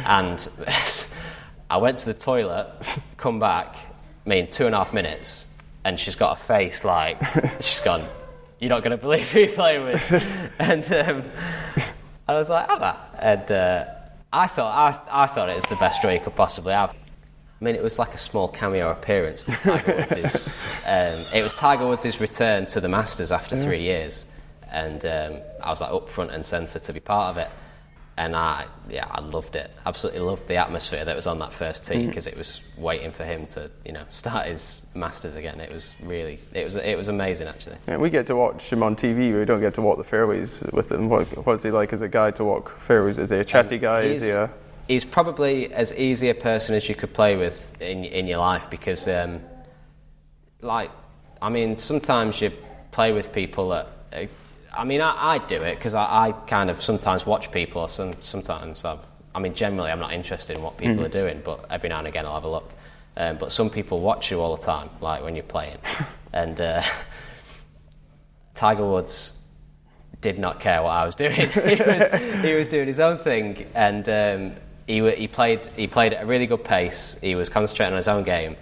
And 0.04 0.48
I 1.70 1.76
went 1.76 1.98
to 1.98 2.06
the 2.06 2.14
toilet, 2.14 2.66
come 3.16 3.38
back, 3.38 3.76
I 4.26 4.28
mean, 4.28 4.50
two 4.50 4.66
and 4.66 4.74
a 4.74 4.78
half 4.78 4.92
minutes, 4.92 5.46
and 5.84 6.00
she's 6.00 6.16
got 6.16 6.40
a 6.40 6.42
face 6.42 6.84
like, 6.84 7.22
she's 7.60 7.80
gone, 7.80 8.04
You're 8.60 8.70
not 8.70 8.82
going 8.82 8.92
to 8.92 8.96
believe 8.96 9.28
who 9.30 9.40
you're 9.40 9.48
playing 9.48 9.84
with. 9.84 10.12
and 10.58 10.84
um, 10.92 11.30
I 12.28 12.34
was 12.34 12.48
like, 12.48 12.68
Have 12.68 12.80
that. 12.80 13.18
And 13.18 13.52
uh, 13.52 13.84
I, 14.32 14.46
thought, 14.46 15.08
I, 15.10 15.24
I 15.24 15.26
thought 15.26 15.48
it 15.48 15.56
was 15.56 15.64
the 15.66 15.76
best 15.76 16.00
draw 16.00 16.10
you 16.10 16.20
could 16.20 16.36
possibly 16.36 16.72
have. 16.72 16.90
I 16.90 17.64
mean, 17.64 17.74
it 17.76 17.82
was 17.82 17.98
like 17.98 18.14
a 18.14 18.18
small 18.18 18.48
cameo 18.48 18.90
appearance 18.90 19.44
to 19.44 19.52
Tiger 19.52 20.06
Woods'. 20.10 20.46
um, 20.84 21.24
it 21.32 21.42
was 21.42 21.54
Tiger 21.54 21.86
Woods' 21.86 22.20
return 22.20 22.66
to 22.66 22.80
the 22.80 22.88
Masters 22.88 23.32
after 23.32 23.56
three 23.56 23.82
years, 23.82 24.26
and 24.70 25.04
um, 25.06 25.38
I 25.62 25.70
was 25.70 25.80
like 25.80 25.90
up 25.90 26.10
front 26.10 26.32
and 26.32 26.44
centre 26.44 26.78
to 26.78 26.92
be 26.92 27.00
part 27.00 27.30
of 27.30 27.38
it. 27.38 27.50
And 28.16 28.36
I, 28.36 28.66
yeah, 28.88 29.06
I 29.10 29.20
loved 29.20 29.56
it. 29.56 29.72
Absolutely 29.84 30.20
loved 30.20 30.46
the 30.46 30.56
atmosphere 30.56 31.04
that 31.04 31.16
was 31.16 31.26
on 31.26 31.40
that 31.40 31.52
first 31.52 31.84
tee 31.84 32.06
because 32.06 32.28
it 32.28 32.36
was 32.38 32.60
waiting 32.76 33.10
for 33.10 33.24
him 33.24 33.46
to, 33.48 33.68
you 33.84 33.90
know, 33.92 34.04
start 34.10 34.46
his 34.46 34.80
Masters 34.94 35.34
again. 35.34 35.58
It 35.60 35.72
was 35.72 35.90
really, 36.00 36.38
it 36.52 36.64
was, 36.64 36.76
it 36.76 36.96
was 36.96 37.08
amazing 37.08 37.48
actually. 37.48 37.76
Yeah, 37.88 37.96
we 37.96 38.10
get 38.10 38.28
to 38.28 38.36
watch 38.36 38.72
him 38.72 38.84
on 38.84 38.94
TV. 38.94 39.36
We 39.36 39.44
don't 39.44 39.60
get 39.60 39.74
to 39.74 39.82
walk 39.82 39.98
the 39.98 40.04
fairways 40.04 40.62
with 40.72 40.92
him. 40.92 41.08
What, 41.08 41.26
what's 41.44 41.64
he 41.64 41.72
like 41.72 41.92
as 41.92 42.02
a 42.02 42.08
guy 42.08 42.30
to 42.32 42.44
walk 42.44 42.78
fairways? 42.80 43.18
Is 43.18 43.30
he 43.30 43.36
a 43.36 43.44
chatty 43.44 43.78
guy? 43.78 44.02
Is 44.02 44.20
he 44.20 44.28
He's, 44.28 44.36
a 44.36 44.50
he's 44.86 45.04
probably 45.04 45.72
as 45.72 45.92
easy 45.94 46.28
a 46.28 46.34
person 46.34 46.74
as 46.76 46.88
you 46.88 46.94
could 46.94 47.12
play 47.12 47.36
with 47.36 47.82
in 47.82 48.04
in 48.04 48.26
your 48.26 48.38
life 48.38 48.70
because, 48.70 49.08
um, 49.08 49.40
like, 50.60 50.90
I 51.42 51.48
mean, 51.48 51.76
sometimes 51.76 52.40
you 52.40 52.52
play 52.92 53.12
with 53.12 53.32
people 53.32 53.70
that. 53.70 53.88
I 54.76 54.84
mean, 54.84 55.00
I, 55.00 55.34
I 55.34 55.38
do 55.38 55.62
it 55.62 55.76
because 55.76 55.94
I, 55.94 56.28
I 56.28 56.32
kind 56.32 56.70
of 56.70 56.82
sometimes 56.82 57.24
watch 57.24 57.50
people, 57.52 57.82
or 57.82 57.88
some, 57.88 58.18
sometimes 58.18 58.84
I, 58.84 58.98
I 59.34 59.40
mean, 59.40 59.54
generally 59.54 59.90
I'm 59.90 60.00
not 60.00 60.12
interested 60.12 60.56
in 60.56 60.62
what 60.62 60.76
people 60.76 61.04
are 61.04 61.08
doing, 61.08 61.42
but 61.44 61.66
every 61.70 61.88
now 61.88 61.98
and 61.98 62.08
again 62.08 62.26
I'll 62.26 62.34
have 62.34 62.44
a 62.44 62.50
look. 62.50 62.72
Um, 63.16 63.38
but 63.38 63.52
some 63.52 63.70
people 63.70 64.00
watch 64.00 64.30
you 64.30 64.40
all 64.40 64.56
the 64.56 64.62
time, 64.62 64.90
like 65.00 65.22
when 65.22 65.36
you're 65.36 65.44
playing, 65.44 65.78
and 66.32 66.60
uh, 66.60 66.82
Tiger 68.54 68.84
Woods 68.84 69.32
did 70.20 70.38
not 70.38 70.58
care 70.58 70.82
what 70.82 70.90
I 70.90 71.04
was 71.04 71.14
doing. 71.14 71.32
he, 71.50 71.82
was, 71.82 72.42
he 72.42 72.54
was 72.54 72.68
doing 72.68 72.86
his 72.86 72.98
own 72.98 73.18
thing, 73.18 73.66
and 73.74 74.08
um, 74.08 74.56
he, 74.86 75.08
he 75.12 75.28
played 75.28 75.66
he 75.76 75.86
played 75.86 76.12
at 76.12 76.22
a 76.22 76.26
really 76.26 76.46
good 76.46 76.64
pace. 76.64 77.18
He 77.20 77.34
was 77.34 77.48
concentrating 77.48 77.92
on 77.92 77.98
his 77.98 78.08
own 78.08 78.24
game. 78.24 78.56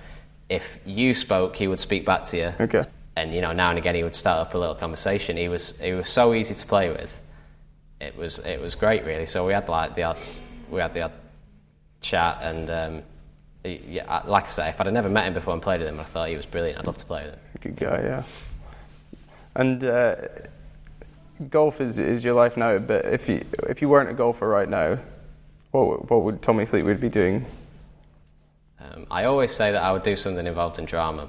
If 0.49 0.81
you 0.85 1.15
spoke, 1.15 1.57
he 1.57 1.67
would 1.67 1.81
speak 1.81 2.05
back 2.05 2.25
to 2.25 2.37
you. 2.37 2.53
Okay. 2.61 2.85
And 3.17 3.35
you 3.35 3.41
know, 3.43 3.53
now 3.53 3.71
and 3.71 3.79
again, 3.79 3.95
he 3.95 4.03
would 4.05 4.17
start 4.17 4.47
up 4.47 4.55
a 4.55 4.59
little 4.59 4.75
conversation. 4.75 5.37
He 5.37 5.49
was 5.49 5.79
he 5.79 5.93
was 5.93 6.09
so 6.09 6.33
easy 6.35 6.55
to 6.55 6.67
play 6.67 6.89
with. 6.91 7.21
It 8.01 8.17
was 8.17 8.39
it 8.41 8.61
was 8.61 8.75
great, 8.75 9.05
really. 9.05 9.27
So 9.27 9.47
we 9.47 9.53
had 9.53 9.69
like 9.69 9.95
the 9.95 10.05
odd 10.05 10.19
we 10.71 10.81
had 10.81 10.95
the 10.95 11.03
odd 11.03 11.13
chat, 12.01 12.39
and 12.43 12.71
um, 12.71 13.03
he- 13.63 13.83
yeah, 13.89 14.23
like 14.27 14.45
I 14.47 14.49
say, 14.49 14.69
if 14.71 14.81
I'd 14.81 14.87
have 14.87 14.95
never 14.95 15.11
met 15.11 15.27
him 15.27 15.35
before 15.35 15.53
and 15.53 15.63
played 15.63 15.81
with 15.81 15.89
him, 15.89 16.01
I 16.01 16.05
thought 16.05 16.29
he 16.29 16.37
was 16.37 16.47
brilliant. 16.47 16.79
I'd 16.79 16.87
love 16.87 16.97
to 16.99 17.07
play 17.07 17.25
with 17.25 17.35
him. 17.35 17.41
good 17.61 17.77
guy? 17.77 18.01
Yeah. 18.03 18.23
And 19.55 19.85
uh, 19.85 20.15
golf 21.51 21.81
is 21.83 21.99
is 21.99 22.25
your 22.25 22.35
life 22.35 22.57
now. 22.57 22.79
But 22.79 23.05
if 23.05 23.29
you 23.29 23.45
if 23.69 23.83
you 23.83 23.89
weren't 23.91 24.09
a 24.09 24.15
golfer 24.15 24.49
right 24.49 24.69
now, 24.69 24.99
what 25.71 25.87
would- 25.87 26.11
what 26.11 26.23
would 26.23 26.41
Tommy 26.43 26.65
Fleetwood 26.65 26.99
be 27.01 27.11
doing? 27.11 27.45
Um, 28.81 29.07
I 29.11 29.25
always 29.25 29.53
say 29.53 29.71
that 29.71 29.83
I 29.83 29.93
would 29.93 30.03
do 30.03 30.17
something 30.17 30.47
involved 30.47 30.79
in 30.79 30.87
drama. 30.87 31.29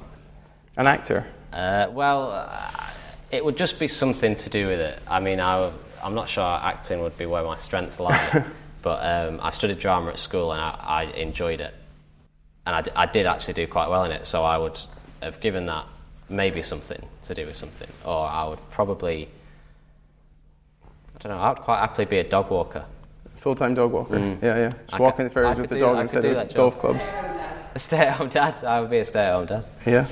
An 0.77 0.87
actor. 0.87 1.27
Uh, 1.53 1.87
well, 1.91 2.31
uh, 2.31 2.89
it 3.31 3.43
would 3.45 3.57
just 3.57 3.79
be 3.79 3.87
something 3.87 4.35
to 4.35 4.49
do 4.49 4.67
with 4.67 4.79
it. 4.79 4.99
I 5.07 5.19
mean, 5.19 5.39
I, 5.39 5.71
am 6.01 6.15
not 6.15 6.27
sure 6.27 6.43
acting 6.43 7.01
would 7.01 7.17
be 7.17 7.25
where 7.25 7.43
my 7.43 7.57
strengths 7.57 7.99
lie, 7.99 8.43
but 8.81 8.99
um, 9.05 9.39
I 9.41 9.51
studied 9.51 9.79
drama 9.79 10.11
at 10.11 10.19
school 10.19 10.51
and 10.51 10.59
I, 10.61 10.75
I 10.81 11.03
enjoyed 11.03 11.61
it. 11.61 11.73
And 12.65 12.75
I, 12.75 12.81
d- 12.81 12.91
I 12.95 13.05
did 13.05 13.25
actually 13.25 13.53
do 13.55 13.67
quite 13.67 13.89
well 13.89 14.03
in 14.05 14.11
it, 14.11 14.25
so 14.25 14.43
I 14.43 14.57
would 14.57 14.79
have 15.21 15.39
given 15.41 15.65
that 15.67 15.85
maybe 16.29 16.61
something 16.63 17.05
to 17.23 17.35
do 17.35 17.45
with 17.45 17.55
something, 17.55 17.89
or 18.05 18.25
I 18.25 18.45
would 18.47 18.59
probably. 18.71 19.27
I 20.85 21.17
don't 21.19 21.31
know. 21.33 21.43
I 21.43 21.49
would 21.49 21.59
quite 21.59 21.79
happily 21.79 22.05
be 22.05 22.19
a 22.19 22.23
dog 22.23 22.49
walker. 22.49 22.85
Full 23.35 23.55
time 23.55 23.73
dog 23.75 23.91
walker. 23.91 24.17
Yeah, 24.17 24.35
yeah. 24.41 24.69
Just 24.69 24.91
Mm. 24.91 24.93
I 24.93 24.99
walking 24.99 25.17
could- 25.17 25.25
the 25.25 25.29
ferries 25.31 25.57
with 25.59 25.69
the 25.69 25.75
do- 25.75 25.81
dog 25.81 25.99
instead 25.99 26.23
of 26.25 26.53
golf 26.53 26.79
clubs. 26.79 27.11
A 27.75 27.79
stay-at-home 27.79 28.29
dad. 28.29 28.63
I 28.63 28.79
would 28.81 28.91
be 28.91 28.99
a 28.99 29.05
stay-at-home 29.05 29.47
dad. 29.47 29.65
Yeah. 29.85 30.05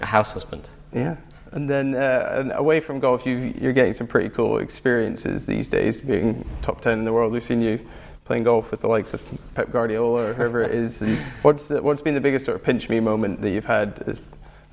A 0.00 0.06
house 0.06 0.30
husband. 0.30 0.70
Yeah. 0.92 1.16
And 1.52 1.68
then 1.68 1.94
uh, 1.94 2.28
and 2.32 2.52
away 2.52 2.80
from 2.80 3.00
golf, 3.00 3.24
you 3.24 3.54
you're 3.58 3.72
getting 3.72 3.94
some 3.94 4.06
pretty 4.06 4.28
cool 4.28 4.58
experiences 4.58 5.46
these 5.46 5.68
days, 5.68 6.00
being 6.00 6.44
top 6.60 6.80
10 6.82 6.98
in 6.98 7.04
the 7.04 7.12
world. 7.12 7.32
We've 7.32 7.42
seen 7.42 7.62
you 7.62 7.80
playing 8.28 8.44
golf 8.44 8.70
with 8.70 8.80
the 8.80 8.88
likes 8.88 9.14
of 9.14 9.22
Pep 9.54 9.72
Guardiola 9.72 10.28
or 10.28 10.34
whoever 10.34 10.62
it 10.62 10.72
is. 10.72 11.00
And 11.00 11.18
what's, 11.42 11.68
the, 11.68 11.80
what's 11.80 12.02
been 12.02 12.14
the 12.14 12.20
biggest 12.20 12.44
sort 12.44 12.56
of 12.56 12.62
pinch 12.62 12.90
me 12.90 13.00
moment 13.00 13.40
that 13.40 13.50
you've 13.50 13.64
had 13.64 14.04
as, 14.06 14.20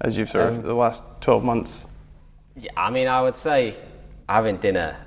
as 0.02 0.18
you've 0.18 0.30
sort 0.30 0.50
of 0.50 0.60
Um, 0.60 0.62
the 0.64 0.74
last 0.74 1.04
12 1.22 1.44
months? 1.44 1.86
Yeah, 2.58 2.72
I 2.76 2.90
mean, 2.92 3.08
I 3.08 3.22
would 3.22 3.36
say 3.36 3.76
having 4.28 4.58
dinner 4.58 4.98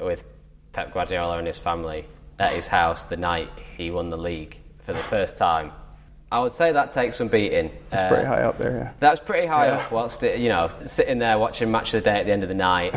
with 0.00 0.24
Pep 0.72 0.92
Guardiola 0.92 1.38
and 1.38 1.46
his 1.46 1.56
family 1.56 2.06
at 2.40 2.52
his 2.52 2.66
house 2.66 3.04
the 3.04 3.16
night 3.16 3.50
he 3.76 3.92
won 3.92 4.10
the 4.10 4.18
league 4.18 4.58
for 4.84 4.92
the 4.92 4.98
first 4.98 5.36
time. 5.36 5.70
I 6.30 6.40
would 6.40 6.52
say 6.52 6.72
that 6.72 6.90
takes 6.90 7.16
some 7.16 7.28
beating. 7.28 7.70
That's 7.90 8.02
Uh, 8.02 8.08
pretty 8.08 8.26
high 8.26 8.42
up 8.42 8.58
there, 8.58 8.76
yeah. 8.76 8.90
That's 9.00 9.20
pretty 9.20 9.46
high 9.46 9.68
Yeah. 9.68 9.76
up. 9.78 9.90
Whilst 9.92 10.22
it- 10.22 10.38
you 10.38 10.50
know, 10.50 10.68
sitting 10.86 11.18
there 11.18 11.38
watching 11.38 11.70
Match 11.70 11.94
of 11.94 12.02
the 12.04 12.10
Day 12.10 12.18
at 12.20 12.26
the 12.26 12.32
end 12.32 12.42
of 12.42 12.48
the 12.50 12.54
night. 12.54 12.94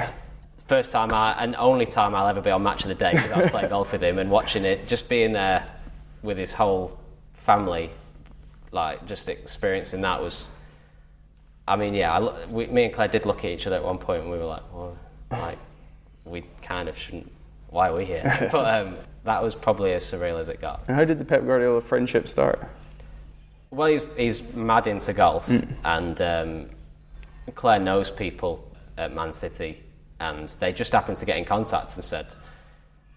First 0.67 0.91
time 0.91 1.13
I, 1.13 1.33
and 1.41 1.55
only 1.57 1.85
time 1.85 2.13
I'll 2.15 2.27
ever 2.27 2.41
be 2.41 2.49
on 2.51 2.61
Match 2.63 2.83
of 2.83 2.89
the 2.89 2.95
Day 2.95 3.11
because 3.11 3.31
I 3.31 3.41
was 3.41 3.51
playing 3.51 3.69
golf 3.69 3.91
with 3.91 4.03
him 4.03 4.19
and 4.19 4.29
watching 4.29 4.65
it, 4.65 4.87
just 4.87 5.07
being 5.09 5.31
there 5.33 5.63
with 6.23 6.37
his 6.37 6.53
whole 6.53 6.97
family, 7.33 7.89
like 8.71 9.05
just 9.05 9.27
experiencing 9.29 10.01
that 10.01 10.21
was. 10.21 10.45
I 11.67 11.75
mean, 11.77 11.93
yeah, 11.93 12.17
I, 12.17 12.45
we, 12.47 12.67
me 12.67 12.85
and 12.85 12.93
Claire 12.93 13.07
did 13.07 13.25
look 13.25 13.39
at 13.39 13.51
each 13.51 13.65
other 13.67 13.77
at 13.77 13.83
one 13.83 13.97
point 13.97 14.23
and 14.23 14.31
we 14.31 14.37
were 14.37 14.45
like, 14.45 14.63
well, 14.73 14.97
like, 15.31 15.57
we 16.25 16.43
kind 16.61 16.89
of 16.89 16.97
shouldn't. 16.97 17.31
Why 17.69 17.89
are 17.89 17.95
we 17.95 18.03
here? 18.05 18.49
but 18.51 18.65
um, 18.73 18.97
that 19.23 19.41
was 19.41 19.55
probably 19.55 19.93
as 19.93 20.03
surreal 20.03 20.39
as 20.39 20.49
it 20.49 20.59
got. 20.59 20.81
And 20.87 20.97
how 20.97 21.05
did 21.05 21.17
the 21.19 21.23
Pep 21.25 21.45
Guardiola 21.45 21.79
friendship 21.81 22.27
start? 22.27 22.67
Well, 23.71 23.87
he's, 23.87 24.03
he's 24.17 24.53
mad 24.53 24.87
into 24.87 25.13
golf, 25.13 25.49
and 25.85 26.21
um, 26.21 26.69
Claire 27.55 27.79
knows 27.79 28.11
people 28.11 28.69
at 28.97 29.13
Man 29.13 29.31
City, 29.31 29.81
and 30.19 30.49
they 30.59 30.73
just 30.73 30.91
happened 30.91 31.17
to 31.19 31.25
get 31.25 31.37
in 31.37 31.45
contact 31.45 31.95
and 31.95 32.03
said, 32.03 32.27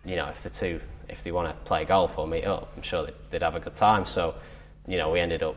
you 0.05 0.15
know, 0.15 0.29
if 0.29 0.43
the 0.45 0.51
two, 0.51 0.81
if 1.09 1.25
they 1.25 1.33
want 1.33 1.49
to 1.49 1.65
play 1.65 1.85
golf 1.85 2.17
or 2.19 2.29
meet 2.29 2.45
up, 2.45 2.73
I'm 2.77 2.83
sure 2.83 3.05
they'd, 3.05 3.15
they'd 3.31 3.43
have 3.43 3.57
a 3.57 3.61
good 3.61 3.75
time. 3.75 4.07
So, 4.07 4.37
you 4.87 4.97
know, 4.97 5.11
we 5.11 5.19
ended 5.19 5.43
up 5.43 5.57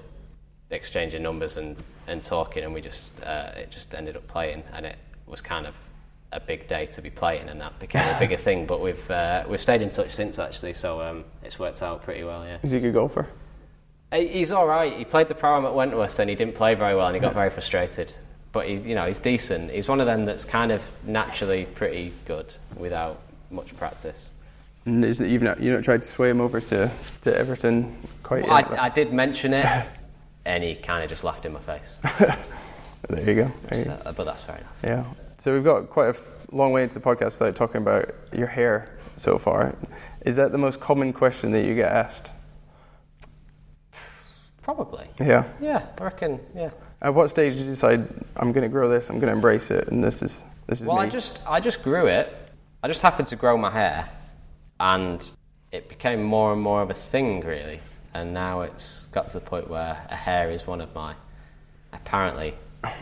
exchanging 0.72 1.22
numbers 1.22 1.58
and, 1.58 1.78
and 2.08 2.24
talking, 2.24 2.64
and 2.64 2.74
we 2.74 2.82
just 2.82 3.22
uh, 3.22 3.52
it 3.56 3.70
just 3.70 3.93
ended 3.93 4.18
up 4.18 4.28
playing, 4.28 4.64
and 4.74 4.84
it 4.84 4.98
was 5.28 5.41
kind 5.41 5.68
of 5.68 5.76
a 6.32 6.39
big 6.39 6.68
day 6.68 6.88
to 6.88 7.02
be 7.04 7.12
playing, 7.12 7.50
and 7.50 7.62
that 7.62 7.78
became 7.80 8.16
a 8.16 8.20
bigger 8.20 8.38
thing. 8.38 8.66
But 8.66 8.82
we've 8.82 9.12
uh, 9.12 9.43
we've 9.48 9.62
stayed 9.62 9.84
in 9.84 9.91
touch 9.91 10.16
since 10.16 10.39
actually, 10.39 10.74
so 10.74 11.02
um, 11.02 11.24
it's 11.43 11.60
worked 11.60 11.84
out 11.84 12.04
pretty 12.04 12.24
well. 12.24 12.43
Yeah. 12.45 12.58
Is 12.64 12.72
he 12.72 12.78
a 12.78 12.82
good 12.82 12.93
golfer? 12.93 13.28
He- 14.14 14.28
He's 14.28 14.51
all 14.51 14.68
right. 14.68 14.93
He 14.97 15.05
played 15.05 15.28
the 15.28 15.36
pro 15.36 15.66
at 15.66 15.74
Wentworth 15.74 16.20
and 16.20 16.30
he 16.30 16.36
didn't 16.36 16.55
play 16.55 16.76
very 16.76 16.95
well 16.95 17.08
and 17.08 17.16
he 17.16 17.20
got 17.20 17.34
very 17.34 17.49
frustrated. 17.49 18.14
But 18.53 18.68
he's, 18.68 18.86
you 18.88 18.95
know, 18.95 19.05
he's 19.05 19.20
decent. 19.20 19.72
He's 19.72 19.88
one 19.88 19.99
of 19.99 20.05
them 20.08 20.26
that's 20.26 20.45
kind 20.45 20.72
of 20.72 20.82
naturally 21.05 21.66
pretty 21.66 22.14
good 22.26 22.53
without 22.76 23.22
much 23.51 23.76
practice. 23.78 24.30
And 24.86 25.03
you've 25.20 25.41
not, 25.41 25.60
you 25.60 25.72
not 25.74 25.84
tried 25.84 26.01
to 26.01 26.08
sway 26.08 26.30
him 26.30 26.39
over 26.39 26.62
to, 26.62 26.89
to 27.22 27.38
Everton 27.38 27.95
quite 28.24 28.47
Well, 28.47 28.58
yet? 28.60 28.80
I, 28.80 28.86
I 28.86 28.89
did 28.89 29.12
mention 29.12 29.53
it 29.53 29.66
and 30.45 30.64
he 30.64 30.76
kind 30.76 31.03
of 31.03 31.10
just 31.10 31.24
laughed 31.26 31.45
in 31.45 31.51
my 31.53 31.60
face. 31.60 31.97
there 33.10 33.30
you 33.30 33.36
go. 33.36 33.51
There 33.70 33.84
you. 33.86 33.91
Uh, 33.91 34.14
but 34.14 34.24
that's 34.24 34.41
fair 34.41 34.58
enough. 34.58 34.72
Yeah. 34.84 35.03
So 35.39 35.53
we've 35.53 35.64
got 35.64 35.89
quite 35.89 36.16
a 36.16 36.55
long 36.55 36.72
way 36.72 36.84
into 36.84 36.95
the 36.95 37.01
podcast 37.01 37.34
without 37.39 37.55
talking 37.55 37.82
about 37.82 38.16
your 38.36 38.47
hair 38.47 38.97
so 39.18 39.38
far. 39.38 39.76
Is 40.26 40.38
that 40.38 40.51
the 40.53 40.58
most 40.58 40.80
common 40.80 41.12
question 41.14 41.51
that 41.51 41.66
you 41.66 41.76
get 41.76 41.91
asked? 41.91 42.32
Probably. 44.68 45.07
Yeah. 45.18 45.45
Yeah, 45.61 45.86
I 45.97 46.03
reckon, 46.03 46.41
yeah. 46.53 46.72
At 47.01 47.13
what 47.13 47.30
stage 47.30 47.53
did 47.53 47.61
you 47.61 47.68
decide 47.68 48.05
I'm 48.36 48.51
going 48.51 48.63
to 48.63 48.70
grow 48.70 48.89
this? 48.89 49.09
I'm 49.09 49.18
going 49.18 49.32
to 49.32 49.34
embrace 49.34 49.72
it, 49.72 49.88
and 49.88 50.03
this 50.03 50.22
is 50.22 50.41
this 50.68 50.82
is 50.82 50.88
Well, 50.88 50.97
me. 50.97 51.03
I 51.03 51.09
just 51.09 51.39
I 51.47 51.61
just 51.61 51.84
grew 51.84 52.07
it. 52.07 52.36
I 52.84 52.89
just 52.89 53.01
happened 53.01 53.30
to 53.30 53.38
grow 53.38 53.57
my 53.57 53.72
hair, 53.72 54.09
and 54.78 55.26
it 55.72 55.88
became 55.88 56.22
more 56.22 56.51
and 56.51 56.61
more 56.61 56.82
of 56.82 56.89
a 56.89 56.93
thing, 56.93 57.45
really. 57.45 57.80
And 58.13 58.34
now 58.34 58.63
it's 58.63 59.05
got 59.05 59.28
to 59.28 59.39
the 59.39 59.45
point 59.45 59.70
where 59.70 60.05
a 60.09 60.15
hair 60.18 60.51
is 60.51 60.68
one 60.68 60.82
of 60.82 60.93
my 60.93 61.15
apparently 61.93 62.53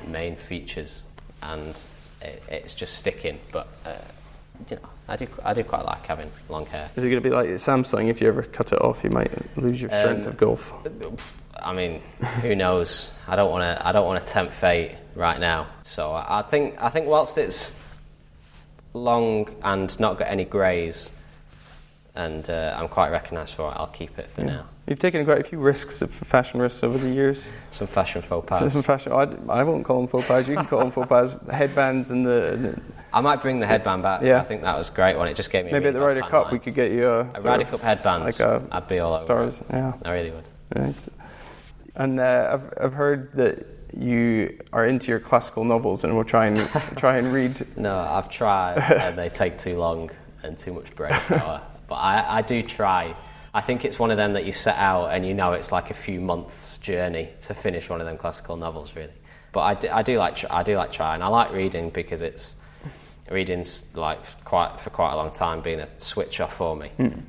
main 0.05 0.35
features, 0.35 1.01
and 1.41 1.75
it, 2.21 2.43
it's 2.47 2.75
just 2.75 2.95
sticking. 2.95 3.39
But 3.51 3.67
uh, 3.83 3.95
you 4.69 4.75
know, 4.77 4.89
I 5.07 5.15
do 5.15 5.27
I 5.43 5.53
do 5.53 5.63
quite 5.63 5.85
like 5.85 6.05
having 6.05 6.31
long 6.49 6.65
hair. 6.65 6.89
Is 6.95 7.03
it 7.03 7.09
going 7.09 7.21
to 7.21 7.29
be 7.29 7.35
like 7.35 7.59
Samson? 7.59 8.07
If 8.07 8.21
you 8.21 8.27
ever 8.27 8.43
cut 8.43 8.71
it 8.73 8.81
off, 8.81 9.03
you 9.03 9.09
might 9.11 9.31
lose 9.57 9.81
your 9.81 9.89
strength 9.91 10.23
Um, 10.25 10.29
of 10.31 10.37
golf. 10.37 10.73
I 11.57 11.73
mean, 11.73 12.01
who 12.41 12.55
knows? 12.55 13.11
I 13.27 13.35
don't 13.35 13.49
want 13.51 13.63
to. 13.63 13.87
I 13.87 13.91
don't 13.91 14.05
want 14.05 14.25
to 14.25 14.31
tempt 14.31 14.53
fate 14.53 14.95
right 15.15 15.39
now. 15.39 15.67
So 15.83 16.11
I 16.11 16.39
I 16.39 16.41
think. 16.43 16.75
I 16.81 16.89
think 16.89 17.07
whilst 17.07 17.37
it's 17.37 17.81
long 18.93 19.47
and 19.63 19.97
not 19.99 20.17
got 20.17 20.27
any 20.29 20.45
greys, 20.45 21.09
and 22.15 22.47
uh, 22.49 22.75
I'm 22.77 22.87
quite 22.87 23.11
recognised 23.11 23.53
for 23.55 23.71
it, 23.71 23.75
I'll 23.77 23.87
keep 23.87 24.17
it 24.19 24.29
for 24.31 24.41
now. 24.43 24.65
You've 24.87 24.99
taken 24.99 25.25
quite 25.25 25.41
a 25.41 25.43
few 25.43 25.57
risks, 25.57 26.03
of 26.03 26.11
fashion 26.11 26.59
risks 26.59 26.83
over 26.83 26.99
the 26.99 27.09
years. 27.09 27.49
Some 27.71 27.87
fashion 27.87 28.21
faux 28.21 28.47
pas. 28.47 28.71
Some 28.71 28.83
fashion. 28.83 29.13
I, 29.13 29.23
I 29.49 29.63
won't 29.63 29.83
call 29.83 29.97
them 29.97 30.07
faux 30.07 30.27
pas. 30.27 30.47
You 30.47 30.55
can 30.55 30.67
call 30.67 30.79
them 30.81 30.91
faux 30.91 31.07
pas. 31.07 31.37
The 31.37 31.53
headbands 31.61 32.11
and 32.11 32.23
the, 32.23 32.53
and 32.53 32.65
the 32.65 32.81
I 33.11 33.19
might 33.21 33.41
bring 33.41 33.59
the 33.59 33.65
headband 33.65 34.03
back. 34.03 34.21
Yeah. 34.21 34.39
I 34.39 34.43
think 34.43 34.61
that 34.61 34.77
was 34.77 34.91
a 34.91 34.93
great 34.93 35.17
one. 35.17 35.27
It 35.27 35.35
just 35.35 35.49
gave 35.49 35.65
me 35.65 35.71
a 35.71 35.73
maybe 35.73 35.87
at 35.87 35.95
the 35.95 36.01
Ryder 36.01 36.21
Cup 36.21 36.51
we 36.51 36.59
could 36.59 36.75
get 36.75 36.91
you 36.91 37.07
a, 37.07 37.21
a 37.21 37.41
Ryder 37.41 37.65
Cup 37.65 37.81
headband. 37.81 38.25
like 38.25 38.39
a 38.39 38.61
I'd 38.71 38.87
be 38.87 38.99
all 38.99 39.13
over. 39.13 39.23
stars. 39.23 39.59
it. 39.59 39.67
Yeah. 39.71 39.93
I 40.03 40.11
really 40.11 40.31
would. 40.31 40.45
And 41.95 42.19
uh, 42.19 42.49
I've, 42.53 42.73
I've 42.85 42.93
heard 42.93 43.31
that 43.33 43.65
you 43.97 44.59
are 44.73 44.85
into 44.85 45.07
your 45.07 45.19
classical 45.19 45.63
novels 45.63 46.03
and 46.03 46.13
we'll 46.13 46.25
try 46.25 46.47
and 46.47 46.57
try 46.95 47.17
and 47.17 47.33
read. 47.33 47.65
No, 47.77 47.97
I've 47.97 48.29
tried, 48.29 48.77
and 48.77 49.17
they 49.17 49.29
take 49.29 49.57
too 49.57 49.77
long 49.77 50.11
and 50.43 50.57
too 50.57 50.73
much 50.73 50.91
brain 50.95 51.13
power. 51.13 51.61
but 51.87 51.95
I, 51.95 52.37
I 52.37 52.41
do 52.43 52.61
try. 52.61 53.15
I 53.55 53.61
think 53.61 53.85
it's 53.85 53.97
one 53.97 54.11
of 54.11 54.17
them 54.17 54.33
that 54.33 54.45
you 54.45 54.51
set 54.51 54.75
out 54.75 55.13
and 55.13 55.25
you 55.25 55.33
know 55.33 55.53
it's 55.53 55.71
like 55.71 55.89
a 55.89 55.93
few 55.93 56.19
months' 56.19 56.77
journey 56.79 57.29
to 57.39 57.53
finish 57.53 57.89
one 57.89 58.01
of 58.01 58.05
them 58.05 58.17
classical 58.17 58.57
novels, 58.57 58.97
really. 58.97 59.13
But 59.53 59.61
I 59.61 59.73
do, 59.75 59.87
I 59.89 60.03
do 60.03 60.17
like 60.17 60.51
I 60.51 60.61
do 60.61 60.75
like 60.75 60.91
trying. 60.91 61.21
I 61.21 61.27
like 61.27 61.53
reading 61.53 61.89
because 61.89 62.21
it's 62.21 62.57
reading's 63.31 63.85
like 63.95 64.19
quite 64.43 64.77
for 64.81 64.89
quite 64.89 65.13
a 65.13 65.15
long 65.15 65.31
time 65.31 65.61
being 65.61 65.79
a 65.79 65.87
switch 65.97 66.41
off 66.41 66.57
for 66.57 66.75
me. 66.75 66.89
Hmm. 66.97 67.19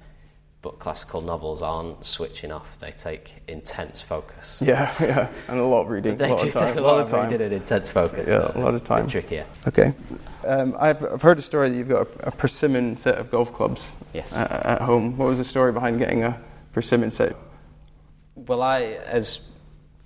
But 0.62 0.78
classical 0.80 1.20
novels 1.20 1.62
aren't 1.62 2.04
switching 2.04 2.50
off; 2.50 2.78
they 2.80 2.90
take 2.90 3.34
intense 3.46 4.00
focus. 4.02 4.58
Yeah, 4.64 4.92
yeah, 5.00 5.28
and 5.48 5.60
a 5.60 5.64
lot 5.64 5.82
of 5.82 5.90
reading, 5.90 6.16
They 6.16 6.26
a 6.26 6.28
lot 6.30 6.40
do 6.40 6.48
of 6.48 6.54
time, 6.54 6.68
take 6.74 6.76
a 6.76 6.80
lot 6.80 6.98
of 6.98 7.04
of 7.04 7.10
time. 7.10 7.30
reading 7.30 7.44
and 7.44 7.52
intense 7.54 7.88
focus. 7.90 8.26
Yeah, 8.28 8.52
so 8.52 8.52
a 8.56 8.60
lot 8.60 8.74
of 8.74 8.82
time. 8.82 9.06
trickier. 9.06 9.46
Okay. 9.68 9.94
Um, 10.44 10.76
I've, 10.78 11.02
I've 11.04 11.22
heard 11.22 11.38
a 11.38 11.42
story 11.42 11.70
that 11.70 11.76
you've 11.76 11.88
got 11.88 12.06
a, 12.20 12.28
a 12.28 12.30
persimmon 12.32 12.96
set 12.96 13.16
of 13.18 13.30
golf 13.30 13.52
clubs 13.52 13.92
Yes. 14.12 14.32
at, 14.32 14.50
at 14.50 14.80
home. 14.82 15.16
What 15.16 15.26
was 15.28 15.38
the 15.38 15.44
story 15.44 15.72
behind 15.72 15.98
getting 15.98 16.24
a 16.24 16.40
persimmon 16.72 17.10
set? 17.10 17.36
Well, 18.34 18.62
I, 18.62 18.82
as 19.06 19.40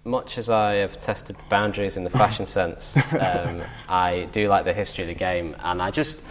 much 0.05 0.39
as 0.39 0.49
I 0.51 0.75
have 0.77 0.99
tested 0.99 1.37
the 1.39 1.45
boundaries 1.47 1.97
in 1.97 2.05
the 2.05 2.11
fashion 2.11 2.47
sense, 2.59 2.97
um, 3.19 3.63
I 3.89 4.29
do 4.33 4.49
like 4.49 4.65
the 4.65 4.73
history 4.75 5.05
of 5.05 5.09
the 5.09 5.15
game, 5.15 5.57
and 5.61 5.81
I 5.83 5.91
just, 5.91 6.23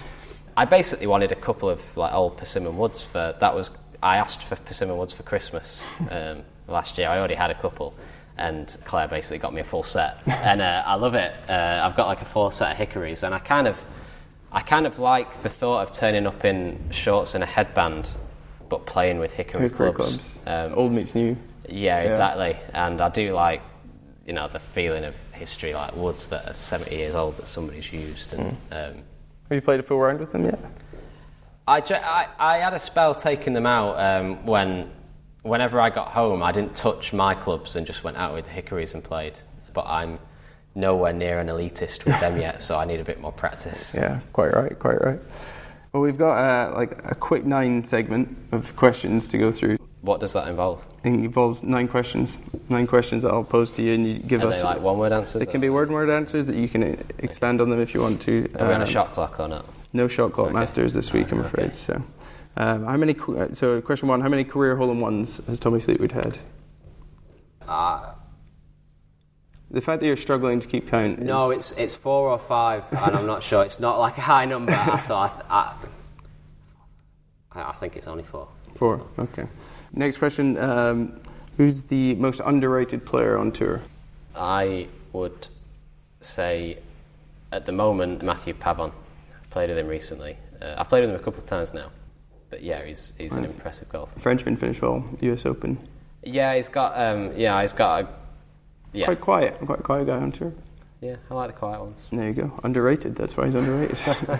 I 0.57 0.65
basically 0.65 1.07
wanted 1.07 1.31
a 1.31 1.35
couple 1.35 1.69
of 1.69 1.95
like 1.97 2.13
old 2.13 2.37
persimmon 2.37 2.77
woods 2.77 3.01
for 3.03 3.35
that 3.39 3.55
was 3.55 3.69
I 4.01 4.17
asked 4.17 4.43
for 4.43 4.55
persimmon 4.55 4.97
woods 4.97 5.13
for 5.13 5.23
Christmas 5.23 5.81
um, 6.11 6.43
last 6.67 6.97
year. 6.97 7.09
I 7.09 7.17
already 7.17 7.35
had 7.35 7.51
a 7.51 7.55
couple. 7.55 7.93
And 8.37 8.73
Claire 8.85 9.09
basically 9.09 9.39
got 9.39 9.53
me 9.53 9.59
a 9.59 9.65
full 9.65 9.83
set, 9.83 10.19
and 10.25 10.61
uh, 10.61 10.83
I 10.85 10.95
love 10.95 11.13
it. 11.13 11.33
Uh, 11.49 11.81
I've 11.83 11.97
got 11.97 12.07
like 12.07 12.21
a 12.21 12.25
full 12.25 12.49
set 12.51 12.71
of 12.71 12.77
hickories, 12.77 13.23
and 13.23 13.35
I 13.35 13.39
kind 13.39 13.67
of, 13.67 13.77
I 14.49 14.61
kind 14.61 14.87
of 14.87 14.97
like 14.97 15.41
the 15.41 15.49
thought 15.49 15.81
of 15.85 15.91
turning 15.93 16.25
up 16.25 16.45
in 16.45 16.79
shorts 16.91 17.35
and 17.35 17.43
a 17.43 17.47
headband, 17.47 18.09
but 18.69 18.85
playing 18.85 19.19
with 19.19 19.33
hickory, 19.33 19.63
Hickory 19.63 19.91
clubs. 19.91 20.15
clubs. 20.15 20.41
Um, 20.47 20.73
Old 20.79 20.93
meets 20.93 21.15
new. 21.15 21.35
yeah, 21.67 22.01
Yeah. 22.01 22.09
exactly. 22.09 22.55
And 22.73 23.01
I 23.01 23.09
do 23.09 23.33
like, 23.33 23.61
you 24.25 24.31
know, 24.31 24.47
the 24.47 24.59
feeling 24.59 25.03
of 25.03 25.17
history, 25.33 25.73
like 25.73 25.93
woods 25.97 26.29
that 26.29 26.47
are 26.49 26.53
70 26.53 26.95
years 26.95 27.15
old 27.15 27.35
that 27.37 27.45
somebody's 27.47 27.91
used. 27.91 28.31
And 28.31 28.51
um, 28.71 29.03
Have 29.49 29.51
you 29.51 29.61
played 29.61 29.81
a 29.81 29.83
full 29.83 29.99
round 29.99 30.21
with 30.21 30.31
them 30.31 30.45
yet? 30.45 30.59
I, 31.69 31.83
I, 31.91 32.27
I 32.39 32.57
had 32.57 32.73
a 32.73 32.79
spell 32.79 33.13
taking 33.13 33.53
them 33.53 33.67
out 33.67 33.99
um, 33.99 34.43
when, 34.45 34.89
whenever 35.43 35.79
I 35.79 35.91
got 35.91 36.07
home, 36.07 36.41
I 36.41 36.51
didn't 36.51 36.75
touch 36.75 37.13
my 37.13 37.35
clubs 37.35 37.75
and 37.75 37.85
just 37.85 38.03
went 38.03 38.17
out 38.17 38.33
with 38.33 38.45
the 38.45 38.51
hickories 38.51 38.95
and 38.95 39.03
played. 39.03 39.39
But 39.73 39.85
I'm 39.85 40.17
nowhere 40.73 41.13
near 41.13 41.39
an 41.39 41.47
elitist 41.47 42.05
with 42.05 42.19
them 42.19 42.39
yet, 42.39 42.63
so 42.63 42.75
I 42.77 42.85
need 42.85 42.99
a 42.99 43.03
bit 43.03 43.21
more 43.21 43.31
practice. 43.31 43.93
Yeah, 43.99 44.19
quite 44.33 44.53
right, 44.53 44.77
quite 44.79 44.99
right. 44.99 45.19
Well, 45.93 46.01
we've 46.01 46.17
got 46.17 46.37
uh, 46.37 46.75
like 46.75 46.99
a 47.11 47.13
quick 47.13 47.45
nine 47.45 47.83
segment 47.83 48.35
of 48.51 48.75
questions 48.75 49.27
to 49.29 49.37
go 49.37 49.51
through. 49.51 49.77
What 50.01 50.21
does 50.21 50.33
that 50.33 50.47
involve? 50.47 50.83
It 51.03 51.09
involves 51.09 51.61
nine 51.61 51.87
questions. 51.87 52.37
Nine 52.69 52.87
questions 52.87 53.23
that 53.23 53.31
I'll 53.31 53.43
pose 53.43 53.71
to 53.73 53.83
you, 53.83 53.93
and 53.93 54.07
you 54.07 54.19
give 54.19 54.43
Are 54.43 54.47
us. 54.47 54.57
they 54.59 54.63
like 54.63 54.81
one 54.81 54.97
word 54.97 55.11
answers? 55.11 55.39
They 55.39 55.51
can 55.51 55.61
be 55.61 55.69
word 55.69 55.91
word 55.91 56.09
answers 56.09 56.47
that 56.47 56.55
you 56.55 56.67
can 56.67 56.83
uh, 56.83 56.95
expand 57.19 57.61
on 57.61 57.69
them 57.69 57.79
if 57.79 57.93
you 57.93 58.01
want 58.01 58.21
to. 58.21 58.49
Are 58.59 58.67
we 58.67 58.73
on 58.73 58.81
a 58.81 58.85
Um, 58.85 58.89
shot 58.89 59.07
clock 59.09 59.39
or 59.39 59.47
not? 59.47 59.65
No 59.93 60.07
shot 60.07 60.31
clock 60.33 60.47
Okay. 60.47 60.53
masters 60.55 60.93
this 60.93 61.11
week, 61.13 61.31
I'm 61.31 61.39
Okay. 61.39 61.47
afraid. 61.47 61.75
So, 61.75 62.03
um, 62.57 62.85
how 62.85 62.97
many? 62.97 63.15
So, 63.53 63.81
question 63.81 64.07
one: 64.07 64.21
How 64.21 64.29
many 64.29 64.43
career 64.43 64.75
hole 64.75 64.91
in 64.91 64.99
ones 64.99 65.43
has 65.47 65.59
Tommy 65.59 65.79
Fleetwood 65.81 66.11
had? 66.11 66.37
Uh, 67.67 68.13
The 69.71 69.81
fact 69.81 69.99
that 70.01 70.07
you're 70.07 70.15
struggling 70.15 70.59
to 70.59 70.67
keep 70.67 70.87
count. 70.89 71.19
no, 71.19 71.51
it's 71.51 71.71
it's 71.77 71.95
four 71.95 72.29
or 72.29 72.39
five, 72.39 72.83
and 72.91 73.15
I'm 73.15 73.25
not 73.27 73.43
sure. 73.43 73.63
It's 73.63 73.79
not 73.79 73.99
like 73.99 74.17
a 74.17 74.21
high 74.21 74.45
number 74.45 74.71
at 74.73 75.09
all. 75.11 75.23
I, 75.23 75.27
th- 75.27 75.45
I, 75.49 75.73
I 77.51 77.61
I 77.69 77.71
think 77.73 77.95
it's 77.95 78.07
only 78.07 78.23
four. 78.23 78.47
four. 78.75 79.01
Okay. 79.19 79.47
Next 79.93 80.17
question: 80.19 80.57
um, 80.57 81.19
Who's 81.57 81.83
the 81.83 82.15
most 82.15 82.41
underrated 82.45 83.05
player 83.05 83.37
on 83.37 83.51
tour? 83.51 83.81
I 84.35 84.87
would 85.13 85.47
say, 86.21 86.77
at 87.51 87.65
the 87.65 87.71
moment, 87.71 88.21
Matthieu 88.23 88.53
Pavon. 88.53 88.91
Played 89.49 89.69
with 89.69 89.77
him 89.79 89.87
recently. 89.87 90.37
Uh, 90.61 90.75
I've 90.77 90.89
played 90.89 91.01
with 91.01 91.09
him 91.09 91.15
a 91.15 91.19
couple 91.23 91.41
of 91.41 91.45
times 91.47 91.73
now, 91.73 91.89
but 92.49 92.61
yeah, 92.61 92.83
he's 92.85 93.13
he's 93.17 93.33
an 93.35 93.45
impressive 93.45 93.89
golfer. 93.89 94.19
Frenchman 94.19 94.55
finished 94.57 94.81
well, 94.81 95.03
U.S. 95.21 95.45
Open. 95.45 95.77
Yeah, 96.23 96.55
he's 96.55 96.69
got 96.69 96.97
um, 96.99 97.31
yeah, 97.35 97.59
he's 97.61 97.73
got 97.73 98.03
a 98.03 98.07
yeah, 98.91 99.05
Quite 99.05 99.21
quiet, 99.21 99.59
quite 99.65 99.79
a 99.79 99.83
quiet 99.83 100.07
guy 100.07 100.17
on 100.17 100.31
tour. 100.31 100.53
yeah. 101.01 101.15
I 101.29 101.33
like 101.33 101.47
the 101.53 101.57
quiet 101.57 101.79
ones. 101.79 101.97
There 102.11 102.27
you 102.27 102.33
go. 102.33 102.59
Underrated. 102.63 103.15
That's 103.15 103.37
why 103.37 103.45
he's 103.45 103.55
underrated. 103.55 103.99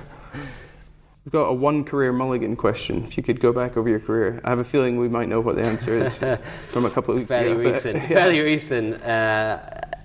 We've 1.25 1.31
got 1.33 1.45
a 1.47 1.53
one 1.53 1.83
career 1.83 2.11
mulligan 2.11 2.55
question. 2.55 3.03
If 3.05 3.15
you 3.17 3.21
could 3.23 3.39
go 3.39 3.51
back 3.53 3.77
over 3.77 3.87
your 3.89 3.99
career, 3.99 4.41
I 4.43 4.49
have 4.49 4.59
a 4.59 4.63
feeling 4.63 4.97
we 4.97 5.07
might 5.09 5.27
know 5.27 5.39
what 5.41 5.55
the 5.55 5.63
answer 5.63 5.95
is 6.01 6.15
from 6.69 6.85
a 6.85 6.89
couple 6.89 7.13
of 7.13 7.19
weeks 7.19 7.29
Fairly 7.29 7.51
ago. 7.51 7.63
but- 7.63 7.73
recent. 7.73 7.95
yeah. 7.97 8.07
Fairly 8.07 8.39
recent. 8.39 9.03
Uh, 9.03 9.59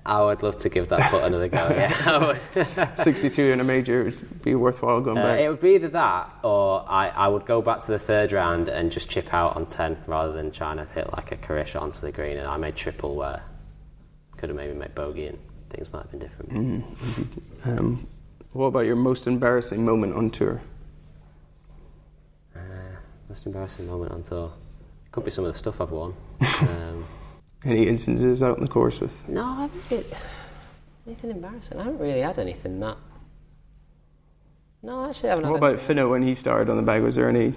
I 0.07 0.23
would 0.23 0.43
love 0.43 0.59
to 0.59 0.69
give 0.69 0.91
that 0.91 1.11
putt 1.11 1.25
another 1.25 1.49
go. 1.49 1.57
Yeah, 1.71 2.95
62 2.97 3.43
in 3.43 3.61
a 3.61 3.65
major 3.65 4.05
would 4.05 4.43
be 4.43 4.55
worthwhile 4.55 5.01
going 5.01 5.17
Uh, 5.17 5.23
back. 5.23 5.41
it 5.41 5.49
would 5.49 5.61
be 5.63 5.77
either 5.77 5.89
that 5.89 6.35
or 6.43 6.85
I, 6.87 7.09
I 7.09 7.29
would 7.29 7.47
go 7.47 7.63
back 7.63 7.81
to 7.83 7.93
the 7.93 7.99
third 7.99 8.31
round 8.33 8.69
and 8.69 8.93
just 8.93 9.09
chip 9.09 9.33
out 9.33 9.57
on 9.57 9.65
10 9.65 10.05
rather 10.07 10.33
than 10.33 10.51
trying 10.51 10.77
to 10.77 10.85
hit 10.85 11.11
like 11.15 11.33
a 11.33 11.37
career 11.37 11.65
shot 11.65 11.83
onto 11.85 12.01
the 12.01 12.13
green. 12.13 12.37
And 12.37 12.47
I 12.47 12.59
made 12.59 12.77
triple 12.77 13.15
where 13.15 13.43
could 14.37 14.51
have 14.51 14.57
maybe 14.57 14.75
made 14.75 14.95
bogey 14.95 15.27
and 15.29 15.39
things 15.71 15.91
might 15.91 16.03
have 16.03 16.11
been 16.11 16.21
different. 16.21 16.53
Mm-hmm. 16.53 17.71
Um, 17.79 18.07
what 18.53 18.67
about 18.67 18.81
your 18.85 18.97
most 18.97 19.27
embarrassing 19.27 19.85
moment 19.87 20.15
on 20.15 20.31
tour? 20.31 20.61
Uh, 22.55 22.59
most 23.29 23.47
embarrassing 23.47 23.87
moment 23.87 24.13
on 24.13 24.23
tour. 24.23 24.53
Could 25.13 25.25
be 25.25 25.31
some 25.31 25.45
of 25.47 25.53
the 25.53 25.59
stuff 25.59 25.81
I've 25.81 25.91
won. 25.91 26.15
um, 26.61 27.07
Any 27.65 27.87
instances 27.89 28.43
out 28.43 28.57
on 28.59 28.63
the 28.65 28.69
course 28.69 29.01
with? 29.01 29.27
no, 29.29 29.43
I 29.45 29.63
haven't 29.63 29.89
been, 29.89 30.19
anything 31.07 31.31
embarrassing. 31.31 31.79
I 31.79 31.85
haven't 31.85 31.99
really 32.01 32.21
had 32.21 32.39
anything 32.39 32.81
that. 32.81 32.97
No, 34.83 35.09
actually, 35.09 35.31
I 35.31 35.35
haven't 35.37 35.51
What 35.51 35.57
about 35.57 35.79
Finno 35.79 36.11
when 36.11 36.23
he 36.23 36.35
started 36.35 36.69
on 36.69 36.77
the 36.77 36.83
bag? 36.83 37.03
Was 37.03 37.15
there 37.15 37.29
any 37.29 37.55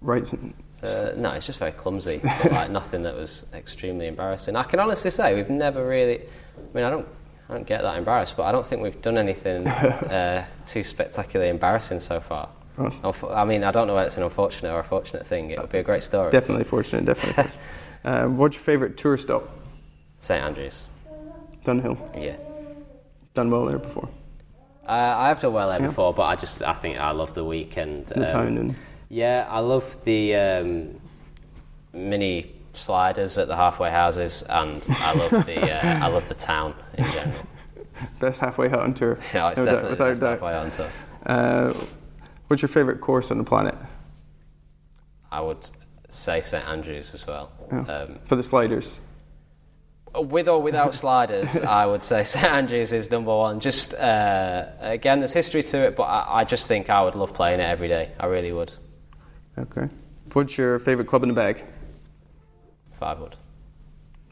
rights? 0.00 0.32
and- 0.32 0.54
Uh, 0.82 1.12
no, 1.16 1.30
it's 1.32 1.46
just 1.46 1.58
very 1.58 1.72
clumsy. 1.72 2.20
but, 2.22 2.52
like 2.52 2.70
nothing 2.70 3.02
that 3.02 3.14
was 3.14 3.46
extremely 3.54 4.06
embarrassing. 4.06 4.56
I 4.56 4.62
can 4.64 4.80
honestly 4.80 5.10
say 5.10 5.34
we've 5.34 5.50
never 5.50 5.86
really. 5.86 6.20
I 6.22 6.74
mean, 6.76 6.84
I 6.84 6.90
don't, 6.90 7.06
I 7.48 7.54
don't 7.54 7.66
get 7.66 7.82
that 7.82 7.96
embarrassed, 7.98 8.36
but 8.36 8.44
I 8.44 8.52
don't 8.52 8.64
think 8.64 8.82
we've 8.82 9.00
done 9.02 9.18
anything 9.18 9.66
uh, 9.68 10.46
too 10.66 10.84
spectacularly 10.84 11.50
embarrassing 11.50 12.00
so 12.00 12.20
far. 12.20 12.48
Oh. 12.78 13.14
I 13.32 13.44
mean, 13.44 13.62
I 13.62 13.70
don't 13.70 13.86
know 13.86 13.94
whether 13.94 14.06
it's 14.06 14.16
an 14.16 14.24
unfortunate 14.24 14.72
or 14.72 14.80
a 14.80 14.84
fortunate 14.84 15.26
thing. 15.26 15.50
It 15.50 15.60
would 15.60 15.70
be 15.70 15.78
a 15.78 15.82
great 15.82 16.02
story. 16.02 16.30
Definitely 16.30 16.64
fortunate, 16.64 17.04
definitely. 17.04 17.52
um, 18.04 18.36
what's 18.36 18.56
your 18.56 18.62
favourite 18.64 18.96
tour 18.96 19.16
stop? 19.16 19.48
St 20.20 20.42
Andrews. 20.42 20.84
Dunhill. 21.64 21.98
Yeah. 22.20 22.36
Done 23.34 23.50
well 23.50 23.64
there 23.66 23.78
before. 23.78 24.08
Uh, 24.86 24.92
I 24.92 25.28
have 25.28 25.40
done 25.40 25.52
well 25.54 25.68
there 25.70 25.80
Yeah. 25.80 25.86
before, 25.88 26.12
but 26.12 26.22
I 26.24 26.36
just 26.36 26.62
I 26.62 26.74
think 26.74 26.98
I 26.98 27.10
love 27.12 27.34
the 27.34 27.44
weekend. 27.44 28.06
The 28.08 28.26
um, 28.26 28.30
town 28.32 28.58
and 28.58 28.76
Yeah, 29.08 29.46
I 29.48 29.60
love 29.60 30.02
the 30.04 30.34
um, 30.36 31.00
mini 31.92 32.54
sliders 32.74 33.38
at 33.38 33.48
the 33.48 33.56
halfway 33.56 33.90
houses, 33.90 34.42
and 34.48 34.84
I 34.88 35.14
love 35.14 35.46
the 35.46 35.60
uh, 35.72 36.04
I 36.04 36.08
love 36.08 36.28
the 36.28 36.34
town 36.34 36.74
in 36.98 37.04
general. 37.04 37.46
best 38.20 38.40
halfway 38.40 38.68
hut 38.68 38.80
on 38.80 38.92
tour. 38.94 39.18
Yeah, 39.34 39.48
it's 39.50 39.58
No 39.58 39.64
doubt, 39.64 39.72
definitely 39.72 39.90
without 39.90 40.06
that's 40.08 40.20
doubt. 40.20 40.30
halfway 40.40 40.54
onto. 40.54 40.82
Uh, 41.24 41.86
what's 42.48 42.60
your 42.62 42.68
favourite 42.68 43.00
course 43.00 43.30
on 43.30 43.38
the 43.38 43.44
planet? 43.44 43.74
I 45.32 45.40
would 45.40 45.68
say 46.14 46.40
St 46.40 46.66
Andrews 46.66 47.12
as 47.14 47.26
well. 47.26 47.50
Yeah. 47.70 47.80
Um, 47.80 48.18
For 48.26 48.36
the 48.36 48.42
sliders. 48.42 49.00
with 50.14 50.48
or 50.48 50.62
without 50.62 50.94
sliders, 50.94 51.56
I 51.80 51.86
would 51.86 52.02
say 52.02 52.24
St 52.24 52.44
Andrews 52.44 52.92
is 52.92 53.10
number 53.10 53.36
one. 53.36 53.60
Just 53.60 53.94
uh, 53.94 54.66
again, 54.80 55.20
there's 55.20 55.32
history 55.32 55.62
to 55.64 55.86
it, 55.86 55.96
but 55.96 56.04
I, 56.04 56.40
I 56.40 56.44
just 56.44 56.66
think 56.66 56.88
I 56.90 57.02
would 57.02 57.14
love 57.14 57.34
playing 57.34 57.60
it 57.60 57.64
every 57.64 57.88
day. 57.88 58.12
I 58.18 58.26
really 58.26 58.52
would. 58.52 58.72
Okay. 59.58 59.88
What's 60.32 60.56
your 60.58 60.78
favourite 60.78 61.08
club 61.08 61.22
in 61.22 61.28
the 61.28 61.34
bag? 61.34 61.64
Five 62.98 63.20
wood. 63.20 63.36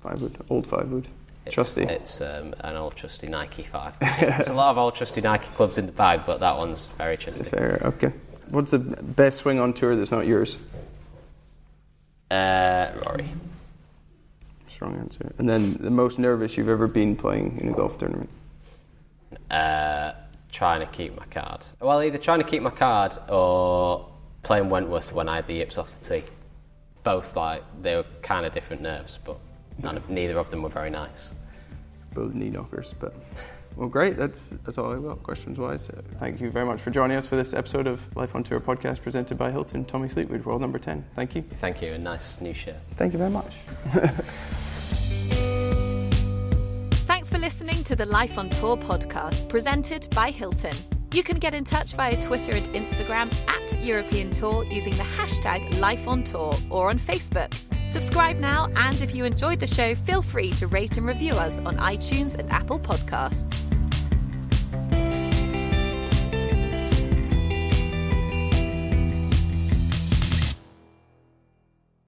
Five 0.01 0.21
wood, 0.21 0.37
old 0.51 0.67
five 0.67 0.89
wood. 0.91 1.07
It's, 1.45 1.55
Trusty. 1.55 1.83
It's 1.83 2.21
um, 2.21 2.55
an 2.61 2.77
old 2.77 2.95
trusty 2.95 3.27
Nike 3.27 3.65
five. 3.65 3.99
There's 4.01 4.49
a 4.49 4.55
lot 4.55 4.71
of 4.71 4.79
old 4.79 4.95
trusty 4.95 5.21
Nike 5.21 5.49
clubs 5.57 5.77
in 5.77 5.87
the 5.87 5.93
bag, 5.93 6.23
but 6.25 6.39
that 6.41 6.57
one's 6.57 6.87
very 6.99 7.17
trusty. 7.17 7.45
Fair, 7.45 7.81
okay. 7.85 8.13
What's 8.49 8.71
the 8.71 8.79
best 8.79 9.39
swing 9.39 9.59
on 9.59 9.73
tour 9.73 9.97
that's 9.97 10.13
not 10.13 10.27
yours? 10.27 10.59
Uh, 12.33 12.93
Rory. 13.05 13.29
Strong 14.67 14.97
answer. 14.97 15.35
And 15.37 15.47
then 15.47 15.75
the 15.75 15.91
most 15.91 16.19
nervous 16.19 16.57
you've 16.57 16.71
ever 16.71 16.87
been 16.87 17.15
playing 17.15 17.59
in 17.61 17.69
a 17.69 17.73
golf 17.73 17.99
tournament? 17.99 18.31
Uh, 19.51 20.13
trying 20.51 20.81
to 20.81 20.87
keep 20.87 21.15
my 21.15 21.27
card. 21.27 21.61
Well, 21.79 22.03
either 22.03 22.17
trying 22.17 22.39
to 22.39 22.47
keep 22.47 22.63
my 22.63 22.71
card 22.71 23.13
or 23.29 24.09
playing 24.43 24.71
Wentworth 24.71 25.13
when 25.13 25.29
I 25.29 25.37
had 25.37 25.47
the 25.47 25.55
yips 25.55 25.77
off 25.77 26.01
the 26.01 26.21
tee. 26.21 26.27
Both 27.05 27.37
like 27.37 27.63
they 27.83 27.97
were 27.97 28.07
kind 28.23 28.47
of 28.47 28.53
different 28.53 28.81
nerves, 28.81 29.19
but 29.23 29.37
none 29.83 29.99
of, 29.99 30.09
neither 30.09 30.39
of 30.39 30.49
them 30.49 30.63
were 30.63 30.71
very 30.71 30.91
nice. 30.91 31.35
Both 32.15 32.33
knee 32.33 32.49
knockers, 32.49 32.95
but 32.99 33.15
well, 33.77 33.89
great. 33.89 34.17
That's 34.17 34.53
that's 34.65 34.79
all 34.79 34.93
I've 34.93 35.03
got 35.03 35.23
questions 35.23 35.59
wise. 35.59 35.89
Thank 36.19 36.41
you 36.41 36.51
very 36.51 36.67
much 36.67 36.81
for 36.81 36.91
joining 36.91 37.17
us 37.17 37.27
for 37.27 37.37
this 37.37 37.53
episode 37.55 37.87
of 37.87 38.15
Life 38.17 38.35
on 38.35 38.43
Tour 38.43 38.61
podcast 38.61 39.03
presented 39.03 39.39
by 39.39 39.51
Hilton. 39.51 39.85
Tommy 39.85 40.09
Fleetwood, 40.09 40.45
world 40.45 40.61
number 40.61 40.79
ten. 40.79 41.05
Thank 41.15 41.35
you. 41.35 41.43
Thank 41.43 41.83
you, 41.83 41.93
and 41.93 42.05
nice 42.05 42.41
new 42.41 42.55
shirt. 42.55 42.77
Thank 42.97 43.13
you 43.13 43.19
very 43.19 43.31
much. 43.31 43.55
Thanks 47.07 47.31
for 47.31 47.39
listening 47.39 47.83
to 47.85 47.97
the 47.97 48.07
Life 48.07 48.39
on 48.39 48.51
Tour 48.51 48.77
podcast 48.77 49.49
presented 49.49 50.09
by 50.15 50.31
Hilton. 50.31 50.77
You 51.13 51.23
can 51.23 51.39
get 51.39 51.55
in 51.55 51.65
touch 51.65 51.93
via 51.93 52.17
Twitter 52.19 52.53
and 52.53 52.67
Instagram 52.69 53.31
at 53.47 53.83
European 53.83 54.31
Tour 54.31 54.65
using 54.65 54.97
the 54.97 55.03
hashtag 55.03 55.79
Life 55.79 56.09
on 56.09 56.25
Tour 56.25 56.55
or 56.71 56.89
on 56.89 56.99
Facebook. 56.99 57.53
Subscribe 57.93 58.39
now, 58.39 58.71
and 58.75 59.03
if 59.03 59.15
you 59.15 59.27
enjoyed 59.27 59.61
the 59.61 59.67
show, 59.67 59.95
feel 59.95 60.23
free 60.23 60.51
to 60.53 60.67
rate 60.67 60.97
and 60.97 61.07
review 61.07 61.35
us 61.35 61.59
on 61.59 61.77
iTunes 61.77 62.39
and 62.39 62.51
Apple 62.51 62.79
Podcasts. 62.79 63.72